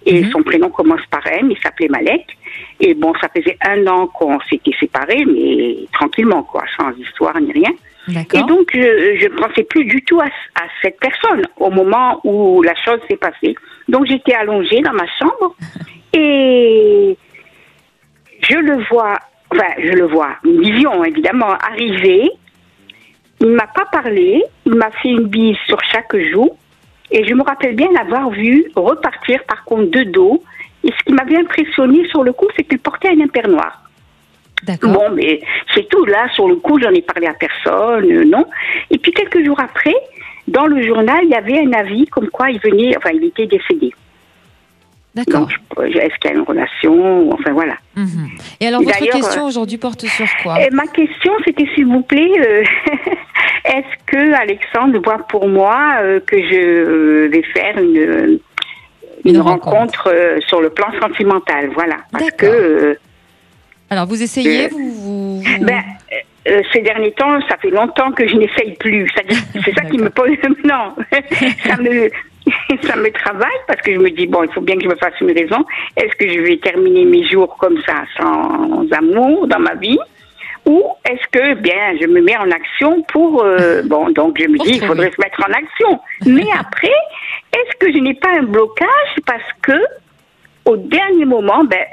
Et 0.05 0.21
Mhm. 0.23 0.31
son 0.31 0.41
prénom 0.43 0.69
commence 0.69 1.05
par 1.11 1.25
M, 1.27 1.51
il 1.51 1.57
s'appelait 1.61 1.89
Malek. 1.89 2.25
Et 2.79 2.93
bon, 2.93 3.13
ça 3.19 3.27
faisait 3.35 3.57
un 3.67 3.85
an 3.87 4.07
qu'on 4.07 4.39
s'était 4.49 4.71
séparés, 4.79 5.25
mais 5.25 5.75
tranquillement, 5.91 6.43
quoi, 6.43 6.63
sans 6.77 6.91
histoire 6.97 7.39
ni 7.41 7.51
rien. 7.51 7.71
Et 8.33 8.41
donc, 8.43 8.69
je 8.73 9.25
ne 9.27 9.35
pensais 9.35 9.63
plus 9.63 9.83
du 9.83 10.01
tout 10.05 10.19
à, 10.21 10.27
à 10.27 10.63
cette 10.81 10.97
personne 10.99 11.41
au 11.57 11.69
moment 11.69 12.21
où 12.23 12.63
la 12.63 12.73
chose 12.85 12.99
s'est 13.09 13.17
passée. 13.17 13.53
Donc, 13.89 14.05
j'étais 14.07 14.33
allongée 14.33 14.79
dans 14.79 14.93
ma 14.93 15.05
chambre 15.19 15.55
et 16.13 17.17
je 18.41 18.57
le 18.57 18.81
vois, 18.89 19.17
enfin, 19.51 19.69
je 19.77 19.93
le 19.93 20.05
vois, 20.05 20.37
une 20.43 20.61
vision 20.61 21.03
évidemment, 21.03 21.51
arriver. 21.71 22.29
Il 23.39 23.47
ne 23.47 23.55
m'a 23.55 23.67
pas 23.67 23.85
parlé, 23.91 24.43
il 24.65 24.73
m'a 24.73 24.89
fait 24.91 25.09
une 25.09 25.27
bise 25.27 25.57
sur 25.67 25.79
chaque 25.91 26.15
joue 26.31 26.51
et 27.11 27.25
je 27.25 27.33
me 27.33 27.43
rappelle 27.43 27.75
bien 27.75 27.87
l'avoir 27.93 28.29
vu 28.29 28.65
repartir 28.75 29.43
par 29.45 29.63
contre 29.63 29.91
de 29.91 30.03
dos. 30.03 30.43
Et 30.83 30.91
ce 30.91 31.03
qui 31.05 31.13
m'avait 31.13 31.37
impressionné 31.37 32.07
sur 32.09 32.23
le 32.23 32.33
coup, 32.33 32.47
c'est 32.55 32.63
qu'il 32.63 32.79
portait 32.79 33.09
un 33.09 33.21
impair 33.21 33.47
noir. 33.47 33.83
D'accord. 34.63 34.91
Bon, 34.91 35.09
mais 35.11 35.41
c'est 35.73 35.87
tout. 35.87 36.05
Là, 36.05 36.27
sur 36.33 36.47
le 36.47 36.55
coup, 36.55 36.79
j'en 36.79 36.91
ai 36.91 37.01
parlé 37.01 37.27
à 37.27 37.33
personne, 37.33 38.11
euh, 38.11 38.23
non. 38.23 38.45
Et 38.89 38.97
puis 38.97 39.11
quelques 39.11 39.43
jours 39.45 39.59
après, 39.59 39.95
dans 40.47 40.65
le 40.65 40.81
journal, 40.85 41.19
il 41.23 41.29
y 41.29 41.35
avait 41.35 41.59
un 41.59 41.73
avis 41.73 42.05
comme 42.07 42.29
quoi 42.29 42.49
il 42.49 42.59
venait, 42.59 42.95
enfin, 42.97 43.11
il 43.13 43.23
était 43.25 43.47
décédé. 43.47 43.93
D'accord. 45.17 45.49
Est-ce 45.83 46.15
qu'il 46.19 46.31
y 46.31 46.33
a 46.33 46.37
une 46.37 46.41
relation 46.43 47.31
Enfin, 47.31 47.51
voilà. 47.53 47.75
Mhm. 47.95 48.29
Et 48.61 48.67
alors, 48.67 48.81
Et 48.81 48.85
votre 48.85 49.09
question 49.11 49.45
aujourd'hui 49.45 49.77
porte 49.77 50.05
sur 50.05 50.27
quoi? 50.43 50.61
Et 50.63 50.69
ma 50.71 50.85
question, 50.87 51.31
c'était 51.45 51.65
s'il 51.75 51.87
vous 51.87 52.01
plaît, 52.01 52.31
euh, 52.39 52.63
est-ce 53.65 53.95
que 54.05 54.33
Alexandre 54.41 54.99
voit 55.03 55.19
pour 55.27 55.47
moi 55.47 55.95
euh, 56.01 56.19
que 56.19 56.37
je 56.37 57.27
vais 57.27 57.43
faire 57.53 57.77
une, 57.77 58.39
une, 59.25 59.35
Une 59.35 59.41
rencontre. 59.41 59.69
rencontre, 59.75 60.09
euh, 60.13 60.39
sur 60.47 60.61
le 60.61 60.69
plan 60.69 60.87
sentimental 61.01 61.69
Voilà. 61.73 61.97
Parce 62.11 62.31
que 62.31 62.45
euh, 62.45 62.95
Alors, 63.89 64.05
vous 64.07 64.21
essayez 64.21 64.65
Euh, 64.65 64.69
vous, 64.71 64.91
vous- 64.91 65.41
vous- 65.41 65.65
Ben, 65.65 65.81
euh, 66.47 66.61
ces 66.71 66.81
derniers 66.81 67.11
temps, 67.11 67.39
ça 67.49 67.57
fait 67.57 67.69
longtemps 67.71 68.11
que 68.11 68.25
je 68.27 68.35
n'essaye 68.35 68.73
plus. 68.79 69.07
C'est 69.65 69.73
ça 69.75 69.81
qui 69.89 69.97
me 69.97 70.09
pose. 70.09 70.29
Non, 70.63 70.95
ça 71.65 71.75
me, 71.77 72.09
ça 72.83 72.95
me 72.95 73.11
travaille 73.11 73.59
parce 73.67 73.81
que 73.81 73.93
je 73.93 73.99
me 73.99 74.09
dis 74.09 74.27
bon, 74.27 74.43
il 74.43 74.51
faut 74.51 74.61
bien 74.61 74.75
que 74.75 74.83
je 74.83 74.89
me 74.89 74.95
fasse 74.95 75.19
une 75.21 75.31
raison. 75.31 75.65
Est-ce 75.95 76.15
que 76.15 76.29
je 76.29 76.39
vais 76.41 76.57
terminer 76.57 77.05
mes 77.05 77.23
jours 77.27 77.55
comme 77.57 77.81
ça, 77.85 78.03
sans 78.17 78.85
amour 78.91 79.47
dans 79.47 79.59
ma 79.59 79.75
vie, 79.75 79.99
ou 80.65 80.83
est-ce 81.09 81.27
que 81.31 81.53
bien, 81.55 81.95
je 81.99 82.07
me 82.07 82.21
mets 82.21 82.37
en 82.37 82.51
action 82.51 83.01
pour 83.03 83.43
euh, 83.43 83.81
bon, 83.85 84.09
donc 84.11 84.39
je 84.39 84.47
me 84.47 84.57
dis, 84.59 84.75
il 84.75 84.85
faudrait 84.85 85.11
se 85.11 85.21
mettre 85.21 85.41
en 85.47 85.51
action. 85.51 85.99
Mais 86.25 86.47
après, 86.57 86.95
est-ce 87.53 87.77
que 87.77 87.91
je 87.91 87.99
n'ai 87.99 88.13
pas 88.15 88.31
un 88.37 88.43
blocage 88.43 89.15
parce 89.25 89.49
que 89.61 89.79
au 90.65 90.75
dernier 90.75 91.25
moment, 91.25 91.63
ben, 91.63 91.85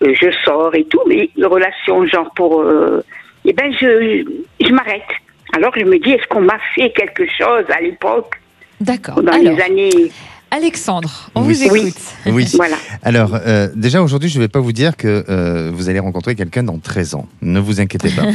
je 0.00 0.30
sors 0.44 0.74
et 0.74 0.84
tout, 0.84 1.00
mais 1.06 1.30
les 1.36 1.46
relations 1.46 2.04
genre 2.06 2.30
pour, 2.34 2.60
euh, 2.62 3.00
eh 3.44 3.52
ben, 3.52 3.72
je, 3.72 4.24
je 4.60 4.72
m'arrête. 4.72 5.02
Alors 5.52 5.72
je 5.76 5.84
me 5.84 5.98
dis, 5.98 6.10
est-ce 6.12 6.26
qu'on 6.26 6.40
m'a 6.40 6.58
fait 6.74 6.90
quelque 6.90 7.24
chose 7.26 7.64
à 7.70 7.80
l'époque, 7.80 8.40
D'accord. 8.80 9.22
dans 9.22 9.32
Alors, 9.32 9.56
les 9.56 9.62
années, 9.62 10.12
Alexandre, 10.52 11.28
on 11.34 11.44
Oui. 11.44 11.54
vous 11.54 11.62
écoute. 11.64 11.94
Oui. 12.26 12.46
voilà. 12.54 12.76
Alors, 13.02 13.30
euh, 13.34 13.68
déjà 13.74 14.00
aujourd'hui, 14.00 14.28
je 14.28 14.38
ne 14.38 14.44
vais 14.44 14.48
pas 14.48 14.60
vous 14.60 14.72
dire 14.72 14.96
que 14.96 15.24
euh, 15.28 15.72
vous 15.74 15.88
allez 15.88 15.98
rencontrer 15.98 16.36
quelqu'un 16.36 16.62
dans 16.62 16.78
13 16.78 17.16
ans. 17.16 17.26
Ne 17.42 17.58
vous 17.58 17.80
inquiétez 17.80 18.10
pas. 18.10 18.22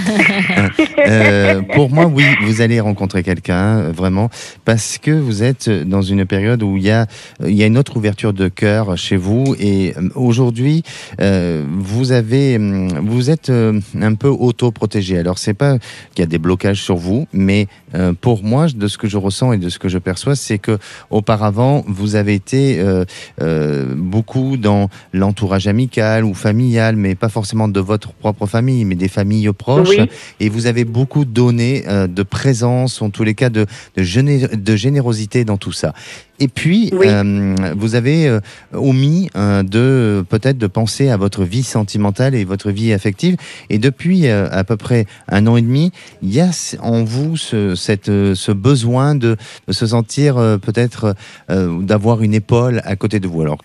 Euh, 1.08 1.62
pour 1.74 1.90
moi, 1.90 2.06
oui, 2.06 2.24
vous 2.44 2.62
allez 2.62 2.80
rencontrer 2.80 3.24
quelqu'un, 3.24 3.92
vraiment, 3.92 4.30
parce 4.66 5.00
que 5.00 5.10
vous 5.10 5.42
êtes 5.42 5.68
dans 5.68 6.04
une 6.04 6.26
période 6.26 6.62
où 6.62 6.78
il 6.78 6.84
y 6.84 6.92
a, 6.92 7.08
il 7.44 7.56
y 7.56 7.64
a 7.64 7.66
une 7.66 7.78
autre 7.78 7.98
ouverture 7.98 8.34
de 8.34 8.48
cœur 8.50 8.96
chez 8.98 9.18
vous. 9.18 9.56
Et 9.60 9.96
aujourd'hui, 10.14 10.84
vous 11.18 12.12
avez, 12.12 12.58
hum, 12.58 12.90
vous 13.04 13.32
êtes 13.32 13.50
un 13.50 14.14
peu 14.14 14.28
auto-protégé. 14.28 15.18
Alors, 15.18 15.40
c'est 15.40 15.56
pas 15.56 15.78
qu'il 16.14 16.20
y 16.20 16.24
a 16.24 16.28
des 16.28 16.38
blocages 16.38 16.82
sur 16.84 16.98
vous, 16.98 17.28
mais 17.34 17.68
pour 18.22 18.44
moi, 18.44 18.68
de 18.68 18.88
ce 18.88 18.98
que 19.00 19.08
je 19.08 19.18
ressens 19.18 19.54
et 19.54 19.58
de 19.58 19.70
ce 19.70 19.80
que 19.80 19.90
je 19.90 19.98
perçois, 19.98 20.36
c'est 20.36 20.60
que 20.60 20.78
auparavant, 21.10 21.84
vous 21.88 22.01
avez 22.16 22.34
été 22.34 22.80
euh, 22.80 23.06
euh, 23.42 23.94
beaucoup 23.96 24.58
dans 24.58 24.90
l'entourage 25.14 25.68
amical 25.68 26.24
ou 26.26 26.34
familial, 26.34 26.96
mais 26.96 27.16
pas 27.16 27.30
forcément 27.30 27.68
de 27.68 27.80
votre 27.80 28.14
propre 28.14 28.46
famille, 28.48 28.86
mais 28.86 28.96
des 28.96 29.08
familles 29.08 29.52
proches. 29.54 29.90
Oui. 29.90 30.10
Et 30.40 30.50
vous 30.50 30.66
avez 30.66 30.86
beaucoup 30.86 31.26
donné 31.26 31.84
euh, 31.88 32.08
de 32.08 32.24
présence, 32.24 33.02
en 33.02 33.10
tous 33.10 33.24
les 33.24 33.36
cas 33.36 33.50
de, 33.50 33.66
de, 33.96 34.04
géné- 34.04 34.48
de 34.56 34.76
générosité 34.76 35.46
dans 35.46 35.58
tout 35.58 35.72
ça. 35.72 35.94
Et 36.42 36.48
puis, 36.48 36.90
Oui. 36.92 37.06
euh, 37.08 37.56
vous 37.78 37.94
avez 37.94 38.28
euh, 38.28 38.40
omis 38.74 39.30
euh, 39.36 39.62
de 39.62 40.26
peut-être 40.28 40.58
de 40.58 40.66
penser 40.66 41.10
à 41.10 41.16
votre 41.16 41.44
vie 41.44 41.62
sentimentale 41.62 42.34
et 42.34 42.46
votre 42.46 42.72
vie 42.72 42.94
affective. 42.94 43.38
Et 43.70 43.78
depuis 43.78 44.28
euh, 44.28 44.50
à 44.52 44.64
peu 44.64 44.76
près 44.76 45.06
un 45.30 45.46
an 45.46 45.56
et 45.56 45.62
demi, 45.62 45.92
il 46.24 46.34
y 46.34 46.42
a 46.42 46.50
en 46.82 47.04
vous 47.04 47.38
ce, 47.38 47.76
cette, 47.76 48.10
euh, 48.10 48.34
ce 48.34 48.52
besoin 48.52 49.14
de, 49.14 49.38
de 49.68 49.72
se 49.74 49.86
sentir 49.86 50.38
euh, 50.38 50.58
peut-être 50.58 51.16
euh, 51.52 51.80
d'avoir 51.84 52.24
une 52.24 52.34
épaule 52.34 52.82
à 52.86 52.96
côté 52.96 53.20
de 53.20 53.28
vous. 53.28 53.44
Alors, 53.44 53.60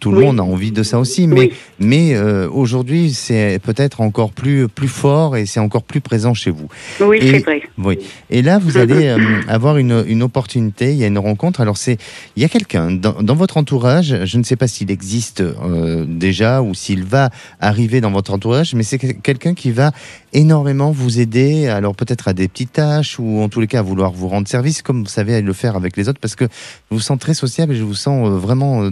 tout 0.00 0.10
le 0.12 0.18
Oui. 0.18 0.24
monde 0.24 0.40
a 0.40 0.42
envie 0.42 0.72
de 0.72 0.82
ça 0.82 0.98
aussi, 0.98 1.26
mais 1.26 1.38
Oui. 1.40 1.52
mais 1.78 2.14
euh, 2.14 2.48
aujourd'hui, 2.50 3.12
c'est 3.12 3.58
peut-être 3.62 4.00
encore 4.00 4.32
plus, 4.32 4.66
plus 4.68 4.88
fort 4.88 5.36
et 5.36 5.44
c'est 5.46 5.60
encore 5.60 5.82
plus 5.82 6.00
présent 6.00 6.32
chez 6.34 6.50
vous. 6.50 6.68
Oui, 7.00 7.18
c'est 7.20 7.38
vrai. 7.40 7.62
Oui. 7.78 7.98
Et 8.30 8.40
là, 8.42 8.58
vous 8.58 8.76
allez 8.78 9.06
euh, 9.08 9.18
avoir 9.48 9.76
une, 9.76 10.04
une 10.06 10.22
opportunité, 10.22 10.92
il 10.92 10.96
y 10.98 11.04
a 11.04 11.08
une 11.08 11.18
rencontre. 11.18 11.60
Alors, 11.60 11.76
c'est, 11.76 11.98
il 12.36 12.42
y 12.42 12.46
a 12.46 12.48
quelqu'un 12.48 12.90
dans, 12.92 13.20
dans 13.22 13.34
votre 13.34 13.56
entourage, 13.56 14.24
je 14.24 14.38
ne 14.38 14.42
sais 14.42 14.56
pas 14.56 14.68
s'il 14.68 14.90
existe 14.90 15.40
euh, 15.42 16.04
déjà 16.08 16.62
ou 16.62 16.74
s'il 16.74 17.04
va 17.04 17.30
arriver 17.60 18.00
dans 18.00 18.10
votre 18.10 18.32
entourage, 18.32 18.74
mais 18.74 18.82
c'est 18.82 18.98
que- 18.98 19.12
quelqu'un 19.12 19.54
qui 19.54 19.70
va 19.70 19.92
énormément 20.34 20.90
vous 20.90 21.20
aider, 21.20 21.68
alors 21.68 21.94
peut-être 21.94 22.28
à 22.28 22.32
des 22.34 22.48
petites 22.48 22.72
tâches 22.72 23.18
ou 23.18 23.40
en 23.40 23.48
tous 23.48 23.60
les 23.60 23.66
cas 23.66 23.78
à 23.78 23.82
vouloir 23.82 24.12
vous 24.12 24.28
rendre 24.28 24.46
service, 24.48 24.82
comme 24.82 25.02
vous 25.04 25.08
savez 25.08 25.40
le 25.40 25.52
faire 25.52 25.76
avec 25.76 25.96
les 25.96 26.08
autres, 26.08 26.20
parce 26.20 26.34
que 26.36 26.44
je 26.44 26.94
vous 26.94 27.00
sens 27.00 27.18
très 27.18 27.32
sociable 27.34 27.72
et 27.72 27.76
je 27.76 27.82
vous 27.84 27.94
sens 27.94 28.28
euh, 28.28 28.36
vraiment 28.36 28.82
euh, 28.82 28.90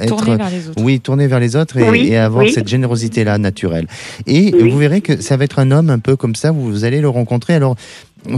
être 0.00 0.16
Tournez 0.16 0.36
vers 0.36 0.50
les 0.50 0.68
autres. 0.68 0.82
oui, 0.82 1.00
tourner 1.00 1.26
vers 1.26 1.40
les 1.40 1.56
autres 1.56 1.76
et, 1.76 1.90
Oui, 1.90 2.08
et 2.08 2.16
avoir 2.16 2.44
oui. 2.44 2.52
cette 2.52 2.68
générosité-là 2.68 3.36
naturelle. 3.38 3.86
Et 4.26 4.54
Oui. 4.54 4.70
vous 4.70 4.78
verrez 4.78 5.00
que 5.02 5.20
ça 5.20 5.36
va 5.36 5.44
être 5.44 5.58
un 5.58 5.70
homme 5.70 5.90
un 5.90 5.98
peu 5.98 6.16
comme 6.16 6.34
ça, 6.34 6.52
vous 6.52 6.84
allez 6.84 7.00
le 7.00 7.08
rencontrer. 7.08 7.54
Alors, 7.54 7.76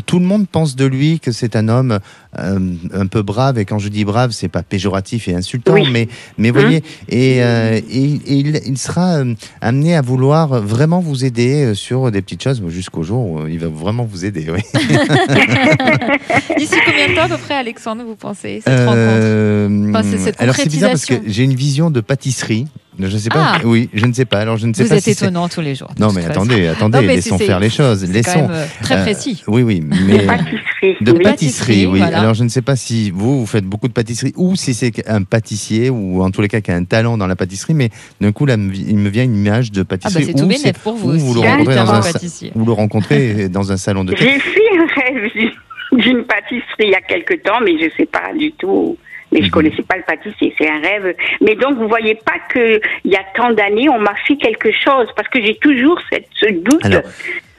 tout 0.06 0.18
le 0.18 0.24
monde 0.26 0.46
pense 0.48 0.76
de 0.76 0.84
lui 0.86 1.20
que 1.20 1.32
c'est 1.32 1.56
un 1.56 1.68
homme 1.68 1.98
euh, 2.38 2.58
un 2.92 3.06
peu 3.06 3.22
brave, 3.22 3.58
et 3.58 3.64
quand 3.64 3.78
je 3.78 3.88
dis 3.88 4.04
brave, 4.04 4.30
c'est 4.32 4.48
pas 4.48 4.62
péjoratif 4.62 5.28
et 5.28 5.34
insultant, 5.34 5.72
Oui. 5.74 5.88
mais, 5.90 6.08
mais 6.36 6.50
voyez, 6.50 6.82
et, 7.08 7.42
euh, 7.42 7.80
et- 7.90 8.04
et 8.26 8.34
il, 8.34 8.60
il 8.66 8.78
sera 8.78 9.16
euh, 9.18 9.34
amené 9.60 9.96
à 9.96 10.02
vouloir 10.02 10.60
vraiment 10.62 11.00
vous 11.00 11.24
aider 11.24 11.74
sur 11.74 12.10
des 12.10 12.22
petites 12.22 12.42
choses, 12.42 12.62
jusqu'au 12.68 13.02
jour 13.02 13.30
où 13.30 13.46
il 13.46 13.58
va 13.58 13.68
vraiment 13.68 14.04
vous 14.04 14.24
aider. 14.24 14.46
Oui. 14.52 14.60
D'ici 16.58 16.74
combien 16.84 17.08
de 17.08 17.14
temps 17.14 17.22
à 17.22 17.28
peu 17.28 17.38
près, 17.38 17.54
Alexandre, 17.54 18.02
vous 18.06 18.16
pensez, 18.16 18.60
cette 18.64 18.78
rencontre? 18.80 19.90
Enfin, 19.90 20.02
c'est 20.10 20.18
cette 20.18 20.40
alors 20.40 20.54
c'est 20.54 20.68
bizarre 20.68 20.90
parce 20.90 21.06
que 21.06 21.14
j'ai 21.26 21.44
une 21.44 21.54
vision 21.54 21.90
de 21.90 22.00
pâtisserie. 22.00 22.66
Je 23.00 23.16
sais 23.16 23.28
pas. 23.28 23.54
Ah. 23.54 23.58
Oui, 23.64 23.88
je 23.94 24.04
ne 24.06 24.12
sais 24.12 24.24
pas. 24.24 24.38
Alors 24.40 24.56
je 24.56 24.66
ne 24.66 24.72
sais 24.74 24.82
Vous 24.82 24.88
pas 24.88 24.96
êtes 24.96 25.04
si 25.04 25.10
étonnant 25.10 25.48
tous 25.48 25.60
les 25.60 25.74
jours. 25.76 25.90
de 25.96 26.00
Non, 26.02 26.08
mais 26.12 26.22
façon. 26.22 26.30
attendez, 26.42 26.66
attendez, 26.66 26.98
Non, 26.98 27.04
mais 27.06 27.14
laissons 27.16 27.38
faire 27.38 27.60
les 27.60 27.70
choses. 27.70 28.04
Quand 28.04 28.12
Laissons. 28.12 28.42
même 28.48 28.50
euh, 28.50 28.66
très 28.82 28.96
Euh, 28.98 29.02
précis. 29.02 29.42
Oui, 29.46 29.62
oui, 29.62 29.80
De 29.80 29.86
mais 29.86 30.26
pâtisserie. 30.26 30.96
de 31.00 31.12
pâtisserie, 31.12 31.86
oui. 31.86 31.98
voilà. 31.98 32.18
Alors 32.20 32.34
je 32.34 32.42
ne 32.44 32.48
sais 32.48 32.62
pas 32.62 32.74
si 32.76 33.10
vous 33.10 33.40
vous 33.40 33.46
faites 33.46 33.64
beaucoup 33.64 33.86
de 33.88 33.92
pâtisserie 33.92 34.32
ou 34.36 34.56
si 34.56 34.74
c'est 34.74 35.08
un 35.08 35.22
pâtissier 35.22 35.90
ou 35.90 36.22
en 36.22 36.30
tous 36.30 36.40
les 36.40 36.48
cas 36.48 36.60
qui 36.60 36.70
a 36.70 36.74
un 36.74 36.84
talent 36.84 37.16
dans 37.16 37.26
la 37.28 37.36
pâtisserie, 37.36 37.74
mais 37.74 37.90
d'un 38.20 38.32
coup 38.32 38.46
là 38.46 38.54
il 38.54 38.98
me 38.98 39.08
vient 39.08 39.22
une 39.24 39.36
image 39.36 39.70
de 39.70 39.80
Ah 39.82 39.84
bah 39.84 39.88
pâtisserie 39.96 40.24
c'est 40.24 40.32
tout 40.32 40.50
c'est- 40.50 40.78
pour 40.78 40.94
vous 40.96 41.10
ou 41.10 41.14
aussi. 41.14 41.24
vous 41.24 41.34
le 41.34 41.40
hein, 41.42 41.50
rencontrez 41.52 41.74
d'être 41.74 41.86
dans 41.86 41.92
un 41.92 42.02
sa- 42.02 42.12
pâtissier. 42.12 42.52
vous 42.54 42.64
le 42.66 42.72
rencontrez 42.72 43.48
dans 43.48 43.70
un 43.72 43.76
salon 43.76 44.04
de. 44.04 44.14
J'ai 44.16 44.38
fait 44.40 44.60
un 44.76 44.86
rêve 45.00 45.30
d'une- 45.34 45.98
d'une 46.00 46.24
pâtisserie 46.24 46.62
il 46.80 46.90
y 46.90 46.94
a 46.94 47.00
quelque 47.00 47.34
temps, 47.42 47.60
mais 47.64 47.78
je 47.78 47.84
ne 47.84 47.90
sais 47.96 48.06
pas 48.06 48.32
du 48.38 48.50
tout. 48.52 48.96
Mais 49.32 49.40
je 49.40 49.46
Mhm. 49.46 49.50
connaissais 49.50 49.82
pas 49.82 49.96
le 49.96 50.02
pâtissier, 50.04 50.54
c'est 50.58 50.68
un 50.68 50.80
rêve. 50.80 51.14
Mais 51.40 51.54
donc, 51.54 51.76
vous 51.76 51.88
voyez 51.88 52.14
pas 52.14 52.38
que 52.48 52.80
il 53.04 53.12
y 53.12 53.16
a 53.16 53.24
tant 53.34 53.52
d'années, 53.52 53.88
on 53.88 53.98
m'a 53.98 54.14
fait 54.26 54.36
quelque 54.36 54.70
chose, 54.72 55.08
parce 55.16 55.28
que 55.28 55.42
j'ai 55.44 55.56
toujours 55.56 56.00
cette, 56.10 56.26
ce 56.34 56.50
doute. 56.50 56.84
Alors, 56.84 57.02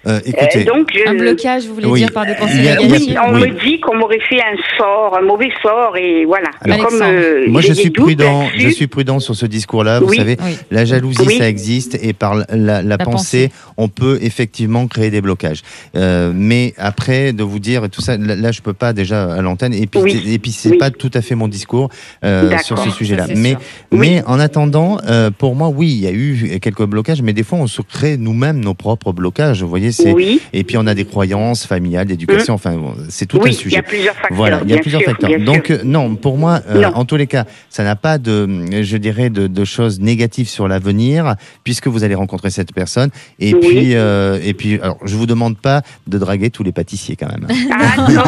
Euh, 0.07 0.11
Euh, 0.11 0.19
écoutez, 0.25 0.63
donc, 0.63 0.89
je... 0.93 1.09
Un 1.09 1.13
blocage, 1.15 1.65
vous 1.67 1.73
voulez 1.73 1.85
Oui. 1.87 1.99
dire 1.99 2.11
par 2.13 2.25
des 2.25 2.33
pensées 2.35 2.69
a- 2.69 2.81
Oui, 2.81 3.15
on 3.27 3.33
Oui. 3.35 3.41
me 3.51 3.59
dit 3.65 3.79
qu'on 3.81 3.95
m'aurait 3.97 4.19
fait 4.29 4.39
un 4.39 4.55
sort, 4.77 5.17
un 5.17 5.21
mauvais 5.25 5.49
sort, 5.61 5.97
et 5.97 6.23
voilà. 6.25 6.49
Alors, 6.61 6.87
comme, 6.87 7.01
euh, 7.01 7.45
moi 7.47 7.59
je 7.61 7.73
suis 7.73 7.89
prudent, 7.89 8.47
je 8.57 8.69
suis 8.69 8.87
prudent 8.87 9.19
sur 9.19 9.35
ce 9.35 9.45
discours-là. 9.45 9.99
Vous 9.99 10.13
savez, 10.13 10.37
Oui. 10.43 10.57
La 10.71 10.85
jalousie, 10.85 11.19
Oui. 11.27 11.37
ça 11.37 11.49
existe 11.49 11.99
et 12.01 12.13
par 12.13 12.35
la, 12.49 12.81
la 12.81 12.97
pensée, 12.97 13.49
pensée. 13.49 13.51
on 13.77 13.89
peut 13.89 14.19
effectivement 14.21 14.87
créer 14.87 15.09
des 15.11 15.19
blocages. 15.21 15.61
Euh, 15.97 16.31
mais 16.33 16.73
après, 16.77 17.33
de 17.33 17.43
vous 17.43 17.59
dire 17.59 17.83
et 17.83 17.89
tout 17.89 18.01
ça, 18.01 18.15
là, 18.17 18.35
là, 18.35 18.51
je 18.53 18.61
peux 18.61 18.73
pas 18.73 18.93
déjà 18.93 19.33
à 19.33 19.41
l'antenne. 19.41 19.73
Et 19.73 19.85
puis, 19.85 19.99
Oui. 20.01 20.23
et 20.33 20.39
puis 20.39 20.51
c'est 20.51 20.69
Oui. 20.69 20.77
pas 20.77 20.91
tout 20.91 21.11
à 21.13 21.21
fait 21.21 21.35
mon 21.35 21.49
discours 21.49 21.89
euh, 22.23 22.57
sur 22.63 22.77
ce 22.79 22.89
sujet-là. 22.89 23.27
Mais, 23.35 23.49
sûr. 23.51 23.59
mais 23.91 24.23
en 24.25 24.39
attendant, 24.39 24.97
euh, 25.09 25.29
pour 25.29 25.55
moi, 25.55 25.67
oui, 25.67 25.87
il 25.89 25.99
y 26.03 26.07
a 26.07 26.11
eu 26.11 26.57
quelques 26.61 26.85
blocages, 26.85 27.21
mais 27.21 27.33
des 27.33 27.43
fois, 27.43 27.59
on 27.59 27.67
se 27.67 27.81
crée 27.81 28.15
nous-mêmes 28.17 28.59
nos 28.63 28.73
propres 28.73 29.11
blocages. 29.11 29.61
Vous 29.61 29.67
voyez, 29.69 29.88
c'est 29.91 30.11
Oui, 30.13 30.41
et 30.53 30.63
puis 30.63 30.77
on 30.77 30.85
a 30.87 30.93
des 30.93 31.05
croyances 31.05 31.65
familiales, 31.65 32.07
d'éducation. 32.07 32.53
Enfin, 32.53 32.75
bon, 32.75 32.93
c'est 33.09 33.25
tout 33.25 33.37
un 33.37 33.41
oui, 33.43 33.49
il 33.51 33.53
y 33.53 33.55
sujet. 33.55 33.77
a 33.77 33.83
plusieurs 33.83 34.15
facteurs. 34.15 34.37
Voilà, 34.37 34.61
il 34.63 34.69
y 34.69 34.73
a 34.73 34.77
plusieurs 34.79 35.01
sûr, 35.01 35.11
facteurs. 35.11 35.39
Donc 35.41 35.69
euh, 35.71 35.79
non, 35.83 36.15
pour 36.15 36.37
moi, 36.37 36.61
euh, 36.69 36.81
Non. 36.81 36.91
en 36.95 37.05
tous 37.05 37.15
les 37.17 37.27
cas, 37.27 37.45
ça 37.69 37.83
n'a 37.83 37.95
pas 37.95 38.17
de, 38.17 38.47
je 38.81 38.97
dirais, 38.97 39.29
de, 39.29 39.47
de 39.47 39.65
choses 39.65 39.99
négatives 39.99 40.47
sur 40.49 40.67
l'avenir, 40.67 41.35
puisque 41.63 41.87
vous 41.87 42.03
allez 42.03 42.15
rencontrer 42.15 42.49
cette 42.49 42.73
personne. 42.73 43.09
Et 43.39 43.53
Oui. 43.53 43.59
puis, 43.67 43.95
euh, 43.95 44.39
et 44.43 44.53
puis, 44.53 44.79
alors, 44.81 44.97
je 45.05 45.15
vous 45.15 45.25
demande 45.25 45.57
pas 45.57 45.81
de 46.07 46.17
draguer 46.17 46.49
tous 46.49 46.63
les 46.63 46.71
pâtissiers 46.71 47.15
quand 47.15 47.27
même. 47.29 47.47
Ah, 47.71 48.07
non. 48.11 48.23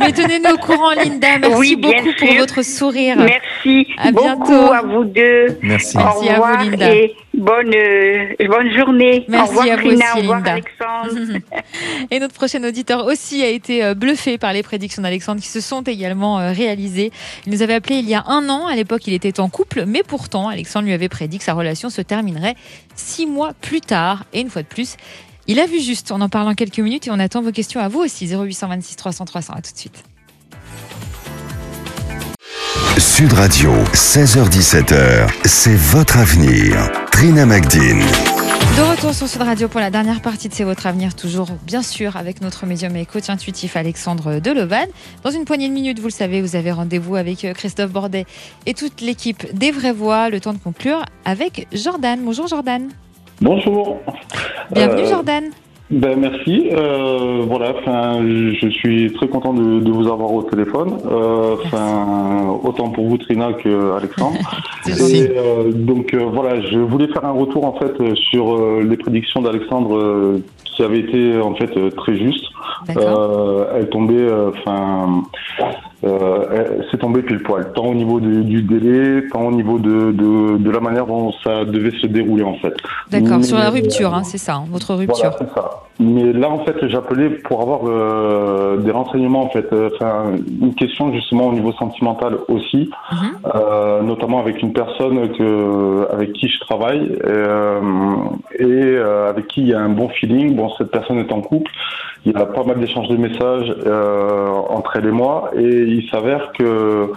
Mais 0.00 0.12
tenez-nous 0.12 0.54
au 0.54 0.58
courant, 0.58 0.90
Linda. 0.92 1.38
Merci 1.40 1.76
beaucoup 1.76 2.08
pour 2.18 2.34
votre 2.38 2.64
sourire. 2.64 3.16
Merci 3.18 3.86
À 3.98 4.10
beaucoup 4.12 4.24
bientôt. 4.24 4.72
à 4.72 4.82
vous 4.82 5.04
deux. 5.04 5.46
Merci. 5.62 5.96
Merci 5.96 5.96
Au 5.96 6.00
à 6.00 6.12
vous, 6.12 6.20
revoir 6.32 6.64
Linda. 6.64 6.94
et 6.94 7.14
bonne, 7.34 7.74
euh, 7.74 8.34
bonne 8.48 8.70
journée. 8.76 9.24
Merci 9.28 9.44
au 9.44 9.48
revoir, 9.48 9.66
à 9.66 9.76
vous 9.76 9.88
Trina. 9.88 10.04
aussi, 10.06 10.18
au 10.18 10.20
revoir, 10.20 10.38
Linda. 10.38 10.52
Alexandre. 10.52 11.38
Et 12.10 12.20
notre 12.20 12.34
prochain 12.34 12.62
auditeur 12.64 13.06
aussi 13.06 13.42
a 13.42 13.48
été 13.48 13.84
euh, 13.84 13.94
bluffé 13.94 14.38
par 14.38 14.52
les 14.52 14.62
prédictions 14.62 15.02
d'Alexandre 15.02 15.40
qui 15.40 15.48
se 15.48 15.60
sont 15.60 15.82
également 15.82 16.38
euh, 16.38 16.52
réalisées. 16.52 17.10
Il 17.46 17.52
nous 17.52 17.62
avait 17.62 17.74
appelé 17.74 17.96
il 17.96 18.08
y 18.08 18.14
a 18.14 18.24
un 18.26 18.48
an. 18.48 18.66
À 18.66 18.76
l'époque, 18.76 19.06
il 19.06 19.14
était 19.14 19.40
en 19.40 19.48
couple, 19.48 19.84
mais 19.86 20.02
pourtant, 20.02 20.48
Alexandre 20.48 20.86
lui 20.86 20.92
avait 20.92 21.08
prédit 21.08 21.38
que 21.38 21.44
sa 21.44 21.54
relation 21.54 21.90
se 21.90 22.02
terminerait 22.02 22.54
six 22.94 23.26
mois 23.26 23.52
plus 23.60 23.80
tard. 23.80 24.24
Et 24.32 24.40
une 24.40 24.50
fois 24.50 24.62
de 24.62 24.68
plus, 24.68 24.96
il 25.46 25.58
a 25.60 25.66
vu 25.66 25.80
juste. 25.80 26.12
On 26.12 26.20
en 26.20 26.28
parle 26.28 26.48
en 26.48 26.54
quelques 26.54 26.78
minutes 26.78 27.06
et 27.06 27.10
on 27.10 27.18
attend 27.18 27.42
vos 27.42 27.52
questions 27.52 27.80
à 27.80 27.88
vous 27.88 28.00
aussi. 28.00 28.26
0826 28.26 28.96
300 28.96 29.24
300. 29.24 29.54
À 29.54 29.62
tout 29.62 29.72
de 29.72 29.78
suite. 29.78 30.04
Sud 32.98 33.32
Radio, 33.34 33.70
16h17h, 33.92 35.28
c'est 35.44 35.74
votre 35.76 36.18
avenir. 36.18 36.90
Trina 37.10 37.44
Magdine. 37.46 38.00
De 38.00 38.90
retour 38.90 39.12
sur 39.14 39.28
Sud 39.28 39.42
Radio 39.42 39.68
pour 39.68 39.80
la 39.80 39.90
dernière 39.90 40.20
partie 40.22 40.48
de 40.48 40.54
C'est 40.54 40.64
votre 40.64 40.86
avenir, 40.86 41.14
toujours 41.14 41.48
bien 41.64 41.82
sûr 41.82 42.16
avec 42.16 42.40
notre 42.40 42.64
médium 42.66 42.96
et 42.96 43.04
coach 43.06 43.28
intuitif 43.28 43.76
Alexandre 43.76 44.40
Delovan. 44.40 44.86
Dans 45.22 45.30
une 45.30 45.44
poignée 45.44 45.68
de 45.68 45.74
minutes, 45.74 45.98
vous 46.00 46.06
le 46.08 46.12
savez, 46.12 46.40
vous 46.40 46.56
avez 46.56 46.72
rendez-vous 46.72 47.16
avec 47.16 47.44
euh, 47.44 47.52
Christophe 47.52 47.90
Bordet 47.92 48.24
et 48.66 48.72
toute 48.74 49.00
l'équipe 49.02 49.54
des 49.54 49.70
Vraies 49.70 49.92
Voix. 49.92 50.30
Le 50.30 50.40
temps 50.40 50.52
de 50.54 50.58
conclure 50.58 51.04
avec 51.24 51.68
Jordan. 51.72 52.20
Bonjour 52.24 52.46
Jordan. 52.46 52.88
Bonjour. 53.40 53.98
Bienvenue 54.70 55.02
Euh, 55.02 55.10
Jordan. 55.10 55.44
Ben 55.92 56.18
merci. 56.18 56.70
Euh, 56.72 57.42
voilà. 57.46 57.74
Enfin, 57.78 58.20
je 58.22 58.68
suis 58.68 59.12
très 59.12 59.28
content 59.28 59.52
de, 59.52 59.80
de 59.80 59.90
vous 59.90 60.08
avoir 60.08 60.32
au 60.32 60.42
téléphone. 60.42 60.98
Euh, 61.10 61.56
Enfin, 61.64 62.58
autant 62.62 62.90
pour 62.90 63.08
vous 63.08 63.18
Trina 63.18 63.52
que 63.52 63.92
Alexandre. 63.96 64.38
Et, 64.86 65.30
euh, 65.36 65.70
donc 65.72 66.14
euh, 66.14 66.24
voilà, 66.32 66.60
je 66.60 66.78
voulais 66.78 67.08
faire 67.08 67.24
un 67.24 67.32
retour 67.32 67.64
en 67.64 67.74
fait 67.74 67.92
euh, 68.00 68.14
sur 68.14 68.54
euh, 68.54 68.82
les 68.88 68.96
prédictions 68.96 69.42
d'Alexandre 69.42 69.96
euh, 69.96 70.42
qui 70.72 70.82
avaient 70.82 71.00
été 71.00 71.38
en 71.40 71.54
fait 71.54 71.76
euh, 71.76 71.90
très. 71.90 72.12
D'accord. 72.86 73.38
Euh, 73.38 73.64
elle 73.76 73.88
tombait, 73.88 74.14
euh, 74.14 74.50
enfin, 74.50 75.22
euh, 76.04 76.80
c'est 76.90 76.98
tombé 76.98 77.22
pile 77.22 77.42
poil, 77.42 77.72
tant 77.74 77.86
au 77.86 77.94
niveau 77.94 78.20
du, 78.20 78.42
du 78.44 78.62
délai, 78.62 79.28
tant 79.32 79.46
au 79.46 79.52
niveau 79.52 79.78
de, 79.78 80.12
de, 80.12 80.56
de 80.58 80.70
la 80.70 80.80
manière 80.80 81.06
dont 81.06 81.32
ça 81.44 81.64
devait 81.64 81.96
se 81.98 82.06
dérouler 82.06 82.42
en 82.42 82.54
fait. 82.54 82.74
D'accord. 83.10 83.42
Sur 83.44 83.58
la 83.58 83.68
euh, 83.68 83.70
rupture, 83.70 84.12
hein, 84.14 84.24
c'est 84.24 84.38
ça, 84.38 84.56
hein, 84.56 84.64
votre 84.70 84.94
rupture. 84.94 85.30
Voilà, 85.30 85.36
c'est 85.38 85.54
ça. 85.54 85.70
Mais 86.00 86.32
là, 86.32 86.50
en 86.50 86.64
fait, 86.64 86.74
j'appelais 86.88 87.30
pour 87.30 87.60
avoir 87.62 87.80
euh, 87.86 88.78
des 88.78 88.90
renseignements, 88.90 89.42
en 89.44 89.50
fait, 89.50 89.66
euh, 89.72 89.90
enfin, 89.94 90.32
une 90.60 90.74
question 90.74 91.12
justement 91.12 91.48
au 91.48 91.52
niveau 91.52 91.72
sentimental 91.72 92.38
aussi, 92.48 92.90
Mhm. 93.12 93.18
euh, 93.54 94.02
notamment 94.02 94.40
avec 94.40 94.60
une 94.62 94.72
personne 94.72 95.30
que, 95.32 96.10
avec 96.10 96.32
qui 96.32 96.48
je 96.48 96.58
travaille 96.60 97.16
euh, 97.24 97.80
et 98.58 98.64
euh, 98.64 99.28
avec 99.30 99.46
qui 99.48 99.60
il 99.60 99.68
y 99.68 99.74
a 99.74 99.80
un 99.80 99.90
bon 99.90 100.08
feeling. 100.08 100.56
Bon, 100.56 100.61
cette 100.76 100.90
personne 100.90 101.18
est 101.18 101.32
en 101.32 101.40
couple. 101.40 101.70
Il 102.24 102.32
y 102.32 102.36
a 102.36 102.46
pas 102.46 102.62
mal 102.62 102.78
d'échanges 102.78 103.08
de 103.08 103.16
messages 103.16 103.74
euh, 103.84 104.48
entre 104.48 104.96
elle 104.96 105.06
et 105.06 105.12
moi, 105.12 105.50
et 105.56 105.62
il 105.62 106.08
s'avère 106.10 106.52
que 106.52 107.10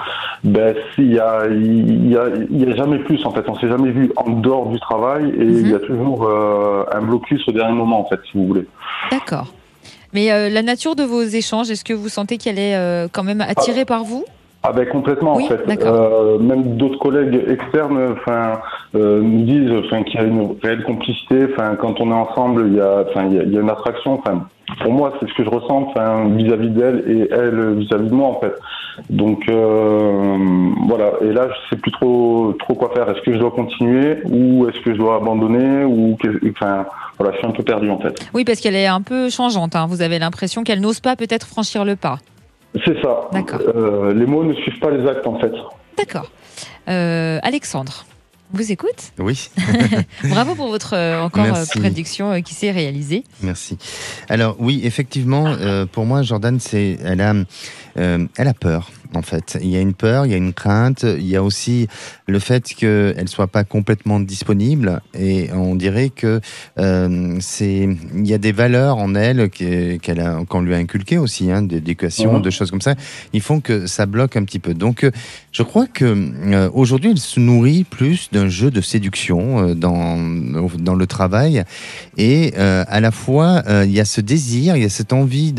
ben, 0.43 0.75
s'il 0.93 1.13
y 1.13 1.19
a, 1.19 1.45
il 1.47 2.09
y 2.09 2.17
a, 2.17 2.23
il 2.49 2.67
y 2.67 2.71
a 2.71 2.75
jamais 2.75 2.99
plus 2.99 3.23
en 3.25 3.31
fait. 3.31 3.47
On 3.47 3.55
s'est 3.55 3.67
jamais 3.67 3.91
vu 3.91 4.11
en 4.15 4.29
dehors 4.29 4.67
du 4.67 4.79
travail, 4.79 5.29
et 5.29 5.43
il 5.43 5.69
y 5.69 5.75
a 5.75 5.79
toujours 5.79 6.27
euh, 6.27 6.83
un 6.91 7.01
blocus 7.01 7.47
au 7.47 7.51
dernier 7.51 7.73
moment 7.73 7.99
en 7.99 8.05
fait, 8.05 8.19
si 8.31 8.37
vous 8.37 8.47
voulez. 8.47 8.65
D'accord. 9.11 9.53
Mais 10.13 10.31
euh, 10.31 10.49
la 10.49 10.61
nature 10.61 10.95
de 10.95 11.03
vos 11.03 11.21
échanges, 11.21 11.69
est-ce 11.69 11.83
que 11.83 11.93
vous 11.93 12.09
sentez 12.09 12.37
qu'elle 12.37 12.59
est 12.59 13.09
quand 13.11 13.23
même 13.23 13.41
attirée 13.41 13.85
par 13.85 14.03
vous? 14.03 14.25
Ah 14.68 14.72
ben 14.74 14.88
complètement 14.88 15.36
Oui, 15.36 15.43
en 15.43 15.47
fait. 15.47 15.84
Euh, 15.86 16.39
même 16.39 16.78
d'autres 16.78 16.97
collègues 16.99 17.39
externes, 17.47 18.16
enfin, 18.18 18.59
euh, 18.95 19.22
nous 19.22 19.43
disent, 19.43 19.72
enfin, 19.86 20.03
qu'il 20.03 20.20
y 20.20 20.24
a 20.24 20.26
une 20.26 20.55
réelle 20.63 20.84
complicité. 20.84 21.47
Enfin, 21.53 21.76
quand 21.76 22.01
on 22.01 22.09
est 22.09 22.13
ensemble, 22.13 22.66
il 22.68 22.76
y 22.76 22.82
a, 22.82 23.05
enfin, 23.09 23.26
il 23.30 23.36
y 23.36 23.39
a, 23.39 23.43
il 23.43 23.53
y 23.53 23.57
a 23.57 23.61
une 23.61 23.70
attraction. 23.70 24.13
Enfin, 24.13 24.47
pour 24.82 24.91
moi, 24.91 25.13
c'est 25.20 25.30
ce 25.30 25.34
que 25.36 25.43
je 25.43 25.49
ressens, 25.49 25.88
enfin, 25.89 26.28
vis-à-vis 26.36 26.70
d'elle 26.70 27.03
et 27.07 27.28
elle 27.32 27.76
vis-à-vis 27.76 28.09
de 28.09 28.13
moi 28.16 28.30
en 28.30 28.39
fait. 28.39 28.53
Donc 29.09 29.47
euh, 29.49 30.38
voilà. 30.88 31.11
Et 31.22 31.32
là, 31.32 31.47
je 31.49 31.76
sais 31.76 31.82
plus 31.82 31.91
trop, 31.91 32.53
trop 32.59 32.74
quoi 32.76 32.91
faire. 32.95 33.09
Est-ce 33.09 33.22
que 33.22 33.34
je 33.34 33.38
dois 33.38 33.51
continuer 33.51 34.20
ou 34.32 34.68
est-ce 34.68 34.80
que 34.82 34.93
je 34.93 34.97
dois 34.97 35.18
abandonner 35.18 35.84
ou, 35.84 36.18
enfin, 36.49 36.86
voilà, 37.20 37.34
je 37.34 37.38
suis 37.39 37.47
un 37.47 37.51
peu 37.51 37.63
perdu 37.63 37.89
en 37.89 37.99
fait. 37.99 38.16
Oui, 38.34 38.43
parce 38.45 38.59
qu'elle 38.61 38.76
est 38.76 38.88
un 38.88 39.01
peu 39.01 39.30
changeante. 39.30 39.76
hein. 39.76 39.86
Vous 39.88 40.01
avez 40.01 40.18
l'impression 40.18 40.63
qu'elle 40.63 40.82
n'ose 40.82 40.99
pas 41.01 41.16
peut-être 41.16 41.45
franchir 41.45 41.86
le 41.86 41.95
pas. 41.95 42.18
C'est 42.84 43.01
ça. 43.01 43.30
D'accord. 43.32 43.61
Euh, 43.76 44.13
les 44.13 44.26
mots 44.26 44.43
ne 44.43 44.53
suivent 44.53 44.80
pas 44.80 44.91
les 44.91 45.07
actes 45.07 45.26
en 45.28 45.39
fait. 45.39 45.51
D'accord. 45.97 46.32
Euh, 46.89 47.39
Alexandre, 47.41 48.05
on 48.53 48.57
vous 48.57 48.71
écoute 48.71 49.11
Oui. 49.17 49.49
Bravo 50.23 50.55
pour 50.55 50.67
votre 50.67 50.93
euh, 50.93 51.21
encore 51.21 51.45
Merci. 51.45 51.80
prédiction 51.80 52.32
euh, 52.32 52.39
qui 52.41 52.53
s'est 52.53 52.71
réalisée. 52.71 53.23
Merci. 53.41 53.78
Alors 54.30 54.55
oui, 54.59 54.82
effectivement, 54.84 55.47
euh, 55.47 55.86
pour 55.86 56.05
moi, 56.05 56.21
Jordan, 56.21 56.59
c'est, 56.59 56.97
elle 57.03 57.21
a, 57.21 57.34
euh, 57.97 58.25
elle 58.37 58.47
a 58.47 58.53
peur. 58.53 58.91
En 59.13 59.21
fait, 59.21 59.57
il 59.61 59.69
y 59.69 59.77
a 59.77 59.79
une 59.79 59.93
peur, 59.93 60.25
il 60.25 60.31
y 60.31 60.33
a 60.33 60.37
une 60.37 60.51
crainte, 60.51 61.03
il 61.03 61.25
y 61.25 61.35
a 61.37 61.43
aussi 61.43 61.87
le 62.27 62.39
fait 62.39 62.63
qu'elle 62.73 63.29
soit 63.29 63.47
pas 63.47 63.63
complètement 63.63 64.19
disponible, 64.19 65.01
et 65.17 65.49
on 65.53 65.75
dirait 65.75 66.09
que 66.09 66.41
euh, 66.79 67.37
c'est, 67.39 67.87
il 68.13 68.27
y 68.27 68.33
a 68.33 68.37
des 68.37 68.51
valeurs 68.51 68.97
en 68.97 69.15
elle 69.15 69.49
qu'elle 69.49 70.19
a, 70.19 70.43
qu'on 70.49 70.61
lui 70.61 70.73
a 70.73 70.77
inculquées 70.77 71.17
aussi, 71.17 71.49
hein, 71.51 71.61
d'éducation, 71.61 72.33
Mhm. 72.33 72.41
de 72.41 72.49
choses 72.49 72.71
comme 72.71 72.81
ça, 72.81 72.95
ils 73.31 73.41
font 73.41 73.61
que 73.61 73.87
ça 73.87 74.05
bloque 74.05 74.35
un 74.35 74.43
petit 74.43 74.59
peu. 74.59 74.73
Donc, 74.73 75.03
euh, 75.05 75.11
je 75.53 75.63
crois 75.63 75.87
que 75.87 76.03
euh, 76.05 76.69
aujourd'hui, 76.73 77.11
elle 77.11 77.19
se 77.19 77.39
nourrit 77.39 77.85
plus 77.85 78.29
d'un 78.33 78.49
jeu 78.49 78.69
de 78.71 78.81
séduction 78.81 79.73
dans 79.75 80.17
dans 80.79 80.95
le 80.95 81.07
travail 81.07 81.63
et 82.17 82.53
euh, 82.57 82.83
à 82.87 82.99
la 82.99 83.11
fois 83.11 83.63
euh, 83.67 83.83
il 83.85 83.91
y 83.91 83.99
a 83.99 84.05
ce 84.05 84.19
désir, 84.21 84.75
il 84.75 84.83
y 84.83 84.85
a 84.85 84.89
cette 84.89 85.13
envie 85.13 85.53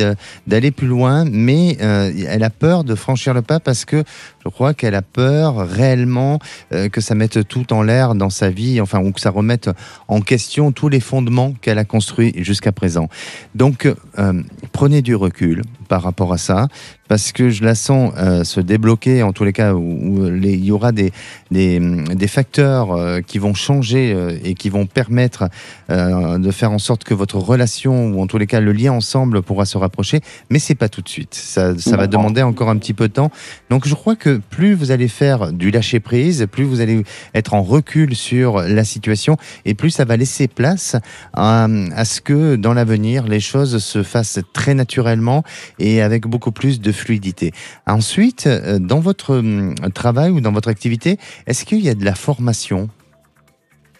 d'aller 0.46 0.70
plus 0.70 0.86
loin, 0.88 1.24
mais 1.30 1.78
euh, 1.80 2.10
elle 2.28 2.42
a 2.44 2.50
peur 2.50 2.84
de 2.84 2.94
franchir 2.94 3.34
le 3.34 3.42
pas 3.42 3.60
parce 3.60 3.84
que 3.84 4.04
je 4.44 4.48
crois 4.48 4.74
qu'elle 4.74 4.94
a 4.94 5.02
peur 5.02 5.68
réellement 5.68 6.38
euh, 6.72 6.88
que 6.88 7.00
ça 7.00 7.14
mette 7.14 7.46
tout 7.48 7.72
en 7.72 7.82
l'air 7.82 8.14
dans 8.14 8.30
sa 8.30 8.50
vie, 8.50 8.80
enfin 8.80 9.00
ou 9.00 9.12
que 9.12 9.20
ça 9.20 9.30
remette 9.30 9.70
en 10.08 10.20
question 10.20 10.72
tous 10.72 10.88
les 10.88 11.00
fondements 11.00 11.54
qu'elle 11.60 11.78
a 11.78 11.84
construits 11.84 12.32
jusqu'à 12.36 12.72
présent. 12.72 13.08
Donc 13.54 13.88
euh, 14.18 14.42
prenez 14.72 15.02
du 15.02 15.14
recul, 15.14 15.62
par 15.86 16.02
rapport 16.02 16.32
à 16.32 16.38
ça, 16.38 16.68
parce 17.08 17.32
que 17.32 17.50
je 17.50 17.64
la 17.64 17.74
sens 17.74 18.12
euh, 18.16 18.44
se 18.44 18.60
débloquer, 18.60 19.22
en 19.22 19.32
tous 19.32 19.44
les 19.44 19.52
cas, 19.52 19.74
où, 19.74 20.26
il 20.26 20.64
y 20.64 20.72
aura 20.72 20.92
des, 20.92 21.12
des, 21.50 21.78
des 21.80 22.28
facteurs 22.28 22.92
euh, 22.92 23.20
qui 23.20 23.38
vont 23.38 23.54
changer 23.54 24.12
euh, 24.12 24.38
et 24.44 24.54
qui 24.54 24.68
vont 24.68 24.86
permettre 24.86 25.48
de 25.88 26.50
faire 26.50 26.72
en 26.72 26.78
sorte 26.78 27.04
que 27.04 27.14
votre 27.14 27.36
relation, 27.36 28.08
ou 28.08 28.20
en 28.20 28.26
tous 28.26 28.38
les 28.38 28.46
cas 28.46 28.60
le 28.60 28.72
lien 28.72 28.92
ensemble, 28.92 29.42
pourra 29.42 29.64
se 29.64 29.78
rapprocher, 29.78 30.20
mais 30.50 30.58
c'est 30.58 30.74
pas 30.74 30.88
tout 30.88 31.00
de 31.00 31.08
suite. 31.08 31.34
Ça, 31.34 31.78
ça 31.78 31.96
va 31.96 32.06
demander 32.06 32.42
encore 32.42 32.68
un 32.68 32.76
petit 32.76 32.94
peu 32.94 33.08
de 33.08 33.12
temps. 33.12 33.30
Donc 33.70 33.86
je 33.86 33.94
crois 33.94 34.16
que 34.16 34.40
plus 34.50 34.74
vous 34.74 34.90
allez 34.90 35.08
faire 35.08 35.52
du 35.52 35.70
lâcher 35.70 36.00
prise, 36.00 36.46
plus 36.50 36.64
vous 36.64 36.80
allez 36.80 37.04
être 37.34 37.54
en 37.54 37.62
recul 37.62 38.16
sur 38.16 38.62
la 38.62 38.84
situation, 38.84 39.36
et 39.64 39.74
plus 39.74 39.90
ça 39.90 40.04
va 40.04 40.16
laisser 40.16 40.48
place 40.48 40.96
à, 41.32 41.68
à 41.94 42.04
ce 42.04 42.20
que 42.20 42.56
dans 42.56 42.74
l'avenir 42.74 43.26
les 43.26 43.40
choses 43.40 43.78
se 43.78 44.02
fassent 44.02 44.40
très 44.52 44.74
naturellement 44.74 45.44
et 45.78 46.02
avec 46.02 46.26
beaucoup 46.26 46.52
plus 46.52 46.80
de 46.80 46.92
fluidité. 46.92 47.52
Ensuite, 47.86 48.46
euh, 48.46 48.78
dans 48.78 49.00
votre 49.00 49.36
hum, 49.36 49.74
travail 49.94 50.30
ou 50.30 50.40
dans 50.40 50.52
votre 50.52 50.68
activité, 50.68 51.18
est-ce 51.46 51.64
qu'il 51.64 51.80
y 51.80 51.88
a 51.88 51.94
de 51.94 52.04
la 52.04 52.14
formation? 52.14 52.88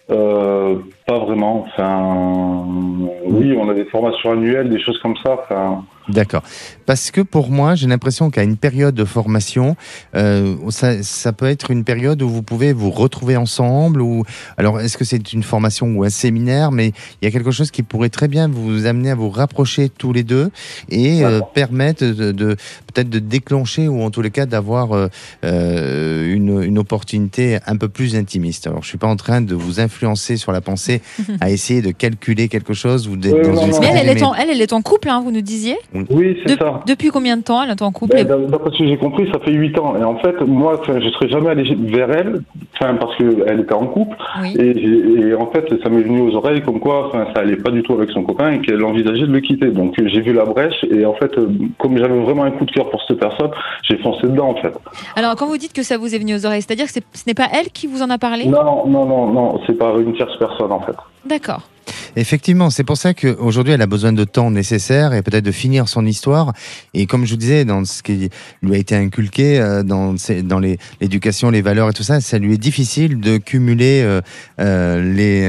Euh, 0.09 0.79
pas 1.07 1.19
vraiment. 1.19 1.65
Enfin, 1.67 2.65
oui, 3.25 3.55
on 3.57 3.69
a 3.69 3.73
des 3.73 3.85
formations 3.85 4.31
annuelles, 4.33 4.69
des 4.69 4.79
choses 4.81 4.99
comme 5.01 5.15
ça. 5.23 5.37
Enfin, 5.43 5.83
D'accord. 6.09 6.41
Parce 6.85 7.11
que 7.11 7.19
pour 7.19 7.49
moi, 7.49 7.75
j'ai 7.75 7.85
l'impression 7.87 8.29
qu'à 8.29 8.43
une 8.43 8.55
période 8.55 8.95
de 8.95 9.03
formation, 9.03 9.75
euh, 10.15 10.55
ça, 10.69 11.03
ça 11.03 11.33
peut 11.33 11.47
être 11.47 11.69
une 11.69 11.83
période 11.83 12.21
où 12.21 12.29
vous 12.29 12.43
pouvez 12.43 12.71
vous 12.71 12.91
retrouver 12.91 13.35
ensemble. 13.35 14.01
Ou 14.01 14.23
alors, 14.55 14.79
est-ce 14.79 14.97
que 14.97 15.03
c'est 15.03 15.33
une 15.33 15.43
formation 15.43 15.87
ou 15.87 16.05
un 16.05 16.09
séminaire 16.09 16.71
Mais 16.71 16.93
il 17.21 17.25
y 17.25 17.27
a 17.27 17.31
quelque 17.31 17.51
chose 17.51 17.71
qui 17.71 17.83
pourrait 17.83 18.07
très 18.07 18.29
bien 18.29 18.47
vous 18.47 18.85
amener 18.85 19.11
à 19.11 19.15
vous 19.15 19.29
rapprocher 19.29 19.89
tous 19.89 20.13
les 20.13 20.23
deux 20.23 20.49
et 20.87 21.25
euh, 21.25 21.41
permettre 21.53 22.05
de, 22.05 22.31
de- 22.31 22.55
peut-être 22.93 23.09
de 23.09 23.19
déclencher 23.19 23.89
ou 23.89 24.01
en 24.01 24.09
tous 24.09 24.21
les 24.21 24.31
cas 24.31 24.45
d'avoir 24.45 24.91
euh, 25.43 26.33
une, 26.33 26.63
une 26.63 26.77
opportunité 26.79 27.57
un 27.67 27.75
peu 27.75 27.89
plus 27.89 28.15
intimiste. 28.15 28.65
Alors, 28.67 28.81
je 28.81 28.87
suis 28.87 28.97
pas 28.97 29.07
en 29.07 29.17
train 29.17 29.41
de 29.41 29.55
vous 29.55 29.81
influencer 29.81 30.37
sur 30.37 30.53
la 30.53 30.61
pensée 30.61 30.96
à 31.41 31.49
essayer 31.49 31.81
de 31.81 31.91
calculer 31.91 32.47
quelque 32.47 32.73
chose 32.73 33.07
ou 33.07 33.15
d'être 33.17 33.41
dans 33.41 33.53
non, 33.53 33.65
une 33.65 33.71
non, 33.71 33.79
Mais 33.81 33.87
elle, 33.91 34.09
elle, 34.09 34.17
est 34.17 34.23
en, 34.23 34.33
elle, 34.33 34.49
elle 34.51 34.61
est 34.61 34.73
en 34.73 34.81
couple, 34.81 35.09
hein, 35.09 35.21
vous 35.23 35.31
nous 35.31 35.41
disiez 35.41 35.75
oui, 36.09 36.37
c'est 36.45 36.53
De- 36.55 36.59
ça. 36.59 36.81
Depuis 36.87 37.09
combien 37.09 37.37
de 37.37 37.43
temps 37.43 37.63
elle 37.63 37.69
est 37.71 37.81
en 37.81 37.91
couple 37.91 38.13
Ben, 38.15 38.21
et- 38.21 38.25
d'a- 38.25 38.37
D'après 38.37 38.71
ce 38.71 38.77
que 38.79 38.87
j'ai 38.87 38.97
compris, 38.97 39.29
ça 39.31 39.39
fait 39.39 39.51
8 39.51 39.77
ans. 39.79 39.95
Et 39.99 40.03
en 40.03 40.17
fait, 40.19 40.39
moi, 40.41 40.81
je 40.87 41.09
serais 41.09 41.29
jamais 41.29 41.49
allé 41.49 41.75
vers 41.75 42.09
elle, 42.11 42.41
parce 42.79 43.15
qu'elle 43.17 43.59
était 43.61 43.73
en 43.73 43.87
couple. 43.87 44.15
Oui. 44.41 44.55
Et, 44.59 45.33
en 45.33 45.47
fait, 45.51 45.65
ça 45.83 45.89
m'est 45.89 46.01
venu 46.01 46.21
aux 46.21 46.35
oreilles 46.35 46.61
comme 46.61 46.79
quoi 46.79 47.11
ça 47.33 47.41
allait 47.41 47.55
pas 47.57 47.71
du 47.71 47.83
tout 47.83 47.93
avec 47.93 48.09
son 48.11 48.23
copain 48.23 48.51
et 48.53 48.59
qu'elle 48.61 48.83
envisageait 48.83 49.27
de 49.27 49.31
le 49.31 49.39
quitter. 49.39 49.67
Donc 49.67 49.95
j'ai 49.97 50.21
vu 50.21 50.33
la 50.33 50.45
brèche 50.45 50.83
et 50.89 51.05
en 51.05 51.13
fait, 51.13 51.37
euh, 51.37 51.47
comme 51.79 51.97
j'avais 51.97 52.19
vraiment 52.19 52.43
un 52.43 52.51
coup 52.51 52.65
de 52.65 52.71
cœur 52.71 52.89
pour 52.89 53.01
cette 53.07 53.19
personne, 53.19 53.49
j'ai 53.83 53.97
foncé 53.97 54.27
dedans 54.27 54.49
en 54.49 54.55
fait. 54.55 54.73
Alors, 55.15 55.35
quand 55.35 55.47
vous 55.47 55.57
dites 55.57 55.73
que 55.73 55.83
ça 55.83 55.97
vous 55.97 56.13
est 56.13 56.17
venu 56.19 56.35
aux 56.35 56.45
oreilles, 56.45 56.61
c'est-à-dire 56.61 56.85
que 56.85 56.91
c'est- 56.93 57.03
ce 57.13 57.23
n'est 57.27 57.33
pas 57.33 57.47
elle 57.53 57.69
qui 57.71 57.87
vous 57.87 58.01
en 58.01 58.09
a 58.09 58.17
parlé? 58.17 58.45
Non, 58.45 58.87
non, 58.87 59.05
non, 59.05 59.27
non, 59.31 59.59
c'est 59.65 59.77
pas 59.77 59.93
une 59.99 60.13
tierce 60.13 60.37
personne 60.37 60.71
en 60.71 60.79
fait. 60.81 60.86
D'accord. 61.25 61.61
Effectivement, 62.15 62.69
c'est 62.69 62.83
pour 62.83 62.97
ça 62.97 63.13
qu'aujourd'hui, 63.13 63.73
elle 63.73 63.81
a 63.81 63.87
besoin 63.87 64.13
de 64.13 64.23
temps 64.23 64.51
nécessaire 64.51 65.13
et 65.13 65.21
peut-être 65.21 65.45
de 65.45 65.51
finir 65.51 65.87
son 65.87 66.05
histoire. 66.05 66.53
Et 66.93 67.05
comme 67.05 67.25
je 67.25 67.31
vous 67.31 67.37
disais, 67.37 67.65
dans 67.65 67.85
ce 67.85 68.03
qui 68.03 68.29
lui 68.61 68.75
a 68.75 68.77
été 68.77 68.95
inculqué, 68.95 69.59
euh, 69.59 69.83
dans, 69.83 70.15
l'éducation, 70.59 71.49
les 71.49 71.61
valeurs 71.61 71.89
et 71.89 71.93
tout 71.93 72.03
ça, 72.03 72.21
ça 72.21 72.37
lui 72.37 72.53
est 72.53 72.57
difficile 72.57 73.19
de 73.19 73.37
cumuler 73.37 74.01
euh, 74.03 74.21
euh, 74.59 75.13
les, 75.13 75.47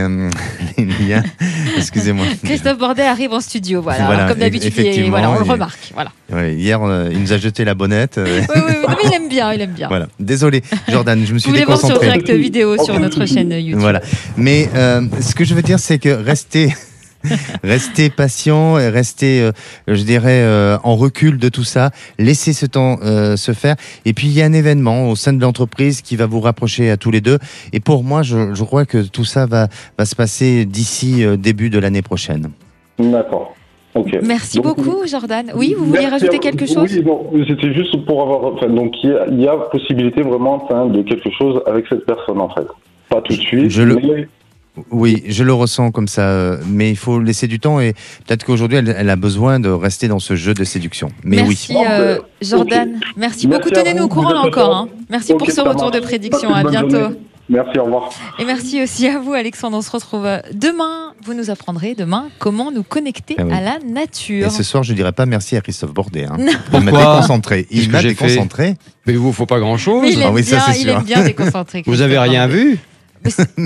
les 0.78 1.06
liens. 1.08 1.22
Excusez-moi. 1.76 2.26
Christophe 2.44 2.78
Bordet 2.78 3.06
arrive 3.06 3.32
en 3.32 3.40
studio, 3.40 3.82
voilà. 3.82 4.28
Comme 4.28 4.38
d'habitude, 4.38 4.72
voilà, 5.08 5.30
on 5.30 5.38
le 5.38 5.50
remarque. 5.50 5.92
Voilà. 5.94 6.10
Ouais, 6.30 6.54
hier, 6.54 6.80
il 7.10 7.20
nous 7.20 7.32
a 7.32 7.38
jeté 7.38 7.64
la 7.64 7.74
bonnette. 7.74 8.20
Oui, 8.22 8.30
oui, 8.30 8.62
oui, 8.68 8.74
non, 8.86 8.88
mais 8.90 9.08
il 9.08 9.14
aime 9.14 9.28
bien, 9.28 9.52
il 9.52 9.60
aime 9.62 9.72
bien. 9.72 9.88
voilà. 9.88 10.08
Désolé, 10.20 10.62
Jordan, 10.88 11.18
je 11.24 11.32
me 11.32 11.34
Vous 11.34 11.38
suis 11.38 11.50
pouvez 11.50 11.64
voir 11.64 11.78
sur 11.78 11.88
déconcentré. 11.88 12.18
direct 12.18 12.30
vidéo 12.30 12.84
sur 12.84 13.00
notre 13.00 13.24
chaîne 13.24 13.50
YouTube. 13.50 13.78
Voilà. 13.80 14.02
Mais 14.36 14.68
ce 15.20 15.34
que 15.34 15.44
je 15.44 15.54
veux 15.54 15.62
dire, 15.62 15.78
c'est 15.78 15.98
que 15.98 16.08
restez, 16.28 16.68
restez 17.64 18.10
patient, 18.10 18.78
et 18.78 18.88
restez, 18.90 19.40
euh, 19.40 19.52
je 19.88 20.02
dirais, 20.02 20.42
euh, 20.42 20.76
en 20.84 20.94
recul 20.94 21.38
de 21.38 21.48
tout 21.48 21.64
ça. 21.64 21.90
Laissez 22.18 22.52
ce 22.52 22.66
temps 22.66 22.98
euh, 23.02 23.36
se 23.36 23.52
faire. 23.52 23.76
Et 24.04 24.12
puis 24.12 24.26
il 24.28 24.34
y 24.34 24.42
a 24.42 24.44
un 24.44 24.52
événement 24.52 25.08
au 25.08 25.16
sein 25.16 25.32
de 25.32 25.40
l'entreprise 25.40 26.02
qui 26.02 26.16
va 26.16 26.26
vous 26.26 26.40
rapprocher 26.40 26.90
à 26.90 26.96
tous 26.96 27.10
les 27.10 27.20
deux. 27.20 27.38
Et 27.72 27.80
pour 27.80 28.04
moi, 28.04 28.22
je, 28.22 28.54
je 28.54 28.62
crois 28.64 28.84
que 28.84 28.98
tout 28.98 29.24
ça 29.24 29.46
va, 29.46 29.68
va 29.98 30.04
se 30.04 30.14
passer 30.14 30.64
d'ici 30.66 31.24
euh, 31.24 31.36
début 31.36 31.70
de 31.70 31.78
l'année 31.78 32.02
prochaine. 32.02 32.50
D'accord. 32.98 33.54
Ok. 33.94 34.18
Merci 34.22 34.58
Donc, 34.60 34.76
beaucoup, 34.76 35.06
Jordan. 35.06 35.50
Oui, 35.56 35.74
vous 35.76 35.86
vouliez 35.86 36.00
Merci 36.02 36.12
rajouter 36.26 36.38
quelque 36.40 36.66
chose? 36.66 36.92
Oui, 37.32 37.44
c'était 37.48 37.72
juste 37.74 38.04
pour 38.04 38.22
avoir. 38.22 38.52
Enfin, 38.54 38.68
donc, 38.68 38.92
il 39.02 39.10
y, 39.10 39.12
a, 39.14 39.26
il 39.28 39.40
y 39.40 39.48
a 39.48 39.56
possibilité 39.72 40.22
vraiment 40.22 40.62
enfin, 40.62 40.86
de 40.86 41.02
quelque 41.02 41.30
chose 41.36 41.60
avec 41.66 41.86
cette 41.88 42.04
personne, 42.04 42.40
en 42.40 42.50
fait. 42.50 42.66
Pas 43.08 43.22
tout 43.22 43.34
de 43.34 43.40
suite. 43.40 43.70
Je 43.70 43.82
le- 43.82 44.28
Oui, 44.90 45.22
je 45.28 45.44
le 45.44 45.52
ressens 45.52 45.90
comme 45.90 46.08
ça, 46.08 46.22
euh, 46.28 46.58
mais 46.66 46.90
il 46.90 46.96
faut 46.96 47.20
laisser 47.20 47.46
du 47.46 47.58
temps 47.60 47.80
et 47.80 47.92
peut-être 48.26 48.44
qu'aujourd'hui 48.44 48.78
elle, 48.78 48.94
elle 48.96 49.10
a 49.10 49.16
besoin 49.16 49.60
de 49.60 49.68
rester 49.68 50.08
dans 50.08 50.18
ce 50.18 50.36
jeu 50.36 50.54
de 50.54 50.64
séduction. 50.64 51.10
Mais 51.24 51.36
Merci, 51.36 51.72
oui. 51.74 51.84
euh, 51.88 52.18
Ok. 52.18 52.24
Jordan. 52.42 52.88
Merci, 52.92 53.08
Merci 53.16 53.46
beaucoup. 53.46 53.70
Tenez-nous 53.70 54.04
au 54.04 54.08
courant 54.08 54.46
encore. 54.46 54.76
hein. 54.76 54.88
Merci 55.10 55.34
pour 55.34 55.50
ce 55.50 55.60
retour 55.60 55.84
marche. 55.84 55.96
de 55.96 56.00
prédiction. 56.00 56.52
À 56.54 56.62
bientôt. 56.64 56.90
journée. 57.00 57.16
Merci, 57.50 57.78
au 57.78 57.84
revoir. 57.84 58.10
Et 58.38 58.44
merci 58.44 58.82
aussi 58.82 59.08
à 59.08 59.18
vous, 59.18 59.32
Alexandre. 59.32 59.78
On 59.78 59.80
se 59.80 59.90
retrouve 59.90 60.26
euh, 60.26 60.38
demain. 60.52 61.14
Vous 61.24 61.32
nous 61.32 61.48
apprendrez 61.50 61.94
demain 61.94 62.28
comment 62.38 62.70
nous 62.70 62.82
connecter 62.82 63.36
Ah 63.38 63.44
oui. 63.46 63.52
à 63.54 63.60
la 63.62 63.78
Et 63.82 63.90
nature. 63.90 64.50
ce 64.52 64.62
soir, 64.62 64.82
je 64.82 64.92
dirais 64.92 65.12
pas 65.12 65.24
merci 65.24 65.56
à 65.56 65.62
Christophe 65.62 65.92
Bordet. 65.94 66.26
Hein. 66.26 66.36
Non. 66.38 66.52
Il 66.74 66.80
m'a 66.80 66.90
Pourquoi 66.92 67.14
déconcentré. 67.14 67.66
Il 67.70 67.90
m'a 67.90 68.02
déconcentré. 68.02 68.74
Mais 69.06 69.14
vous, 69.14 69.32
faut 69.32 69.46
pas 69.46 69.58
grand-chose. 69.60 70.04
Il 70.12 70.22
Ah 70.22 70.26
ça, 70.26 70.56
bien, 70.56 70.60
c'est 70.60 70.80
il 70.80 70.82
sûr. 70.88 70.98
aime 70.98 71.04
bien 71.04 71.24
déconcentrer. 71.24 71.82
Vous 71.86 72.02
avez 72.02 72.16
Christophe 72.16 72.30
rien 72.30 72.46
vu 72.48 72.78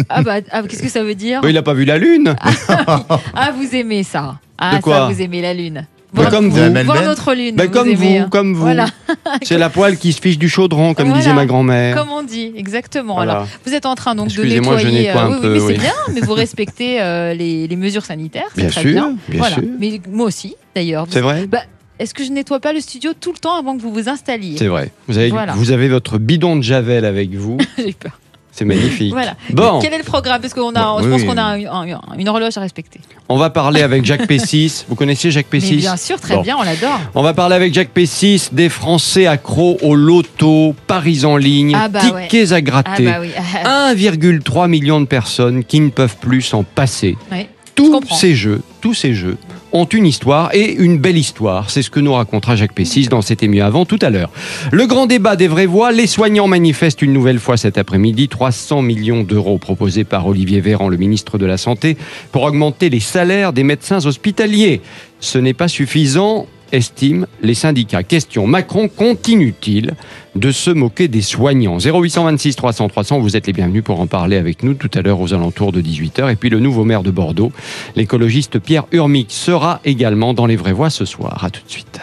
Ah 0.08 0.22
bah, 0.22 0.36
ah, 0.50 0.62
qu'est-ce 0.62 0.82
que 0.82 0.88
ça 0.88 1.02
veut 1.02 1.14
dire 1.14 1.40
Il 1.48 1.56
a 1.56 1.62
pas 1.62 1.74
vu 1.74 1.84
la 1.84 1.98
lune. 1.98 2.34
Ah, 2.68 3.52
vous 3.56 3.74
aimez 3.74 4.02
ça. 4.02 4.38
Ah, 4.58 4.76
De 4.76 4.82
quoi 4.82 4.96
ça, 4.96 5.08
vous 5.12 5.20
aimez 5.22 5.42
la 5.42 5.54
lune. 5.54 5.86
Bah, 6.14 6.22
Voir, 6.22 6.30
comme 6.30 6.50
vous, 6.50 6.56
vous. 6.62 6.84
voir 6.84 7.02
notre 7.04 7.32
lune. 7.34 7.56
Bah, 7.56 7.68
comme 7.68 7.88
aimez, 7.88 7.96
vous, 7.96 8.24
hein. 8.24 8.28
comme 8.30 8.52
vous. 8.54 8.60
Voilà, 8.62 8.86
C'est 9.42 9.56
la 9.56 9.70
poêle 9.70 9.96
qui 9.96 10.12
se 10.12 10.20
fiche 10.20 10.36
du 10.38 10.48
chaudron, 10.48 10.92
comme 10.92 11.06
Voilà. 11.08 11.22
disait 11.22 11.32
ma 11.34 11.46
grand-mère. 11.46 11.96
comme 11.96 12.10
on 12.10 12.22
dit, 12.22 12.52
exactement. 12.54 13.14
Voilà. 13.14 13.32
Alors, 13.32 13.48
vous 13.64 13.72
êtes 13.72 13.86
en 13.86 13.94
train 13.94 14.14
donc 14.14 14.26
de 14.28 14.32
Excusez-moi, 14.32 14.76
je 14.76 14.86
nettoyer. 14.88 15.06
nettoie 15.06 15.22
un 15.22 15.28
oui, 15.30 15.34
oui, 15.36 15.40
peu, 15.40 15.52
mais 15.54 15.60
oui. 15.60 15.74
c'est 15.74 15.80
bien, 15.80 15.94
mais 16.12 16.20
vous 16.20 16.34
respectez 16.34 17.00
euh, 17.00 17.32
les, 17.32 17.66
les 17.66 17.76
mesures 17.76 18.04
sanitaires, 18.04 18.44
c'est 18.54 18.60
Bien 18.60 18.70
très 18.70 18.80
sûr, 18.82 18.90
bien. 18.92 19.16
bien 19.28 19.38
voilà. 19.38 19.54
sûr. 19.54 19.64
Mais 19.80 20.00
moi 20.10 20.26
aussi, 20.26 20.54
d'ailleurs. 20.76 21.06
C'est 21.08 21.22
vrai 21.22 21.48
Est-ce 21.98 22.12
que 22.12 22.24
je 22.24 22.30
nettoie 22.30 22.60
pas 22.60 22.74
le 22.74 22.80
studio 22.80 23.12
tout 23.18 23.32
le 23.32 23.38
temps 23.38 23.58
avant 23.58 23.74
que 23.74 23.80
vous 23.80 23.92
vous 23.92 24.10
installiez 24.10 24.56
C'est 24.58 24.68
vrai. 24.68 24.90
Vous 25.08 25.16
avez, 25.16 25.30
Voilà. 25.30 25.54
vous 25.54 25.70
avez 25.70 25.88
votre 25.88 26.18
bidon 26.18 26.56
de 26.56 26.62
Javel 26.62 27.06
avec 27.06 27.30
vous. 27.34 27.56
J'ai 27.78 27.94
peur. 27.94 28.18
C'est 28.54 28.66
magnifique. 28.66 29.12
Voilà. 29.12 29.34
Bon, 29.50 29.78
Quel 29.80 29.94
est 29.94 29.98
le 29.98 30.04
programme 30.04 30.42
Parce 30.42 30.52
qu'on 30.52 30.74
a, 30.74 30.82
Bon, 30.84 30.98
je 31.00 31.04
oui, 31.06 31.10
pense 31.12 31.20
oui. 31.22 31.26
qu'on 31.26 31.38
a 31.38 31.42
un- 31.42 31.64
un- 31.94 32.18
une 32.18 32.28
horloge 32.28 32.56
à 32.58 32.60
respecter. 32.60 33.00
on 33.30 33.38
va 33.38 33.48
parler 33.48 33.80
avec 33.80 34.04
Jacques 34.04 34.26
Pessis. 34.26 34.84
Vous 34.88 34.94
connaissez 34.94 35.30
Jacques 35.30 35.46
Mais 35.50 35.58
Pessis 35.58 35.76
bien 35.76 35.96
sûr, 35.96 36.20
très 36.20 36.34
Bon. 36.34 36.42
bien, 36.42 36.56
on 36.58 36.62
l'adore. 36.62 37.00
On 37.14 37.22
va 37.22 37.32
parler 37.32 37.56
avec 37.56 37.72
Jacques 37.72 37.88
Pessis 37.88 38.50
des 38.52 38.68
Français 38.68 39.26
accros 39.26 39.78
au 39.80 39.94
loto, 39.94 40.74
paris 40.86 41.24
en 41.24 41.38
ligne, 41.38 41.74
Ah 41.74 41.88
bah 41.88 42.00
ouais. 42.14 42.28
tickets 42.28 42.52
à 42.52 42.56
Ah 42.56 42.60
gratter. 42.60 43.04
bah 43.06 43.16
oui. 43.22 43.30
1,3 43.64 44.68
million 44.68 45.00
de 45.00 45.06
personnes 45.06 45.64
qui 45.64 45.80
ne 45.80 45.88
peuvent 45.88 46.16
plus 46.18 46.42
s'en 46.42 46.62
passer. 46.62 47.16
Ouais. 47.30 47.48
Tous 47.74 48.00
ces 48.14 48.34
jeux, 48.34 48.62
tous 48.80 48.94
ces 48.94 49.14
jeux 49.14 49.38
ont 49.72 49.86
une 49.86 50.06
histoire 50.06 50.54
et 50.54 50.72
une 50.72 50.98
belle 50.98 51.16
histoire. 51.16 51.70
C'est 51.70 51.82
ce 51.82 51.90
que 51.90 52.00
nous 52.00 52.12
racontera 52.12 52.56
Jacques 52.56 52.74
Pessis 52.74 53.08
dans 53.08 53.22
C'était 53.22 53.48
mieux 53.48 53.64
avant 53.64 53.86
tout 53.86 53.98
à 54.02 54.10
l'heure. 54.10 54.30
Le 54.70 54.86
grand 54.86 55.06
débat 55.06 55.36
des 55.36 55.48
vraies 55.48 55.66
voix, 55.66 55.92
les 55.92 56.06
soignants 56.06 56.48
manifestent 56.48 57.02
une 57.02 57.12
nouvelle 57.12 57.38
fois 57.38 57.56
cet 57.56 57.78
après-midi 57.78 58.28
300 58.28 58.82
millions 58.82 59.22
d'euros 59.22 59.58
proposés 59.58 60.04
par 60.04 60.26
Olivier 60.26 60.60
Véran, 60.60 60.88
le 60.88 60.98
ministre 60.98 61.38
de 61.38 61.46
la 61.46 61.56
Santé, 61.56 61.96
pour 62.30 62.42
augmenter 62.42 62.90
les 62.90 63.00
salaires 63.00 63.52
des 63.52 63.64
médecins 63.64 64.04
hospitaliers. 64.04 64.82
Ce 65.20 65.38
n'est 65.38 65.54
pas 65.54 65.68
suffisant, 65.68 66.46
estiment 66.72 67.26
les 67.42 67.54
syndicats. 67.54 68.02
Question, 68.02 68.46
Macron 68.46 68.88
continue-t-il 68.88 69.94
de 70.34 70.50
se 70.50 70.70
moquer 70.70 71.08
des 71.08 71.22
soignants? 71.22 71.78
0826 71.78 72.56
300 72.56 72.88
300, 72.88 73.20
vous 73.20 73.36
êtes 73.36 73.46
les 73.46 73.52
bienvenus 73.52 73.84
pour 73.84 74.00
en 74.00 74.06
parler 74.06 74.36
avec 74.36 74.62
nous 74.62 74.74
tout 74.74 74.90
à 74.94 75.02
l'heure 75.02 75.20
aux 75.20 75.34
alentours 75.34 75.72
de 75.72 75.80
18h. 75.80 76.32
Et 76.32 76.36
puis 76.36 76.50
le 76.50 76.58
nouveau 76.58 76.84
maire 76.84 77.02
de 77.02 77.10
Bordeaux, 77.10 77.52
l'écologiste 77.94 78.58
Pierre 78.58 78.86
Urmic, 78.92 79.30
sera 79.30 79.80
également 79.84 80.34
dans 80.34 80.46
les 80.46 80.56
vraies 80.56 80.72
voix 80.72 80.90
ce 80.90 81.04
soir. 81.04 81.44
À 81.44 81.50
tout 81.50 81.62
de 81.64 81.70
suite. 81.70 82.00